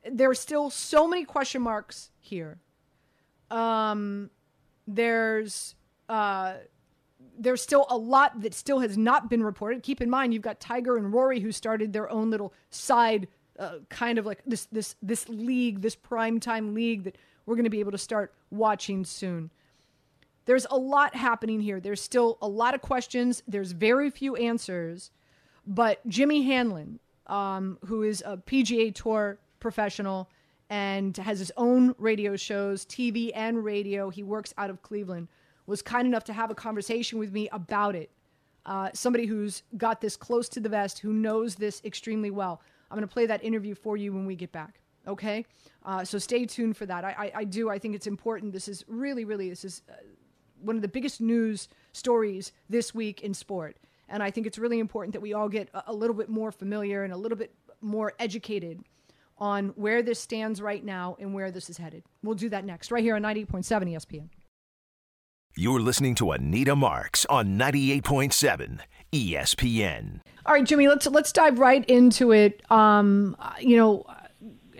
there 0.09 0.29
are 0.29 0.33
still 0.33 0.69
so 0.69 1.05
many 1.05 1.25
question 1.25 1.61
marks 1.61 2.11
here. 2.21 2.59
Um, 3.51 4.29
there's 4.87 5.75
uh, 6.09 6.55
there's 7.37 7.61
still 7.61 7.85
a 7.89 7.97
lot 7.97 8.41
that 8.41 8.53
still 8.53 8.79
has 8.79 8.97
not 8.97 9.29
been 9.29 9.43
reported. 9.43 9.83
Keep 9.83 10.01
in 10.01 10.09
mind, 10.09 10.33
you've 10.33 10.43
got 10.43 10.59
Tiger 10.59 10.97
and 10.97 11.13
Rory 11.13 11.39
who 11.39 11.51
started 11.51 11.93
their 11.93 12.09
own 12.09 12.29
little 12.29 12.53
side, 12.69 13.27
uh, 13.59 13.79
kind 13.89 14.17
of 14.17 14.25
like 14.25 14.41
this 14.45 14.67
this 14.71 14.95
this 15.01 15.27
league, 15.29 15.81
this 15.81 15.95
primetime 15.95 16.73
league 16.73 17.03
that 17.03 17.17
we're 17.45 17.55
going 17.55 17.65
to 17.65 17.69
be 17.69 17.79
able 17.79 17.91
to 17.91 17.97
start 17.97 18.33
watching 18.49 19.05
soon. 19.05 19.51
There's 20.45 20.67
a 20.69 20.77
lot 20.77 21.15
happening 21.15 21.59
here. 21.59 21.79
There's 21.79 22.01
still 22.01 22.37
a 22.41 22.47
lot 22.47 22.75
of 22.75 22.81
questions. 22.81 23.41
There's 23.47 23.71
very 23.71 24.09
few 24.09 24.35
answers. 24.35 25.11
But 25.65 26.07
Jimmy 26.07 26.43
Hanlon, 26.43 26.99
um, 27.25 27.79
who 27.85 28.03
is 28.03 28.21
a 28.25 28.37
PGA 28.37 28.93
Tour 28.93 29.39
professional 29.59 30.29
and 30.69 31.15
has 31.17 31.39
his 31.39 31.51
own 31.57 31.93
radio 31.97 32.35
shows, 32.35 32.85
TV 32.85 33.31
and 33.35 33.63
radio. 33.63 34.09
He 34.09 34.23
works 34.23 34.53
out 34.57 34.69
of 34.69 34.81
Cleveland. 34.81 35.27
Was 35.67 35.81
kind 35.81 36.07
enough 36.07 36.23
to 36.25 36.33
have 36.33 36.51
a 36.51 36.55
conversation 36.55 37.17
with 37.17 37.31
me 37.31 37.49
about 37.51 37.95
it. 37.95 38.11
Uh, 38.65 38.89
somebody 38.93 39.25
who's 39.25 39.63
got 39.77 40.01
this 40.01 40.15
close 40.15 40.49
to 40.49 40.59
the 40.59 40.69
vest, 40.69 40.99
who 40.99 41.13
knows 41.13 41.55
this 41.55 41.81
extremely 41.83 42.31
well. 42.31 42.61
I'm 42.89 42.97
going 42.97 43.07
to 43.07 43.13
play 43.13 43.25
that 43.27 43.43
interview 43.43 43.75
for 43.75 43.97
you 43.97 44.13
when 44.13 44.25
we 44.25 44.35
get 44.35 44.51
back. 44.51 44.79
Okay, 45.07 45.45
uh, 45.83 46.03
so 46.03 46.17
stay 46.17 46.45
tuned 46.45 46.75
for 46.77 46.87
that. 46.87 47.05
I, 47.05 47.15
I, 47.17 47.31
I, 47.35 47.43
do. 47.43 47.69
I 47.69 47.77
think 47.77 47.93
it's 47.93 48.07
important. 48.07 48.53
This 48.53 48.67
is 48.67 48.83
really, 48.87 49.23
really. 49.23 49.49
This 49.49 49.63
is 49.63 49.83
uh, 49.87 49.93
one 50.61 50.75
of 50.75 50.81
the 50.81 50.87
biggest 50.87 51.21
news 51.21 51.67
stories 51.93 52.51
this 52.69 52.95
week 52.95 53.21
in 53.21 53.35
sport, 53.35 53.77
and 54.09 54.23
I 54.23 54.31
think 54.31 54.47
it's 54.47 54.57
really 54.57 54.79
important 54.79 55.13
that 55.13 55.21
we 55.21 55.33
all 55.33 55.47
get 55.47 55.69
a, 55.75 55.83
a 55.87 55.93
little 55.93 56.15
bit 56.15 56.27
more 56.27 56.51
familiar 56.51 57.03
and 57.03 57.13
a 57.13 57.17
little 57.17 57.37
bit 57.37 57.53
more 57.81 58.13
educated 58.17 58.83
on 59.37 59.69
where 59.75 60.01
this 60.01 60.19
stands 60.19 60.61
right 60.61 60.83
now 60.83 61.17
and 61.19 61.33
where 61.33 61.51
this 61.51 61.69
is 61.69 61.77
headed. 61.77 62.03
We'll 62.23 62.35
do 62.35 62.49
that 62.49 62.65
next, 62.65 62.91
right 62.91 63.03
here 63.03 63.15
on 63.15 63.23
98.7 63.23 63.65
ESPN. 63.93 64.29
You're 65.57 65.79
listening 65.79 66.15
to 66.15 66.31
Anita 66.31 66.75
Marks 66.75 67.25
on 67.27 67.57
98.7 67.57 68.79
ESPN. 69.13 70.19
All 70.45 70.53
right, 70.53 70.65
Jimmy, 70.65 70.87
let's 70.87 71.07
let's 71.07 71.31
dive 71.31 71.59
right 71.59 71.85
into 71.89 72.31
it. 72.33 72.61
Um, 72.69 73.37
you 73.59 73.77
know, 73.77 74.05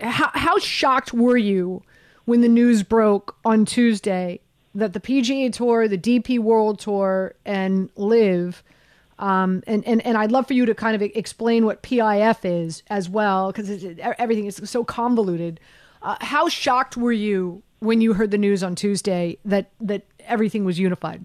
how 0.00 0.30
how 0.34 0.58
shocked 0.58 1.14
were 1.14 1.38
you 1.38 1.82
when 2.26 2.42
the 2.42 2.48
news 2.48 2.82
broke 2.82 3.36
on 3.44 3.64
Tuesday 3.64 4.40
that 4.74 4.92
the 4.92 5.00
PGA 5.00 5.50
Tour, 5.50 5.88
the 5.88 5.96
DP 5.96 6.38
World 6.38 6.78
Tour, 6.78 7.34
and 7.44 7.90
LIV– 7.96 8.62
um, 9.18 9.62
and, 9.66 9.86
and, 9.86 10.04
and 10.04 10.16
I'd 10.16 10.32
love 10.32 10.46
for 10.46 10.54
you 10.54 10.66
to 10.66 10.74
kind 10.74 10.94
of 10.94 11.02
explain 11.02 11.64
what 11.64 11.82
PIF 11.82 12.38
is 12.44 12.82
as 12.88 13.08
well, 13.08 13.52
because 13.52 13.84
everything 14.18 14.46
is 14.46 14.60
so 14.64 14.84
convoluted. 14.84 15.60
Uh, 16.02 16.16
how 16.20 16.48
shocked 16.48 16.96
were 16.96 17.12
you 17.12 17.62
when 17.80 18.00
you 18.00 18.12
heard 18.12 18.30
the 18.30 18.38
news 18.38 18.62
on 18.62 18.74
Tuesday 18.74 19.38
that, 19.44 19.70
that 19.80 20.02
everything 20.20 20.64
was 20.64 20.78
unified? 20.78 21.24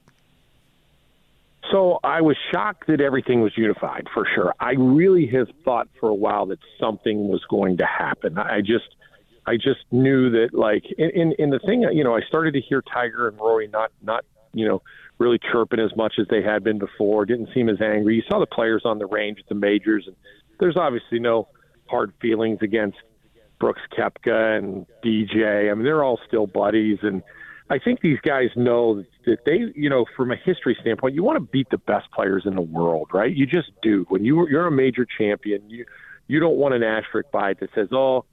So 1.70 2.00
I 2.04 2.22
was 2.22 2.38
shocked 2.52 2.88
that 2.88 3.00
everything 3.00 3.42
was 3.42 3.58
unified 3.58 4.08
for 4.14 4.28
sure. 4.36 4.54
I 4.60 4.72
really 4.72 5.28
have 5.28 5.48
thought 5.64 5.88
for 6.00 6.10
a 6.10 6.14
while 6.14 6.46
that 6.48 6.60
something 6.80 7.30
was 7.30 7.44
going 7.50 7.78
to 7.78 7.86
happen. 7.86 8.38
I 8.38 8.62
just, 8.62 8.96
I 9.46 9.56
just 9.56 9.80
knew 9.92 10.30
that 10.32 10.54
like 10.54 10.84
in, 10.98 11.34
in, 11.38 11.50
the 11.50 11.60
thing, 11.60 11.84
you 11.94 12.04
know, 12.04 12.16
I 12.16 12.22
started 12.22 12.54
to 12.56 12.62
hear 12.62 12.82
Tiger 12.82 13.28
and 13.28 13.38
Rory 13.38 13.68
not, 13.68 13.92
not, 14.02 14.26
you 14.54 14.68
know, 14.68 14.82
really 15.22 15.40
chirping 15.52 15.80
as 15.80 15.96
much 15.96 16.16
as 16.20 16.26
they 16.30 16.42
had 16.42 16.64
been 16.64 16.80
before. 16.80 17.26
Didn't 17.26 17.50
seem 17.54 17.70
as 17.70 17.80
angry. 17.80 18.16
You 18.16 18.24
saw 18.28 18.40
the 18.40 18.48
players 18.48 18.82
on 18.84 18.98
the 18.98 19.06
range 19.06 19.40
at 19.40 19.48
the 19.48 19.56
majors, 19.56 20.06
and 20.08 20.16
there's 20.60 20.76
obviously 20.76 21.20
no 21.20 21.48
hard 21.86 22.12
feelings 22.20 22.58
against 22.62 22.98
Brooks 23.60 23.82
Koepka 23.96 24.58
and 24.58 24.88
DJ. 25.06 25.72
I 25.72 25.74
mean, 25.76 25.84
they're 25.84 26.04
all 26.04 26.20
still 26.28 26.48
buddies, 26.48 26.98
and 27.04 27.22
I 27.70 27.78
think 27.78 28.02
these 28.02 28.20
guys 28.22 28.50
know 28.56 29.04
that 29.26 29.46
they, 29.46 29.72
you 29.76 29.90
know, 29.90 30.06
from 30.18 30.32
a 30.32 30.36
history 30.36 30.76
standpoint, 30.82 31.14
you 31.14 31.24
want 31.24 31.38
to 31.38 31.52
beat 31.52 31.70
the 31.70 31.78
best 31.78 32.12
players 32.12 32.44
in 32.46 32.56
the 32.56 32.62
world, 32.62 33.10
right? 33.14 33.34
You 33.34 33.46
just 33.46 33.72
do. 33.84 34.06
When 34.10 34.26
you 34.26 34.48
you're 34.50 34.68
a 34.68 34.72
major 34.72 35.06
champion, 35.06 35.70
you 35.70 35.86
you 36.28 36.40
don't 36.40 36.58
want 36.58 36.74
an 36.74 36.84
asterisk 36.84 37.30
by 37.32 37.52
it 37.52 37.60
that 37.60 37.70
says, 37.76 37.90
oh, 37.92 38.26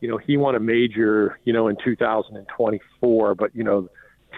you 0.00 0.08
know, 0.08 0.16
he 0.16 0.38
won 0.38 0.54
a 0.54 0.60
major, 0.60 1.38
you 1.44 1.52
know, 1.52 1.68
in 1.68 1.76
2024, 1.84 3.34
but 3.34 3.54
you 3.54 3.62
know 3.62 3.88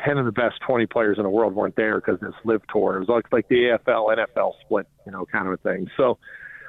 10 0.04 0.18
of 0.18 0.24
the 0.24 0.32
best 0.32 0.60
20 0.66 0.86
players 0.86 1.18
in 1.18 1.24
the 1.24 1.30
world 1.30 1.54
weren't 1.54 1.76
there 1.76 2.00
because 2.00 2.20
this 2.20 2.34
LIV 2.44 2.62
tour. 2.72 2.96
It 2.96 3.00
was 3.00 3.08
like, 3.08 3.32
like 3.32 3.48
the 3.48 3.78
AFL 3.86 4.16
NFL 4.16 4.52
split, 4.64 4.86
you 5.06 5.12
know, 5.12 5.26
kind 5.26 5.46
of 5.46 5.54
a 5.54 5.56
thing. 5.58 5.88
So 5.96 6.18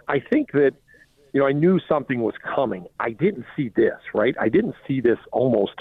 I 0.08 0.20
think 0.20 0.52
that, 0.52 0.72
you 1.34 1.40
know, 1.40 1.48
I 1.48 1.52
knew 1.52 1.80
something 1.88 2.22
was 2.22 2.36
coming. 2.56 2.86
I 3.00 3.12
didn't 3.12 3.46
see 3.56 3.70
this, 3.70 4.00
right? 4.14 4.36
I 4.40 4.50
didn't 4.50 4.76
see 4.88 5.02
this 5.02 5.18
almost 5.32 5.74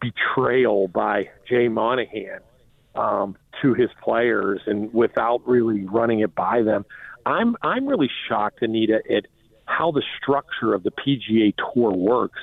betrayal 0.00 0.88
by 0.88 1.30
Jay 1.48 1.68
Monahan 1.68 2.40
um, 2.94 3.36
to 3.62 3.74
his 3.74 3.90
players 4.02 4.60
and 4.66 4.92
without 4.92 5.46
really 5.46 5.84
running 5.84 6.20
it 6.20 6.34
by 6.34 6.62
them. 6.62 6.84
I'm 7.24 7.56
I'm 7.62 7.86
really 7.86 8.10
shocked, 8.28 8.62
Anita, 8.62 9.02
at 9.10 9.26
how 9.64 9.90
the 9.90 10.02
structure 10.22 10.74
of 10.74 10.84
the 10.84 10.92
PGA 10.92 11.52
Tour 11.56 11.92
works 11.92 12.38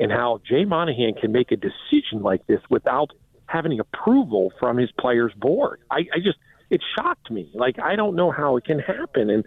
and 0.00 0.10
how 0.10 0.40
Jay 0.48 0.64
Monahan 0.64 1.14
can 1.14 1.32
make 1.32 1.52
a 1.52 1.56
decision 1.56 2.22
like 2.22 2.46
this 2.46 2.60
without 2.70 3.10
having 3.52 3.78
approval 3.80 4.52
from 4.58 4.78
his 4.78 4.90
players 4.98 5.32
board. 5.36 5.80
I, 5.90 6.00
I 6.14 6.18
just 6.22 6.38
it 6.70 6.80
shocked 6.96 7.30
me. 7.30 7.50
Like 7.54 7.78
I 7.78 7.96
don't 7.96 8.16
know 8.16 8.30
how 8.30 8.56
it 8.56 8.64
can 8.64 8.78
happen. 8.78 9.28
And 9.28 9.44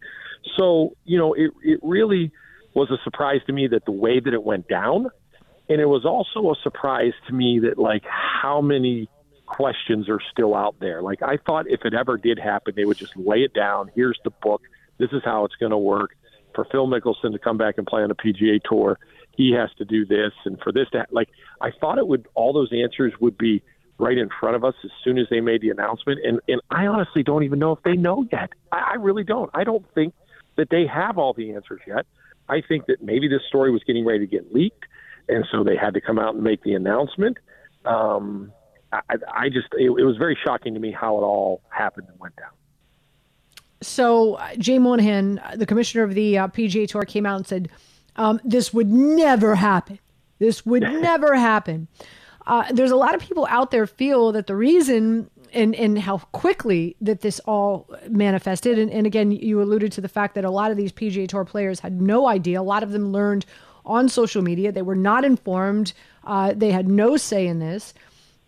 so, 0.57 0.95
you 1.05 1.17
know, 1.17 1.33
it 1.33 1.51
it 1.63 1.79
really 1.81 2.31
was 2.75 2.91
a 2.91 2.97
surprise 3.03 3.41
to 3.47 3.53
me 3.53 3.67
that 3.67 3.85
the 3.85 3.91
way 3.91 4.19
that 4.19 4.33
it 4.33 4.43
went 4.43 4.67
down. 4.67 5.07
And 5.67 5.81
it 5.81 5.87
was 5.87 6.05
also 6.05 6.51
a 6.51 6.55
surprise 6.61 7.13
to 7.27 7.33
me 7.33 7.59
that 7.63 7.79
like 7.79 8.03
how 8.05 8.61
many 8.61 9.09
questions 9.47 10.07
are 10.07 10.19
still 10.31 10.53
out 10.53 10.75
there. 10.79 11.01
Like 11.01 11.23
I 11.23 11.37
thought 11.37 11.65
if 11.67 11.81
it 11.83 11.95
ever 11.95 12.17
did 12.17 12.37
happen, 12.37 12.73
they 12.75 12.85
would 12.85 12.97
just 12.97 13.17
lay 13.17 13.39
it 13.39 13.53
down. 13.53 13.89
Here's 13.95 14.19
the 14.23 14.29
book. 14.29 14.61
This 14.99 15.09
is 15.11 15.23
how 15.25 15.45
it's 15.45 15.55
going 15.55 15.71
to 15.71 15.77
work. 15.77 16.15
For 16.53 16.65
Phil 16.71 16.87
Mickelson 16.87 17.33
to 17.33 17.39
come 17.39 17.57
back 17.57 17.77
and 17.77 17.85
play 17.85 18.01
on 18.01 18.11
a 18.11 18.15
PGA 18.15 18.61
tour, 18.63 18.97
he 19.35 19.51
has 19.51 19.69
to 19.77 19.83
do 19.83 20.05
this, 20.05 20.31
and 20.45 20.57
for 20.61 20.71
this 20.71 20.87
to 20.93 21.05
like, 21.11 21.27
I 21.59 21.71
thought 21.81 21.97
it 21.97 22.07
would. 22.07 22.27
All 22.33 22.53
those 22.53 22.71
answers 22.71 23.11
would 23.19 23.37
be 23.37 23.61
right 23.97 24.17
in 24.17 24.29
front 24.39 24.55
of 24.55 24.63
us 24.63 24.73
as 24.83 24.91
soon 25.03 25.17
as 25.17 25.27
they 25.29 25.39
made 25.39 25.61
the 25.61 25.69
announcement. 25.69 26.19
And 26.23 26.39
and 26.47 26.61
I 26.69 26.87
honestly 26.87 27.23
don't 27.23 27.43
even 27.43 27.59
know 27.59 27.71
if 27.71 27.83
they 27.83 27.93
know 27.93 28.27
yet. 28.31 28.51
I, 28.71 28.91
I 28.91 28.93
really 28.95 29.23
don't. 29.23 29.49
I 29.53 29.63
don't 29.63 29.85
think 29.93 30.13
that 30.57 30.69
they 30.69 30.85
have 30.87 31.17
all 31.17 31.33
the 31.33 31.53
answers 31.53 31.81
yet. 31.87 32.05
I 32.47 32.61
think 32.61 32.85
that 32.87 33.01
maybe 33.01 33.27
this 33.27 33.41
story 33.47 33.71
was 33.71 33.83
getting 33.83 34.05
ready 34.05 34.19
to 34.19 34.27
get 34.27 34.53
leaked, 34.53 34.85
and 35.27 35.45
so 35.51 35.63
they 35.63 35.75
had 35.75 35.93
to 35.95 36.01
come 36.01 36.19
out 36.19 36.35
and 36.35 36.43
make 36.43 36.63
the 36.63 36.73
announcement. 36.73 37.37
Um, 37.85 38.51
I, 38.91 39.15
I 39.33 39.49
just 39.49 39.67
it, 39.73 39.89
it 39.89 40.03
was 40.03 40.17
very 40.17 40.37
shocking 40.43 40.73
to 40.73 40.79
me 40.79 40.91
how 40.91 41.17
it 41.17 41.21
all 41.21 41.61
happened 41.69 42.07
and 42.09 42.19
went 42.19 42.35
down. 42.35 42.49
So 43.81 44.35
uh, 44.35 44.55
Jay 44.55 44.79
Monahan, 44.79 45.41
the 45.55 45.65
commissioner 45.65 46.03
of 46.03 46.13
the 46.13 46.37
uh, 46.37 46.47
PGA 46.47 46.87
Tour, 46.87 47.03
came 47.03 47.25
out 47.25 47.37
and 47.37 47.47
said 47.47 47.69
um, 48.15 48.39
this 48.43 48.73
would 48.73 48.89
never 48.89 49.55
happen. 49.55 49.99
This 50.39 50.65
would 50.65 50.83
never 51.01 51.35
happen. 51.35 51.87
Uh, 52.47 52.71
there's 52.71 52.91
a 52.91 52.95
lot 52.95 53.15
of 53.15 53.21
people 53.21 53.47
out 53.49 53.71
there 53.71 53.87
feel 53.87 54.31
that 54.31 54.47
the 54.47 54.55
reason 54.55 55.29
and, 55.53 55.73
and 55.75 55.97
how 55.97 56.17
quickly 56.17 56.95
that 57.01 57.21
this 57.21 57.39
all 57.41 57.89
manifested, 58.07 58.77
and, 58.77 58.91
and 58.91 59.07
again, 59.07 59.31
you 59.31 59.61
alluded 59.61 59.91
to 59.93 60.01
the 60.01 60.09
fact 60.09 60.35
that 60.35 60.45
a 60.45 60.51
lot 60.51 60.69
of 60.69 60.77
these 60.77 60.91
PGA 60.91 61.27
Tour 61.27 61.45
players 61.45 61.79
had 61.79 62.01
no 62.01 62.27
idea. 62.27 62.59
A 62.59 62.63
lot 62.63 62.83
of 62.83 62.91
them 62.91 63.11
learned 63.11 63.45
on 63.85 64.09
social 64.09 64.41
media. 64.41 64.71
They 64.71 64.81
were 64.81 64.95
not 64.95 65.23
informed. 65.23 65.93
Uh, 66.23 66.53
they 66.55 66.71
had 66.71 66.87
no 66.87 67.17
say 67.17 67.47
in 67.47 67.59
this. 67.59 67.93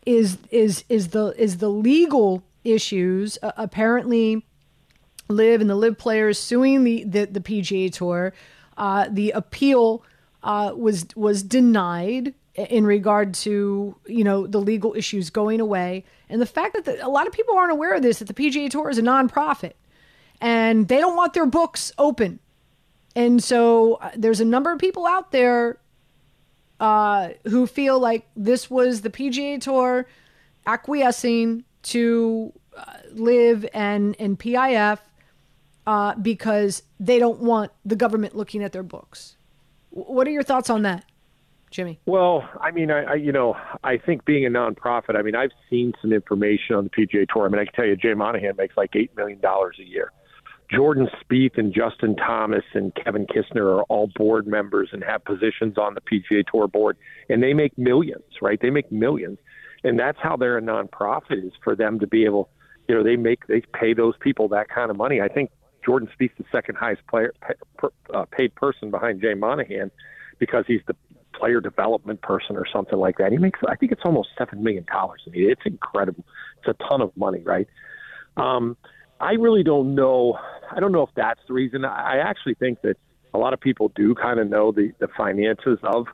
Is 0.06 0.38
is 0.52 0.84
is 0.88 1.10
the 1.10 1.34
is 1.38 1.58
the 1.58 1.70
legal 1.70 2.44
issues 2.64 3.38
uh, 3.42 3.52
apparently 3.58 4.46
LIV 5.28 5.62
and 5.62 5.70
the 5.70 5.76
LIV 5.76 5.98
players 5.98 6.40
suing 6.40 6.84
the 6.84 7.04
the, 7.04 7.26
the 7.26 7.40
PGA 7.40 7.92
Tour? 7.92 8.34
Uh, 8.78 9.08
the 9.10 9.32
appeal 9.32 10.04
uh, 10.44 10.74
was 10.76 11.08
was 11.16 11.44
denied 11.44 12.34
in 12.58 12.86
regard 12.86 13.34
to 13.36 13.96
you 14.08 14.24
know 14.24 14.48
the 14.48 14.60
legal 14.60 14.94
issues 14.96 15.30
going 15.30 15.62
away 15.62 16.04
and 16.30 16.42
the 16.42 16.46
fact 16.46 16.74
that 16.74 16.86
the, 16.86 17.06
a 17.06 17.10
lot 17.10 17.28
of 17.28 17.34
people 17.34 17.56
aren't 17.56 17.72
aware 17.72 17.94
of 17.94 18.02
this 18.02 18.20
that 18.20 18.28
the 18.28 18.34
PGA 18.34 18.70
Tour 18.70 18.90
is 18.90 18.98
a 18.98 19.02
nonprofit 19.04 19.74
and 20.42 20.88
they 20.88 20.98
don't 20.98 21.16
want 21.16 21.34
their 21.34 21.46
books 21.46 21.92
open 21.98 22.40
and 23.16 23.44
so 23.44 23.96
uh, 23.96 24.12
there's 24.16 24.40
a 24.40 24.46
number 24.46 24.72
of 24.72 24.80
people 24.80 25.06
out 25.06 25.32
there 25.32 25.78
uh, 26.80 27.30
who 27.46 27.68
feel 27.68 28.00
like 28.00 28.28
this 28.36 28.70
was 28.70 29.02
the 29.02 29.10
PGA 29.10 29.62
Tour 29.62 30.08
acquiescing 30.66 31.64
to 31.84 32.54
uh, 32.76 32.94
LIV 33.14 33.68
and 33.74 34.16
and 34.20 34.40
PIF 34.40 35.00
uh, 35.86 36.16
because 36.16 36.84
they 37.00 37.20
don't 37.20 37.40
want 37.40 37.72
the 37.86 37.96
government 37.96 38.36
looking 38.36 38.64
at 38.64 38.72
their 38.72 38.84
books. 38.84 39.36
What 39.92 40.28
are 40.28 40.32
your 40.32 40.44
thoughts 40.44 40.70
on 40.70 40.82
that? 40.82 41.06
Jimmy? 41.72 42.00
Well, 42.06 42.48
I 42.62 42.72
mean, 42.72 42.92
I, 42.92 43.04
I 43.04 43.14
you 43.16 43.32
know, 43.32 43.56
I 43.84 43.98
think 43.98 44.26
being 44.26 44.46
a 44.46 44.50
nonprofit, 44.50 45.16
I 45.18 45.22
mean, 45.22 45.36
I've 45.36 45.52
seen 45.70 45.94
some 46.02 46.14
information 46.14 46.76
on 46.76 46.86
the 46.86 46.90
PGA 46.90 47.28
Tour. 47.28 47.46
I 47.46 47.50
mean, 47.50 47.60
I 47.60 47.66
can 47.66 47.74
tell 47.74 47.86
you, 47.86 47.96
Jay 47.96 48.14
Monahan 48.14 48.56
makes 48.58 48.78
like 48.78 48.96
eight 48.96 49.16
million 49.16 49.40
dollars 49.40 49.78
a 49.80 49.84
year. 49.84 50.12
Jordan 50.72 51.08
Spieth 51.22 51.58
and 51.58 51.74
Justin 51.74 52.16
Thomas 52.16 52.64
and 52.74 52.94
Kevin 52.96 53.26
Kisner 53.26 53.78
are 53.80 53.84
all 53.84 54.08
board 54.16 54.48
members 54.48 54.90
and 54.92 55.04
have 55.04 55.24
positions 55.24 55.78
on 55.78 55.96
the 55.96 56.02
PGA 56.02 56.44
Tour 56.52 56.68
board, 56.68 56.98
and 57.30 57.42
they 57.42 57.54
make 57.54 57.78
millions, 57.78 58.24
right? 58.42 58.60
They 58.62 58.70
make 58.70 58.92
millions, 58.92 59.38
and 59.84 59.98
that's 59.98 60.18
how 60.22 60.36
they're 60.36 60.58
a 60.58 60.62
nonprofit 60.62 61.46
is 61.46 61.54
for 61.64 61.76
them 61.76 62.00
to 62.00 62.08
be 62.08 62.26
able, 62.26 62.50
you 62.90 62.96
know, 62.96 63.04
they 63.04 63.16
make 63.16 63.48
they 63.48 63.62
pay 63.74 63.94
those 63.94 64.16
people 64.20 64.50
that 64.50 64.68
kind 64.68 64.92
of 64.92 64.98
money. 64.98 65.22
I 65.22 65.30
think 65.30 65.52
Jordan 65.86 66.10
Spieth's 66.20 66.38
the 66.38 66.46
second 66.52 66.76
highest 66.76 67.06
player 67.08 67.34
uh, 68.14 68.26
paid 68.26 68.54
person 68.56 68.92
behind 68.92 69.22
Jay 69.22 69.36
Monahan 69.36 69.90
because 70.40 70.66
he's 70.68 70.82
the 70.86 70.96
player 71.38 71.62
development 71.62 72.22
person 72.22 72.56
or 72.56 72.66
something 72.72 72.98
like 72.98 73.18
that. 73.18 73.32
He 73.32 73.38
makes, 73.38 73.60
I 73.68 73.76
think 73.76 73.92
it's 73.92 74.02
almost 74.06 74.30
seven 74.38 74.64
million 74.64 74.86
dollars. 74.92 75.22
I 75.28 75.32
mean, 75.32 75.50
it's 75.50 75.62
incredible. 75.66 76.24
It's 76.60 76.68
a 76.68 76.90
ton 76.90 77.02
of 77.02 77.16
money, 77.16 77.42
right? 77.44 77.68
Um, 78.36 78.78
I 79.20 79.34
really 79.34 79.64
don't 79.64 79.96
know. 79.96 80.38
I 80.72 80.80
don't 80.80 80.92
know 80.92 81.04
if 81.04 81.10
that's 81.16 81.40
the 81.48 81.54
reason. 81.54 81.86
I 81.86 82.18
actually 82.18 82.56
think 82.56 82.82
that 82.82 82.98
a 83.34 83.38
lot 83.38 83.54
of 83.54 83.60
people 83.60 83.92
do 83.96 84.16
kind 84.16 84.40
of 84.40 84.50
know 84.50 84.72
the 84.72 84.92
the 85.00 85.08
finances 85.18 85.80
of 85.84 86.08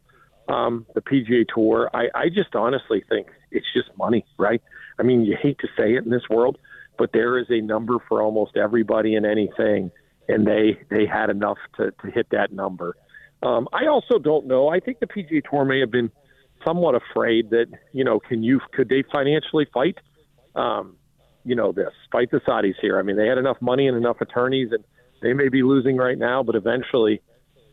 um, 0.48 0.86
the 0.94 1.02
PGA 1.02 1.46
Tour. 1.54 1.90
I, 1.94 2.06
I 2.16 2.30
just 2.30 2.56
honestly 2.56 3.04
think 3.10 3.28
it's 3.52 3.66
just 3.74 3.96
money, 3.98 4.26
right? 4.38 4.62
I 5.00 5.04
mean, 5.04 5.24
you 5.26 5.38
hate 5.42 5.60
to 5.60 5.68
say 5.78 5.96
it 5.96 6.04
in 6.04 6.12
this 6.12 6.30
world, 6.30 6.58
but 6.98 7.12
there 7.14 7.38
is 7.38 7.48
a 7.50 7.62
number 7.62 7.98
for 8.08 8.22
almost 8.22 8.56
everybody 8.56 9.16
and 9.16 9.26
anything, 9.26 9.92
and 10.28 10.46
they 10.48 10.80
they 10.90 11.06
had 11.06 11.30
enough 11.30 11.58
to 11.78 11.92
to 11.92 12.12
hit 12.12 12.28
that 12.32 12.52
number. 12.52 12.96
Um, 13.44 13.68
I 13.74 13.88
also 13.88 14.20
don't 14.20 14.48
know. 14.48 14.70
I 14.70 14.80
think 14.80 15.00
the 15.00 15.08
PGA 15.08 15.44
Tour 15.50 15.66
may 15.66 15.80
have 15.80 15.91
been 15.91 16.12
somewhat 16.66 16.96
afraid 16.96 17.50
that 17.50 17.68
you 17.91 18.04
know, 18.04 18.20
can 18.20 18.44
you 18.44 18.62
could 18.72 18.89
they 18.89 19.04
financially 19.12 19.68
fight, 19.74 19.98
um, 20.56 20.96
you 21.44 21.56
know, 21.56 21.72
this 21.72 21.89
fight 22.12 22.32
the 22.32 22.39
Saudis 22.39 22.76
here? 22.82 22.98
I 22.98 23.02
mean, 23.02 23.18
they 23.18 23.28
had 23.28 23.38
enough 23.38 23.58
money 23.62 23.88
and 23.88 23.98
enough 23.98 24.22
attorneys, 24.22 24.70
and 24.72 24.84
they 25.22 25.34
may 25.34 25.50
be 25.50 25.62
losing 25.62 25.98
right 25.98 26.18
now, 26.18 26.41
but 26.41 26.56
eventually, 26.56 27.22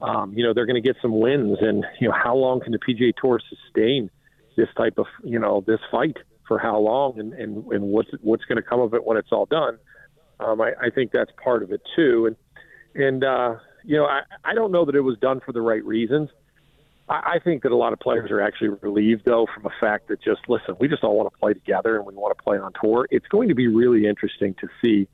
um, 0.02 0.32
you 0.34 0.44
know, 0.44 0.52
they're 0.52 0.66
going 0.66 0.82
to 0.82 0.86
get 0.86 0.96
some 1.00 1.20
wins. 1.20 1.58
And 1.60 1.84
you 2.00 2.08
know, 2.08 2.14
how 2.14 2.34
long 2.34 2.60
can 2.60 2.72
the 2.72 2.78
PGA 2.78 3.12
Tour 3.20 3.40
sustain 3.48 4.10
this 4.56 4.68
type 4.76 4.98
of 4.98 5.06
you 5.22 5.38
know 5.38 5.62
this 5.66 5.80
fight 5.90 6.16
for 6.48 6.58
how 6.58 6.78
long, 6.78 7.20
and 7.20 7.32
and, 7.34 7.64
and 7.72 7.84
what's 7.84 8.10
what's 8.22 8.44
going 8.44 8.56
to 8.56 8.68
come 8.68 8.80
of 8.80 8.92
it 8.94 9.04
when 9.04 9.16
it's 9.16 9.30
all 9.30 9.46
done? 9.46 9.78
Um, 10.40 10.60
I, 10.60 10.72
I 10.80 10.90
think 10.90 11.12
that's 11.12 11.30
part 11.42 11.62
of 11.62 11.70
it 11.70 11.82
too, 11.94 12.26
and 12.26 12.36
and 13.00 13.22
uh, 13.22 13.54
you 13.84 13.96
know, 13.96 14.06
I, 14.06 14.20
I 14.44 14.54
don't 14.54 14.72
know 14.72 14.84
that 14.84 14.94
it 14.94 15.00
was 15.00 15.18
done 15.18 15.40
for 15.44 15.52
the 15.52 15.60
right 15.60 15.84
reasons. 15.84 16.30
I, 17.08 17.34
I 17.34 17.38
think 17.42 17.62
that 17.64 17.72
a 17.72 17.76
lot 17.76 17.92
of 17.92 18.00
players 18.00 18.30
are 18.30 18.40
actually 18.40 18.70
relieved, 18.80 19.22
though, 19.26 19.46
from 19.52 19.64
the 19.64 19.70
fact 19.80 20.08
that 20.08 20.22
just 20.22 20.40
listen, 20.48 20.76
we 20.80 20.88
just 20.88 21.04
all 21.04 21.16
want 21.16 21.32
to 21.32 21.38
play 21.38 21.52
together 21.54 21.96
and 21.96 22.06
we 22.06 22.14
want 22.14 22.36
to 22.36 22.42
play 22.42 22.58
on 22.58 22.72
tour. 22.80 23.06
It's 23.10 23.26
going 23.28 23.48
to 23.48 23.54
be 23.54 23.66
really 23.66 24.06
interesting 24.06 24.54
to 24.60 24.68
see 24.80 25.08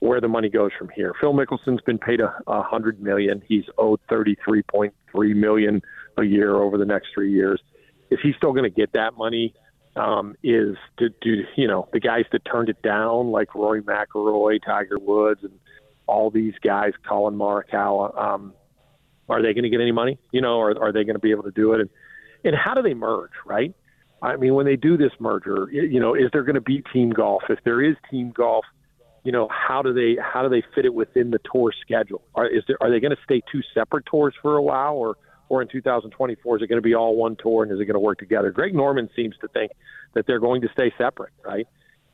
where 0.00 0.20
the 0.20 0.28
money 0.28 0.48
goes 0.48 0.70
from 0.78 0.88
here. 0.94 1.12
Phil 1.20 1.32
Mickelson's 1.32 1.82
been 1.82 1.98
paid 1.98 2.20
a, 2.20 2.34
a 2.46 2.62
hundred 2.62 3.00
million. 3.00 3.42
He's 3.46 3.64
owed 3.78 4.00
thirty 4.08 4.36
three 4.44 4.62
point 4.62 4.94
three 5.12 5.34
million 5.34 5.82
a 6.16 6.24
year 6.24 6.56
over 6.56 6.78
the 6.78 6.84
next 6.86 7.08
three 7.14 7.32
years. 7.32 7.60
Is 8.10 8.18
he 8.22 8.32
still 8.36 8.52
going 8.52 8.64
to 8.64 8.70
get 8.70 8.92
that 8.92 9.16
money? 9.16 9.54
Um, 9.96 10.36
is 10.42 10.76
to 10.98 11.10
do 11.20 11.42
you 11.56 11.66
know 11.66 11.88
the 11.92 12.00
guys 12.00 12.24
that 12.32 12.44
turned 12.44 12.68
it 12.68 12.80
down 12.80 13.30
like 13.30 13.54
Rory 13.54 13.82
McIlroy, 13.82 14.64
Tiger 14.64 14.98
Woods, 14.98 15.40
and 15.42 15.52
all 16.10 16.30
these 16.30 16.54
guys, 16.62 16.92
Collin 17.06 17.34
Morikawa, 17.34 18.18
um, 18.20 18.52
are 19.28 19.40
they 19.40 19.54
going 19.54 19.62
to 19.62 19.70
get 19.70 19.80
any 19.80 19.92
money? 19.92 20.18
You 20.32 20.40
know, 20.40 20.56
or 20.56 20.70
are 20.82 20.92
they 20.92 21.04
going 21.04 21.14
to 21.14 21.20
be 21.20 21.30
able 21.30 21.44
to 21.44 21.52
do 21.52 21.72
it? 21.72 21.80
And 21.80 21.90
and 22.42 22.56
how 22.56 22.74
do 22.74 22.82
they 22.82 22.94
merge? 22.94 23.30
Right? 23.46 23.74
I 24.22 24.36
mean, 24.36 24.54
when 24.54 24.66
they 24.66 24.76
do 24.76 24.96
this 24.96 25.12
merger, 25.18 25.68
you 25.70 26.00
know, 26.00 26.14
is 26.14 26.30
there 26.32 26.42
going 26.42 26.56
to 26.56 26.60
be 26.60 26.82
team 26.92 27.10
golf? 27.10 27.42
If 27.48 27.60
there 27.64 27.82
is 27.82 27.96
team 28.10 28.32
golf, 28.32 28.66
you 29.24 29.32
know, 29.32 29.48
how 29.48 29.82
do 29.82 29.94
they 29.94 30.20
how 30.20 30.42
do 30.42 30.48
they 30.48 30.62
fit 30.74 30.84
it 30.84 30.92
within 30.92 31.30
the 31.30 31.38
tour 31.52 31.72
schedule? 31.80 32.22
Are 32.34 32.46
is 32.46 32.64
there 32.66 32.76
are 32.80 32.90
they 32.90 33.00
going 33.00 33.14
to 33.14 33.22
stay 33.24 33.40
two 33.50 33.60
separate 33.72 34.04
tours 34.06 34.34
for 34.42 34.56
a 34.56 34.62
while, 34.62 34.94
or 34.94 35.16
or 35.48 35.62
in 35.62 35.68
2024 35.68 36.56
is 36.56 36.62
it 36.62 36.66
going 36.68 36.78
to 36.78 36.82
be 36.82 36.94
all 36.94 37.16
one 37.16 37.36
tour 37.36 37.62
and 37.62 37.72
is 37.72 37.80
it 37.80 37.84
going 37.84 37.94
to 37.94 38.00
work 38.00 38.18
together? 38.18 38.50
Greg 38.50 38.74
Norman 38.74 39.08
seems 39.14 39.36
to 39.40 39.48
think 39.48 39.72
that 40.14 40.26
they're 40.26 40.40
going 40.40 40.62
to 40.62 40.68
stay 40.72 40.92
separate, 40.96 41.32
right? 41.44 41.66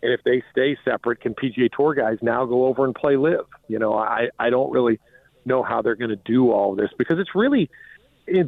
And 0.02 0.12
if 0.12 0.20
they 0.24 0.42
stay 0.52 0.76
separate, 0.84 1.20
can 1.20 1.34
PGA 1.34 1.70
Tour 1.74 1.94
guys 1.94 2.18
now 2.22 2.44
go 2.44 2.66
over 2.66 2.84
and 2.84 2.94
play 2.94 3.16
LIV? 3.16 3.46
You 3.68 3.78
know, 3.78 3.94
I 3.94 4.28
I 4.38 4.50
don't 4.50 4.70
really 4.70 5.00
know 5.44 5.62
how 5.62 5.82
they're 5.82 5.96
going 5.96 6.10
to 6.10 6.16
do 6.16 6.50
all 6.50 6.74
this 6.74 6.90
because 6.98 7.18
it's 7.18 7.34
really, 7.34 7.70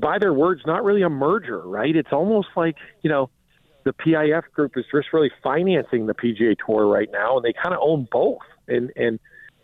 by 0.01 0.18
their 0.18 0.34
words, 0.34 0.62
not 0.66 0.84
really 0.84 1.03
a 1.03 1.09
merger, 1.09 1.61
right? 1.61 1.94
It's 1.94 2.12
almost 2.12 2.49
like 2.57 2.76
you 3.03 3.11
know, 3.11 3.30
the 3.84 3.92
PIF 3.92 4.42
group 4.53 4.72
is 4.76 4.84
just 4.92 5.12
really 5.12 5.30
financing 5.42 6.07
the 6.07 6.14
PGA 6.14 6.57
Tour 6.66 6.86
right 6.86 7.09
now, 7.12 7.36
and 7.36 7.44
they 7.44 7.53
kind 7.53 7.74
of 7.74 7.80
own 7.82 8.07
both. 8.11 8.42
And 8.66 8.90
and 8.96 9.18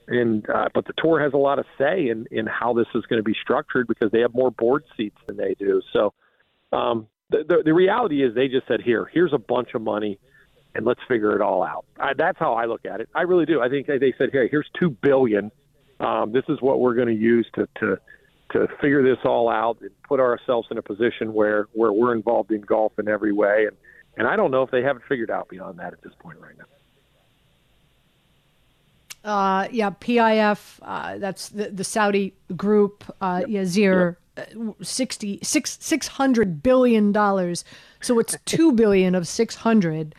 and 0.09 0.49
uh, 0.49 0.69
but 0.75 0.87
the 0.87 0.93
tour 0.97 1.21
has 1.21 1.33
a 1.33 1.39
lot 1.39 1.59
of 1.59 1.67
say 1.79 2.09
in 2.09 2.27
in 2.31 2.47
how 2.47 2.73
this 2.73 2.87
is 2.95 3.05
going 3.07 3.19
to 3.19 3.25
be 3.25 3.37
structured 3.41 3.87
because 3.87 4.11
they 4.11 4.21
have 4.21 4.35
more 4.35 4.51
board 4.51 4.85
seats 4.97 5.19
than 5.27 5.37
they 5.37 5.55
do. 5.59 5.83
So 5.93 6.15
um, 6.73 7.07
the, 7.31 7.45
the 7.49 7.63
the 7.67 7.75
reality 7.75 8.25
is 8.25 8.35
they 8.35 8.49
just 8.49 8.67
said 8.67 8.81
here, 8.83 9.09
here's 9.13 9.33
a 9.33 9.39
bunch 9.39 9.71
of 9.75 9.83
money, 9.83 10.19
and 10.75 10.85
let's 10.85 11.01
figure 11.07 11.35
it 11.35 11.41
all 11.41 11.63
out. 11.63 11.85
I, 11.99 12.15
that's 12.15 12.39
how 12.39 12.55
I 12.55 12.67
look 12.67 12.85
at 12.85 13.01
it. 13.01 13.09
I 13.15 13.23
really 13.23 13.47
do. 13.47 13.61
I 13.61 13.69
think 13.69 13.87
they 13.87 14.15
said, 14.19 14.31
"Hey, 14.33 14.49
here's 14.49 14.69
two 14.79 14.91
billion. 14.91 15.51
Um, 16.01 16.33
this 16.33 16.45
is 16.49 16.61
what 16.61 16.81
we're 16.81 16.95
going 16.95 17.09
to 17.09 17.15
use 17.15 17.47
to 17.55 17.69
to 17.81 17.99
to 18.53 18.69
figure 18.81 19.03
this 19.03 19.19
all 19.25 19.49
out 19.49 19.79
and 19.81 19.91
put 20.03 20.21
ourselves 20.21 20.69
in 20.71 20.79
a 20.79 20.83
position 20.83 21.33
where 21.33 21.69
where 21.73 21.93
we're 21.93 22.15
involved 22.15 22.51
in 22.51 22.61
golf 22.61 22.93
in 22.99 23.09
every 23.09 23.33
way." 23.33 23.67
And 23.67 23.77
and 24.17 24.29
I 24.29 24.37
don't 24.37 24.51
know 24.51 24.63
if 24.63 24.71
they 24.71 24.83
haven't 24.83 25.05
figured 25.09 25.31
out 25.31 25.49
beyond 25.49 25.79
that 25.79 25.93
at 25.93 26.03
this 26.03 26.13
point 26.19 26.39
right 26.41 26.57
now. 26.59 26.65
Uh, 29.25 29.69
yeah, 29.71 29.91
PIF. 29.91 30.79
Uh, 30.83 31.17
that's 31.19 31.49
the, 31.49 31.71
the 31.71 31.85
Saudi 31.85 32.35
group. 32.57 33.05
Uh, 33.21 33.45
yep. 33.47 33.67
Yasir. 33.67 34.17
Yep. 34.17 34.19
60 34.83 35.39
six, 35.45 35.79
600 35.81 36.61
billion 36.61 37.13
dollars 37.13 37.65
so 38.01 38.19
it's 38.19 38.37
2 38.47 38.73
billion 38.73 39.15
of 39.15 39.29
600 39.29 40.15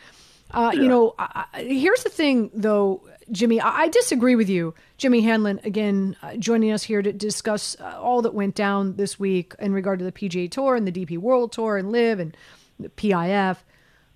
uh, 0.56 0.70
yeah. 0.72 0.80
You 0.80 0.88
know, 0.88 1.14
I, 1.18 1.44
here's 1.56 2.02
the 2.02 2.08
thing, 2.08 2.50
though, 2.54 3.02
Jimmy. 3.30 3.60
I, 3.60 3.82
I 3.82 3.88
disagree 3.88 4.36
with 4.36 4.48
you. 4.48 4.74
Jimmy 4.96 5.20
Hanlon, 5.20 5.60
again, 5.64 6.16
uh, 6.22 6.36
joining 6.36 6.72
us 6.72 6.82
here 6.82 7.02
to 7.02 7.12
discuss 7.12 7.76
uh, 7.78 8.00
all 8.00 8.22
that 8.22 8.32
went 8.32 8.54
down 8.54 8.96
this 8.96 9.20
week 9.20 9.54
in 9.58 9.74
regard 9.74 9.98
to 9.98 10.04
the 10.06 10.12
PGA 10.12 10.50
Tour 10.50 10.74
and 10.74 10.88
the 10.88 10.92
DP 10.92 11.18
World 11.18 11.52
Tour 11.52 11.76
and 11.76 11.92
LIV 11.92 12.20
and 12.20 12.36
the 12.80 12.88
PIF. 12.88 13.58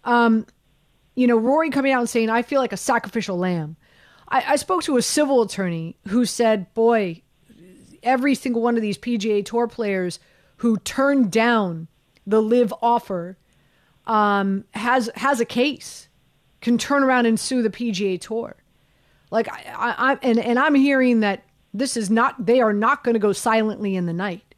Um, 0.05 0.47
you 1.15 1.27
know, 1.27 1.37
Rory 1.37 1.69
coming 1.69 1.93
out 1.93 2.01
and 2.01 2.09
saying, 2.09 2.31
I 2.31 2.41
feel 2.41 2.63
like 2.63 2.73
a 2.73 2.79
sacrificial 2.79 3.37
lamb. 3.37 3.77
I, 4.27 4.53
I 4.53 4.57
spoke 4.57 4.83
to 4.85 4.97
a 4.97 5.03
civil 5.03 5.43
attorney 5.43 5.99
who 6.09 6.25
said, 6.25 6.73
boy, 6.73 7.21
every 8.03 8.35
single 8.35 8.63
one 8.63 8.77
of 8.77 8.83
these 8.83 8.97
PGA 8.97 9.45
Tour 9.45 9.67
players 9.67 10.19
who 10.57 10.79
turned 10.79 11.31
down 11.31 11.89
the 12.27 12.41
LIV 12.41 12.73
offer 12.81 13.37
um, 14.07 14.65
has 14.73 15.11
has 15.15 15.41
a 15.41 15.45
case 15.45 16.09
can 16.61 16.79
turn 16.79 17.03
around 17.03 17.27
and 17.27 17.39
sue 17.39 17.63
the 17.63 17.71
PGA 17.71 18.21
Tour. 18.21 18.57
Like 19.31 19.49
I, 19.49 19.65
I, 19.75 20.13
I 20.13 20.19
and 20.23 20.39
and 20.39 20.59
I'm 20.59 20.75
hearing 20.75 21.21
that 21.21 21.45
this 21.73 21.97
is 21.97 22.11
not 22.11 22.47
they 22.47 22.61
are 22.61 22.73
not 22.73 23.05
going 23.05 23.15
to 23.15 23.21
go 23.21 23.33
silently 23.33 23.97
in 23.97 24.07
the 24.07 24.13
night. 24.13 24.55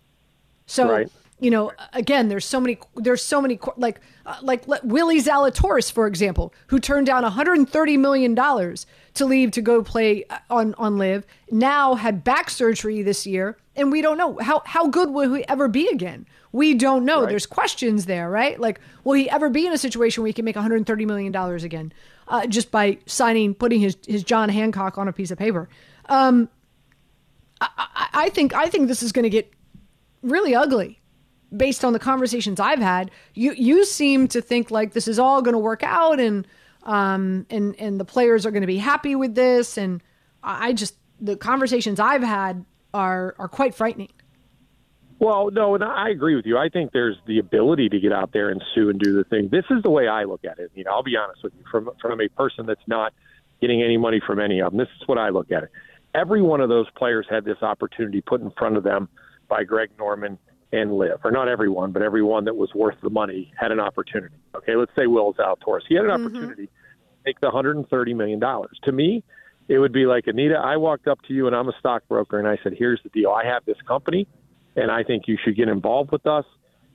So 0.66 0.90
Right. 0.90 1.12
you 1.38 1.50
know, 1.50 1.72
again, 1.92 2.28
there's 2.28 2.44
so 2.44 2.58
many 2.60 2.78
there's 2.96 3.22
so 3.22 3.40
many 3.42 3.58
like 3.76 4.00
uh, 4.24 4.36
like 4.42 4.64
Willie 4.82 5.20
Zalatoris, 5.20 5.92
for 5.92 6.06
example, 6.06 6.54
who 6.68 6.78
turned 6.78 7.06
down 7.06 7.22
130 7.22 7.96
million 7.96 8.34
dollars 8.34 8.86
to 9.14 9.26
leave 9.26 9.50
to 9.50 9.60
go 9.60 9.82
play 9.82 10.24
uh, 10.30 10.38
on 10.48 10.74
on 10.78 10.96
LIV. 10.96 11.26
Now 11.50 11.94
had 11.96 12.24
back 12.24 12.48
surgery 12.48 13.02
this 13.02 13.26
year, 13.26 13.58
and 13.76 13.92
we 13.92 14.00
don't 14.00 14.16
know 14.16 14.38
how 14.40 14.62
how 14.64 14.86
good 14.86 15.10
will 15.10 15.34
he 15.34 15.46
ever 15.48 15.68
be 15.68 15.88
again. 15.88 16.26
We 16.52 16.74
don't 16.74 17.04
know. 17.06 17.24
There's 17.24 17.46
questions 17.46 18.04
there, 18.04 18.28
right? 18.28 18.60
Like, 18.60 18.78
will 19.04 19.14
he 19.14 19.28
ever 19.30 19.48
be 19.48 19.66
in 19.66 19.72
a 19.72 19.78
situation 19.78 20.22
where 20.22 20.26
he 20.28 20.34
can 20.34 20.44
make 20.44 20.54
130 20.54 21.06
million 21.06 21.32
dollars 21.32 21.64
again, 21.64 21.92
uh, 22.28 22.46
just 22.46 22.70
by 22.70 22.98
signing, 23.06 23.54
putting 23.54 23.80
his 23.80 23.96
his 24.06 24.22
John 24.22 24.48
Hancock 24.50 24.98
on 24.98 25.08
a 25.08 25.12
piece 25.12 25.30
of 25.30 25.38
paper? 25.38 25.68
Um, 26.06 26.50
I, 27.60 27.68
I, 27.76 28.08
I 28.14 28.28
think 28.28 28.54
I 28.54 28.68
think 28.68 28.88
this 28.88 29.02
is 29.02 29.12
going 29.12 29.24
to 29.24 29.30
get 29.30 29.50
really 30.22 30.54
ugly 30.54 31.00
based 31.56 31.84
on 31.84 31.92
the 31.92 31.98
conversations 31.98 32.60
I've 32.60 32.78
had. 32.78 33.10
You 33.34 33.52
you 33.52 33.84
seem 33.84 34.28
to 34.28 34.40
think 34.40 34.70
like 34.70 34.92
this 34.92 35.08
is 35.08 35.18
all 35.18 35.42
going 35.42 35.54
to 35.54 35.58
work 35.58 35.82
out 35.82 36.20
and 36.20 36.46
um 36.84 37.46
and 37.50 37.76
and 37.78 38.00
the 38.00 38.04
players 38.04 38.44
are 38.44 38.50
going 38.50 38.62
to 38.62 38.66
be 38.66 38.78
happy 38.78 39.14
with 39.14 39.34
this 39.34 39.78
and 39.78 40.02
I 40.42 40.68
I 40.68 40.72
just 40.72 40.96
the 41.20 41.36
conversations 41.36 42.00
I've 42.00 42.22
had 42.22 42.64
are 42.92 43.34
are 43.38 43.48
quite 43.48 43.74
frightening. 43.74 44.10
Well, 45.22 45.52
no, 45.52 45.76
and 45.76 45.84
I 45.84 46.08
agree 46.08 46.34
with 46.34 46.46
you. 46.46 46.58
I 46.58 46.68
think 46.68 46.90
there's 46.90 47.16
the 47.28 47.38
ability 47.38 47.88
to 47.90 48.00
get 48.00 48.10
out 48.10 48.32
there 48.32 48.48
and 48.48 48.60
sue 48.74 48.90
and 48.90 48.98
do 48.98 49.14
the 49.14 49.22
thing. 49.22 49.50
This 49.52 49.64
is 49.70 49.80
the 49.84 49.88
way 49.88 50.08
I 50.08 50.24
look 50.24 50.44
at 50.44 50.58
it. 50.58 50.72
You 50.74 50.82
know, 50.82 50.90
I'll 50.90 51.04
be 51.04 51.16
honest 51.16 51.44
with 51.44 51.52
you, 51.56 51.62
from 51.70 51.90
from 52.00 52.20
a 52.20 52.28
person 52.30 52.66
that's 52.66 52.82
not 52.88 53.12
getting 53.60 53.84
any 53.84 53.96
money 53.96 54.20
from 54.26 54.40
any 54.40 54.60
of 54.60 54.72
them. 54.72 54.78
This 54.78 54.88
is 55.00 55.06
what 55.06 55.18
I 55.18 55.28
look 55.28 55.52
at 55.52 55.62
it. 55.62 55.70
Every 56.12 56.42
one 56.42 56.60
of 56.60 56.68
those 56.68 56.90
players 56.96 57.24
had 57.30 57.44
this 57.44 57.62
opportunity 57.62 58.20
put 58.20 58.40
in 58.40 58.50
front 58.58 58.76
of 58.76 58.82
them 58.82 59.08
by 59.46 59.62
Greg 59.62 59.90
Norman 59.96 60.40
and 60.72 60.92
LIV, 60.92 61.20
or 61.22 61.30
not 61.30 61.46
everyone, 61.46 61.92
but 61.92 62.02
everyone 62.02 62.44
that 62.46 62.56
was 62.56 62.74
worth 62.74 62.96
the 63.00 63.10
money 63.10 63.52
had 63.56 63.70
an 63.70 63.78
opportunity. 63.78 64.34
Okay, 64.56 64.74
let's 64.74 64.90
say 64.98 65.06
Will 65.06 65.34
Zalatoris. 65.34 65.82
He 65.88 65.94
had 65.94 66.04
an 66.04 66.10
mm-hmm. 66.10 66.26
opportunity 66.26 66.66
to 66.66 66.72
make 67.24 67.38
the 67.40 67.46
130 67.46 68.14
million 68.14 68.40
dollars. 68.40 68.76
To 68.82 68.90
me, 68.90 69.22
it 69.68 69.78
would 69.78 69.92
be 69.92 70.04
like 70.04 70.26
Anita. 70.26 70.56
I 70.56 70.78
walked 70.78 71.06
up 71.06 71.22
to 71.28 71.32
you, 71.32 71.46
and 71.46 71.54
I'm 71.54 71.68
a 71.68 71.74
stockbroker, 71.78 72.40
and 72.40 72.48
I 72.48 72.58
said, 72.64 72.74
"Here's 72.76 73.00
the 73.04 73.10
deal. 73.10 73.30
I 73.30 73.46
have 73.46 73.64
this 73.64 73.80
company, 73.86 74.26
and 74.76 74.90
I 74.90 75.02
think 75.02 75.24
you 75.26 75.36
should 75.42 75.56
get 75.56 75.68
involved 75.68 76.12
with 76.12 76.26
us." 76.26 76.44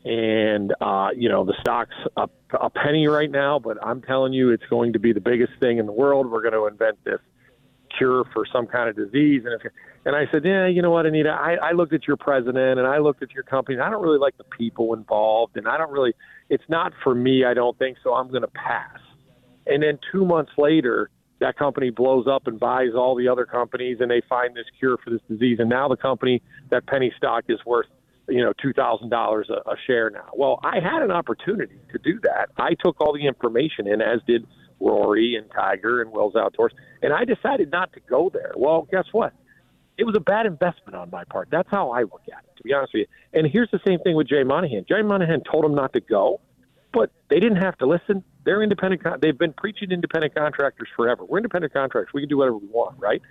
And 0.06 0.74
uh, 0.80 1.10
you 1.16 1.28
know, 1.30 1.44
the 1.44 1.56
stock's 1.62 1.96
a, 2.16 2.28
a 2.60 2.70
penny 2.70 3.08
right 3.08 3.30
now, 3.30 3.60
but 3.60 3.78
I'm 3.84 4.02
telling 4.02 4.34
you, 4.34 4.52
it's 4.52 4.66
going 4.70 4.94
to 4.94 5.00
be 5.00 5.12
the 5.12 5.22
biggest 5.22 5.54
thing 5.60 5.80
in 5.80 5.86
the 5.86 5.92
world. 5.92 6.32
We're 6.32 6.42
going 6.42 6.54
to 6.54 6.68
invent 6.68 7.04
this 7.04 7.20
cure 7.98 8.24
for 8.34 8.46
some 8.52 8.68
kind 8.68 8.90
of 8.90 8.96
disease. 8.96 9.44
And 9.46 9.60
if, 9.60 9.72
and 10.06 10.16
I 10.16 10.26
said, 10.32 10.46
yeah, 10.46 10.68
you 10.68 10.82
know 10.82 10.92
what, 10.92 11.06
Anita, 11.06 11.30
I, 11.30 11.56
I 11.56 11.72
looked 11.72 11.94
at 11.94 12.08
your 12.08 12.16
president 12.18 12.80
and 12.80 12.88
I 12.88 13.00
looked 13.00 13.24
at 13.24 13.32
your 13.32 13.44
company. 13.44 13.76
And 13.76 13.84
I 13.84 13.90
don't 13.90 14.02
really 14.02 14.20
like 14.20 14.38
the 14.38 14.46
people 14.46 14.94
involved, 14.94 15.58
and 15.58 15.68
I 15.68 15.78
don't 15.78 15.92
really. 15.92 16.14
It's 16.50 16.64
not 16.70 16.94
for 17.04 17.14
me. 17.14 17.44
I 17.44 17.54
don't 17.54 17.78
think 17.78 17.98
so. 18.04 18.14
I'm 18.14 18.30
going 18.30 18.44
to 18.44 18.48
pass. 18.48 19.00
And 19.66 19.84
then 19.84 20.00
two 20.12 20.24
months 20.26 20.52
later, 20.58 21.10
that 21.40 21.58
company 21.58 21.90
blows 21.90 22.28
up 22.28 22.48
and 22.48 22.60
buys 22.60 22.90
all 22.96 23.16
the 23.16 23.28
other 23.28 23.46
companies, 23.46 23.98
and 24.00 24.10
they 24.10 24.22
find 24.28 24.56
this 24.56 24.66
cure 24.80 24.98
for 25.04 25.10
this 25.10 25.22
disease. 25.30 25.60
And 25.60 25.70
now 25.70 25.88
the 25.88 25.98
company, 25.98 26.42
that 26.70 26.88
penny 26.88 27.14
stock, 27.18 27.46
is 27.50 27.60
worth 27.66 27.88
you 28.28 28.44
know 28.44 28.54
two 28.62 28.74
thousand 28.74 29.10
dollars 29.10 29.50
a 29.50 29.76
share 29.86 30.10
now. 30.10 30.30
Well, 30.36 30.60
I 30.64 30.80
had 30.80 31.02
an 31.02 31.12
opportunity 31.12 31.80
to 31.92 32.00
do 32.00 32.20
that. 32.24 32.50
I 32.58 32.76
took 32.84 33.00
all 33.00 33.14
the 33.14 33.26
information 33.26 33.88
in, 33.88 34.02
as 34.02 34.20
did 34.28 34.46
Rory 34.80 35.36
and 35.36 35.50
Tiger 35.52 36.02
and 36.02 36.12
Will 36.12 36.32
Zalatoris, 36.32 36.72
and 37.02 37.14
I 37.14 37.26
decided 37.26 37.72
not 37.72 37.94
to 37.94 38.00
go 38.02 38.30
there. 38.32 38.54
Well, 38.56 38.88
guess 38.92 39.06
what? 39.12 39.34
It 39.98 40.06
was 40.06 40.16
a 40.16 40.20
bad 40.20 40.46
investment 40.46 40.96
on 40.96 41.10
my 41.10 41.24
part. 41.24 41.48
That's 41.52 41.70
how 41.72 41.90
I 41.90 42.02
look 42.02 42.22
at 42.32 42.44
it, 42.44 42.58
to 42.58 42.64
be 42.64 42.72
honest 42.72 42.94
with 42.94 43.08
you. 43.08 43.40
And 43.40 43.48
here's 43.52 43.72
the 43.72 43.80
same 43.86 44.00
thing 44.00 44.16
with 44.16 44.28
Jay 44.28 44.44
Monahan. 44.44 44.86
Jay 44.88 45.02
Monahan 45.02 45.42
told 45.50 45.66
him 45.66 45.74
not 45.74 45.94
to 45.94 46.02
go, 46.02 46.40
but 46.94 47.12
they 47.30 47.40
didn't 47.40 47.58
have 47.58 47.78
to 47.80 47.86
listen. 47.86 48.24
They're 48.46 48.64
independent. 48.64 49.04
Con- 49.04 49.20
they've 49.22 49.38
been 49.38 49.54
preaching 49.54 49.92
independent 49.92 50.36
contractors 50.36 50.88
forever. 50.96 51.26
We're 51.26 51.40
independent 51.40 51.74
contractors. 51.74 52.12
We 52.14 52.22
can 52.22 52.30
do 52.30 52.38
whatever 52.38 52.58
we 52.58 52.68
want, 52.68 52.98
right? 53.00 53.22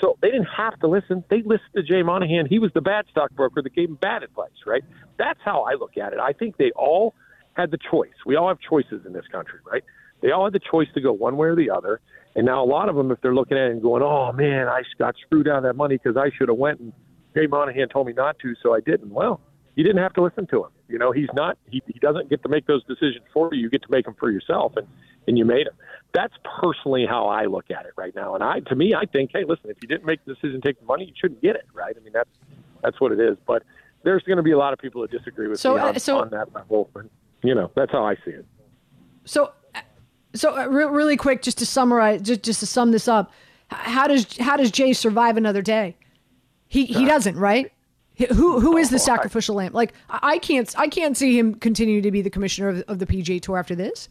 So 0.00 0.18
they 0.20 0.30
didn't 0.30 0.48
have 0.56 0.78
to 0.80 0.88
listen. 0.88 1.22
They 1.30 1.38
listened 1.38 1.74
to 1.76 1.82
Jay 1.82 2.02
Monahan. 2.02 2.46
He 2.46 2.58
was 2.58 2.72
the 2.74 2.80
bad 2.80 3.06
stockbroker 3.10 3.62
that 3.62 3.74
gave 3.74 3.88
him 3.88 3.94
bad 4.00 4.22
advice, 4.22 4.50
right? 4.66 4.82
That's 5.18 5.38
how 5.44 5.62
I 5.62 5.74
look 5.74 5.96
at 5.96 6.12
it. 6.12 6.18
I 6.18 6.32
think 6.32 6.56
they 6.56 6.72
all 6.72 7.14
had 7.54 7.70
the 7.70 7.78
choice. 7.90 8.14
We 8.26 8.36
all 8.36 8.48
have 8.48 8.58
choices 8.68 9.06
in 9.06 9.12
this 9.12 9.26
country, 9.30 9.60
right? 9.64 9.84
They 10.20 10.32
all 10.32 10.44
had 10.44 10.52
the 10.52 10.60
choice 10.60 10.88
to 10.94 11.00
go 11.00 11.12
one 11.12 11.36
way 11.36 11.48
or 11.48 11.56
the 11.56 11.70
other. 11.70 12.00
And 12.34 12.44
now 12.46 12.64
a 12.64 12.66
lot 12.66 12.88
of 12.88 12.96
them, 12.96 13.12
if 13.12 13.20
they're 13.20 13.34
looking 13.34 13.56
at 13.56 13.68
it 13.68 13.72
and 13.72 13.82
going, 13.82 14.02
"Oh 14.02 14.32
man, 14.32 14.66
I 14.66 14.82
got 14.98 15.14
screwed 15.24 15.46
out 15.46 15.58
of 15.58 15.62
that 15.64 15.76
money 15.76 15.96
because 15.96 16.16
I 16.16 16.30
should 16.36 16.48
have 16.48 16.58
went," 16.58 16.80
and 16.80 16.92
Jay 17.34 17.46
Monahan 17.46 17.88
told 17.88 18.08
me 18.08 18.12
not 18.12 18.38
to, 18.40 18.54
so 18.60 18.74
I 18.74 18.80
didn't. 18.80 19.10
Well, 19.10 19.40
you 19.76 19.84
didn't 19.84 20.02
have 20.02 20.14
to 20.14 20.22
listen 20.22 20.46
to 20.48 20.64
him. 20.64 20.70
You 20.88 20.98
know, 20.98 21.12
he's 21.12 21.28
not. 21.34 21.56
He, 21.70 21.82
he 21.86 21.98
doesn't 21.98 22.28
get 22.28 22.42
to 22.42 22.48
make 22.48 22.66
those 22.66 22.84
decisions 22.84 23.24
for 23.32 23.48
you. 23.52 23.62
You 23.62 23.70
get 23.70 23.82
to 23.82 23.90
make 23.90 24.04
them 24.04 24.14
for 24.18 24.30
yourself, 24.30 24.76
and 24.76 24.86
and 25.26 25.38
you 25.38 25.44
made 25.44 25.66
them. 25.66 25.74
That's 26.12 26.34
personally 26.60 27.06
how 27.08 27.26
I 27.26 27.46
look 27.46 27.70
at 27.70 27.86
it 27.86 27.92
right 27.96 28.14
now. 28.14 28.34
And 28.34 28.44
I, 28.44 28.60
to 28.60 28.76
me, 28.76 28.94
I 28.94 29.06
think, 29.06 29.30
hey, 29.32 29.44
listen, 29.44 29.70
if 29.70 29.78
you 29.80 29.88
didn't 29.88 30.04
make 30.04 30.24
the 30.24 30.34
decision, 30.34 30.60
to 30.60 30.68
take 30.68 30.78
the 30.78 30.86
money, 30.86 31.06
you 31.06 31.12
shouldn't 31.18 31.40
get 31.40 31.56
it, 31.56 31.64
right? 31.72 31.94
I 31.98 32.00
mean, 32.04 32.12
that's 32.12 32.28
that's 32.82 33.00
what 33.00 33.12
it 33.12 33.20
is. 33.20 33.36
But 33.46 33.62
there's 34.02 34.22
going 34.24 34.36
to 34.36 34.42
be 34.42 34.52
a 34.52 34.58
lot 34.58 34.72
of 34.74 34.78
people 34.78 35.00
that 35.02 35.10
disagree 35.10 35.48
with 35.48 35.58
So, 35.58 35.74
me 35.74 35.80
uh, 35.80 35.88
on, 35.88 35.98
so- 35.98 36.18
on 36.18 36.30
that 36.30 36.54
level. 36.54 36.90
And, 36.94 37.08
you 37.42 37.54
know, 37.54 37.70
that's 37.74 37.90
how 37.90 38.04
I 38.04 38.16
see 38.16 38.32
it. 38.32 38.46
So, 39.24 39.52
so 40.34 40.56
uh, 40.56 40.66
re- 40.66 40.84
really 40.84 41.16
quick, 41.16 41.40
just 41.40 41.58
to 41.58 41.66
summarize, 41.66 42.20
just 42.20 42.42
just 42.42 42.60
to 42.60 42.66
sum 42.66 42.90
this 42.90 43.08
up, 43.08 43.32
how 43.68 44.06
does 44.06 44.36
how 44.38 44.56
does 44.56 44.70
Jay 44.70 44.92
survive 44.92 45.36
another 45.38 45.62
day? 45.62 45.96
He 46.68 46.84
he 46.84 47.04
doesn't, 47.06 47.36
right? 47.36 47.72
Who 48.16 48.60
who 48.60 48.74
oh, 48.74 48.76
is 48.76 48.90
the 48.90 48.98
sacrificial 48.98 49.56
lamb? 49.56 49.72
Like 49.72 49.92
I 50.08 50.34
I 50.34 50.38
can't 50.38 50.72
I 50.78 50.88
can't 50.88 51.16
see 51.16 51.38
him 51.38 51.54
continue 51.54 52.00
to 52.00 52.10
be 52.10 52.22
the 52.22 52.30
commissioner 52.30 52.68
of, 52.68 52.82
of 52.86 52.98
the 53.00 53.06
PGA 53.06 53.40
Tour 53.40 53.58
after 53.58 53.74
this. 53.74 54.08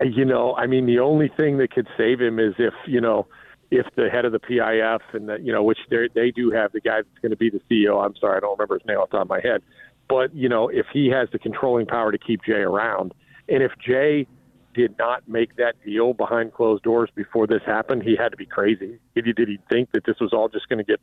You 0.00 0.24
know, 0.24 0.54
I 0.54 0.66
mean, 0.66 0.86
the 0.86 1.00
only 1.00 1.28
thing 1.28 1.58
that 1.58 1.72
could 1.72 1.88
save 1.96 2.20
him 2.20 2.38
is 2.38 2.54
if 2.58 2.72
you 2.86 3.00
know, 3.00 3.26
if 3.70 3.86
the 3.96 4.08
head 4.08 4.24
of 4.24 4.32
the 4.32 4.38
PIF 4.38 5.00
and 5.12 5.28
the, 5.28 5.38
you 5.40 5.52
know, 5.52 5.62
which 5.62 5.78
they 5.90 6.08
they 6.14 6.30
do 6.30 6.50
have 6.50 6.72
the 6.72 6.80
guy 6.80 7.02
that's 7.02 7.18
going 7.20 7.30
to 7.30 7.36
be 7.36 7.50
the 7.50 7.60
CEO. 7.70 8.02
I'm 8.02 8.16
sorry, 8.16 8.38
I 8.38 8.40
don't 8.40 8.52
remember 8.52 8.78
his 8.78 8.86
name 8.86 8.98
off 8.98 9.10
the 9.10 9.18
top 9.18 9.24
of 9.24 9.28
my 9.28 9.40
head, 9.40 9.62
but 10.08 10.34
you 10.34 10.48
know, 10.48 10.68
if 10.68 10.86
he 10.92 11.08
has 11.08 11.28
the 11.30 11.38
controlling 11.38 11.86
power 11.86 12.10
to 12.12 12.18
keep 12.18 12.42
Jay 12.44 12.60
around, 12.60 13.12
and 13.48 13.62
if 13.62 13.72
Jay 13.84 14.26
did 14.74 14.96
not 14.98 15.28
make 15.28 15.56
that 15.56 15.74
deal 15.84 16.14
behind 16.14 16.54
closed 16.54 16.84
doors 16.84 17.10
before 17.14 17.46
this 17.46 17.62
happened, 17.66 18.02
he 18.02 18.16
had 18.16 18.30
to 18.30 18.36
be 18.36 18.46
crazy. 18.46 18.98
Did 19.14 19.26
he, 19.26 19.32
did 19.32 19.48
he 19.48 19.58
think 19.68 19.90
that 19.92 20.04
this 20.06 20.16
was 20.20 20.32
all 20.32 20.48
just 20.48 20.68
going 20.68 20.78
to 20.78 20.84
get 20.84 21.00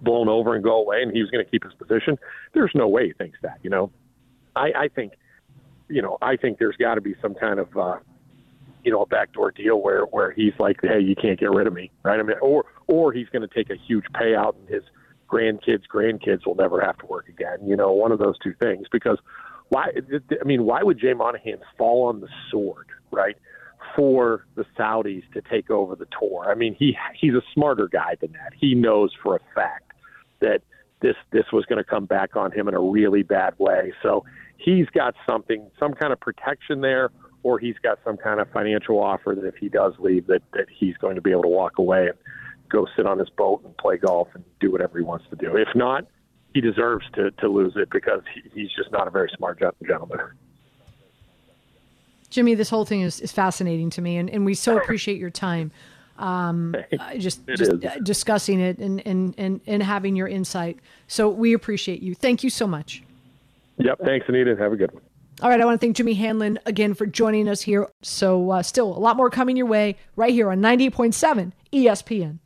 blown 0.00 0.28
over 0.28 0.54
and 0.54 0.62
go 0.62 0.80
away, 0.80 1.02
and 1.02 1.12
he 1.12 1.20
was 1.20 1.30
going 1.30 1.44
to 1.44 1.50
keep 1.50 1.64
his 1.64 1.74
position? 1.74 2.18
There's 2.54 2.72
no 2.74 2.88
way 2.88 3.06
he 3.08 3.12
thinks 3.12 3.38
that. 3.42 3.58
You 3.62 3.70
know, 3.70 3.90
I, 4.54 4.72
I 4.76 4.88
think, 4.88 5.12
you 5.88 6.02
know, 6.02 6.18
I 6.22 6.36
think 6.36 6.58
there's 6.58 6.76
got 6.76 6.96
to 6.96 7.00
be 7.00 7.14
some 7.22 7.34
kind 7.34 7.58
of, 7.58 7.76
uh, 7.76 7.96
you 8.84 8.92
know, 8.92 9.02
a 9.02 9.06
backdoor 9.06 9.50
deal 9.50 9.80
where 9.80 10.04
where 10.04 10.30
he's 10.30 10.52
like, 10.58 10.76
hey, 10.82 11.00
you 11.00 11.16
can't 11.16 11.38
get 11.38 11.50
rid 11.50 11.66
of 11.66 11.72
me, 11.72 11.90
right? 12.04 12.20
I 12.20 12.22
mean, 12.22 12.36
or 12.40 12.64
or 12.86 13.12
he's 13.12 13.28
going 13.28 13.46
to 13.46 13.52
take 13.54 13.70
a 13.70 13.76
huge 13.76 14.04
payout, 14.14 14.54
and 14.58 14.68
his 14.68 14.82
grandkids' 15.28 15.82
grandkids 15.92 16.46
will 16.46 16.54
never 16.54 16.80
have 16.80 16.96
to 16.98 17.06
work 17.06 17.28
again. 17.28 17.66
You 17.66 17.76
know, 17.76 17.92
one 17.92 18.12
of 18.12 18.18
those 18.18 18.38
two 18.38 18.54
things. 18.60 18.86
Because 18.90 19.18
why? 19.70 19.90
I 20.40 20.44
mean, 20.44 20.64
why 20.64 20.82
would 20.82 21.00
Jay 21.00 21.14
Monahan 21.14 21.58
fall 21.76 22.06
on 22.06 22.20
the 22.20 22.28
sword, 22.50 22.86
right, 23.10 23.36
for 23.96 24.46
the 24.54 24.64
Saudis 24.78 25.22
to 25.32 25.40
take 25.40 25.70
over 25.70 25.96
the 25.96 26.06
tour? 26.18 26.46
I 26.48 26.54
mean, 26.54 26.76
he 26.78 26.96
he's 27.18 27.34
a 27.34 27.42
smarter 27.54 27.88
guy 27.88 28.16
than 28.20 28.32
that. 28.32 28.52
He 28.56 28.74
knows 28.74 29.10
for 29.22 29.36
a 29.36 29.40
fact 29.54 29.92
that 30.40 30.62
this 31.00 31.16
this 31.32 31.44
was 31.52 31.64
going 31.66 31.82
to 31.82 31.88
come 31.88 32.04
back 32.04 32.36
on 32.36 32.52
him 32.52 32.68
in 32.68 32.74
a 32.74 32.80
really 32.80 33.22
bad 33.22 33.54
way. 33.58 33.92
So 34.02 34.24
he's 34.58 34.86
got 34.90 35.14
something, 35.26 35.70
some 35.78 35.94
kind 35.94 36.12
of 36.12 36.20
protection 36.20 36.80
there, 36.80 37.10
or 37.42 37.58
he's 37.58 37.76
got 37.82 37.98
some 38.04 38.16
kind 38.16 38.40
of 38.40 38.50
financial 38.50 38.98
offer 38.98 39.34
that 39.34 39.46
if 39.46 39.56
he 39.56 39.68
does 39.68 39.94
leave, 39.98 40.26
that 40.26 40.42
that 40.52 40.66
he's 40.78 40.96
going 40.98 41.16
to 41.16 41.22
be 41.22 41.30
able 41.30 41.42
to 41.42 41.48
walk 41.48 41.78
away 41.78 42.08
and 42.08 42.18
go 42.68 42.86
sit 42.96 43.06
on 43.06 43.18
his 43.18 43.30
boat 43.30 43.62
and 43.64 43.76
play 43.78 43.96
golf 43.96 44.28
and 44.34 44.44
do 44.60 44.70
whatever 44.70 44.98
he 44.98 45.04
wants 45.04 45.24
to 45.30 45.36
do. 45.36 45.56
If 45.56 45.68
not, 45.74 46.06
he 46.54 46.60
deserves 46.60 47.06
to 47.14 47.30
to 47.32 47.48
lose 47.48 47.74
it 47.76 47.88
because 47.90 48.22
he, 48.34 48.42
he's 48.60 48.70
just 48.76 48.90
not 48.92 49.06
a 49.06 49.10
very 49.10 49.30
smart 49.36 49.60
gentleman. 49.86 50.18
Jimmy, 52.26 52.54
this 52.54 52.70
whole 52.70 52.84
thing 52.84 53.00
is, 53.02 53.20
is 53.20 53.32
fascinating 53.32 53.90
to 53.90 54.02
me, 54.02 54.16
and, 54.16 54.28
and 54.30 54.44
we 54.44 54.54
so 54.54 54.76
appreciate 54.76 55.18
your 55.18 55.30
time. 55.30 55.70
Um, 56.18 56.74
uh, 56.98 57.16
just 57.16 57.46
just 57.46 57.72
uh, 57.72 57.98
discussing 58.02 58.60
it 58.60 58.78
and, 58.78 59.06
and, 59.06 59.34
and, 59.36 59.60
and 59.66 59.82
having 59.82 60.16
your 60.16 60.28
insight. 60.28 60.78
So 61.08 61.28
we 61.28 61.52
appreciate 61.52 62.02
you. 62.02 62.14
Thank 62.14 62.42
you 62.42 62.50
so 62.50 62.66
much. 62.66 63.02
Yep. 63.78 64.00
Thanks, 64.04 64.26
Anita. 64.28 64.56
Have 64.56 64.72
a 64.72 64.76
good 64.76 64.92
one. 64.92 65.02
All 65.42 65.50
right, 65.50 65.60
I 65.60 65.66
want 65.66 65.78
to 65.78 65.86
thank 65.86 65.96
Jimmy 65.96 66.14
Hanlon 66.14 66.58
again 66.64 66.94
for 66.94 67.04
joining 67.04 67.46
us 67.46 67.60
here. 67.60 67.86
So, 68.00 68.50
uh, 68.50 68.62
still 68.62 68.96
a 68.96 68.98
lot 68.98 69.18
more 69.18 69.28
coming 69.28 69.54
your 69.54 69.66
way 69.66 69.96
right 70.16 70.32
here 70.32 70.50
on 70.50 70.60
98.7 70.60 71.52
ESPN. 71.74 72.38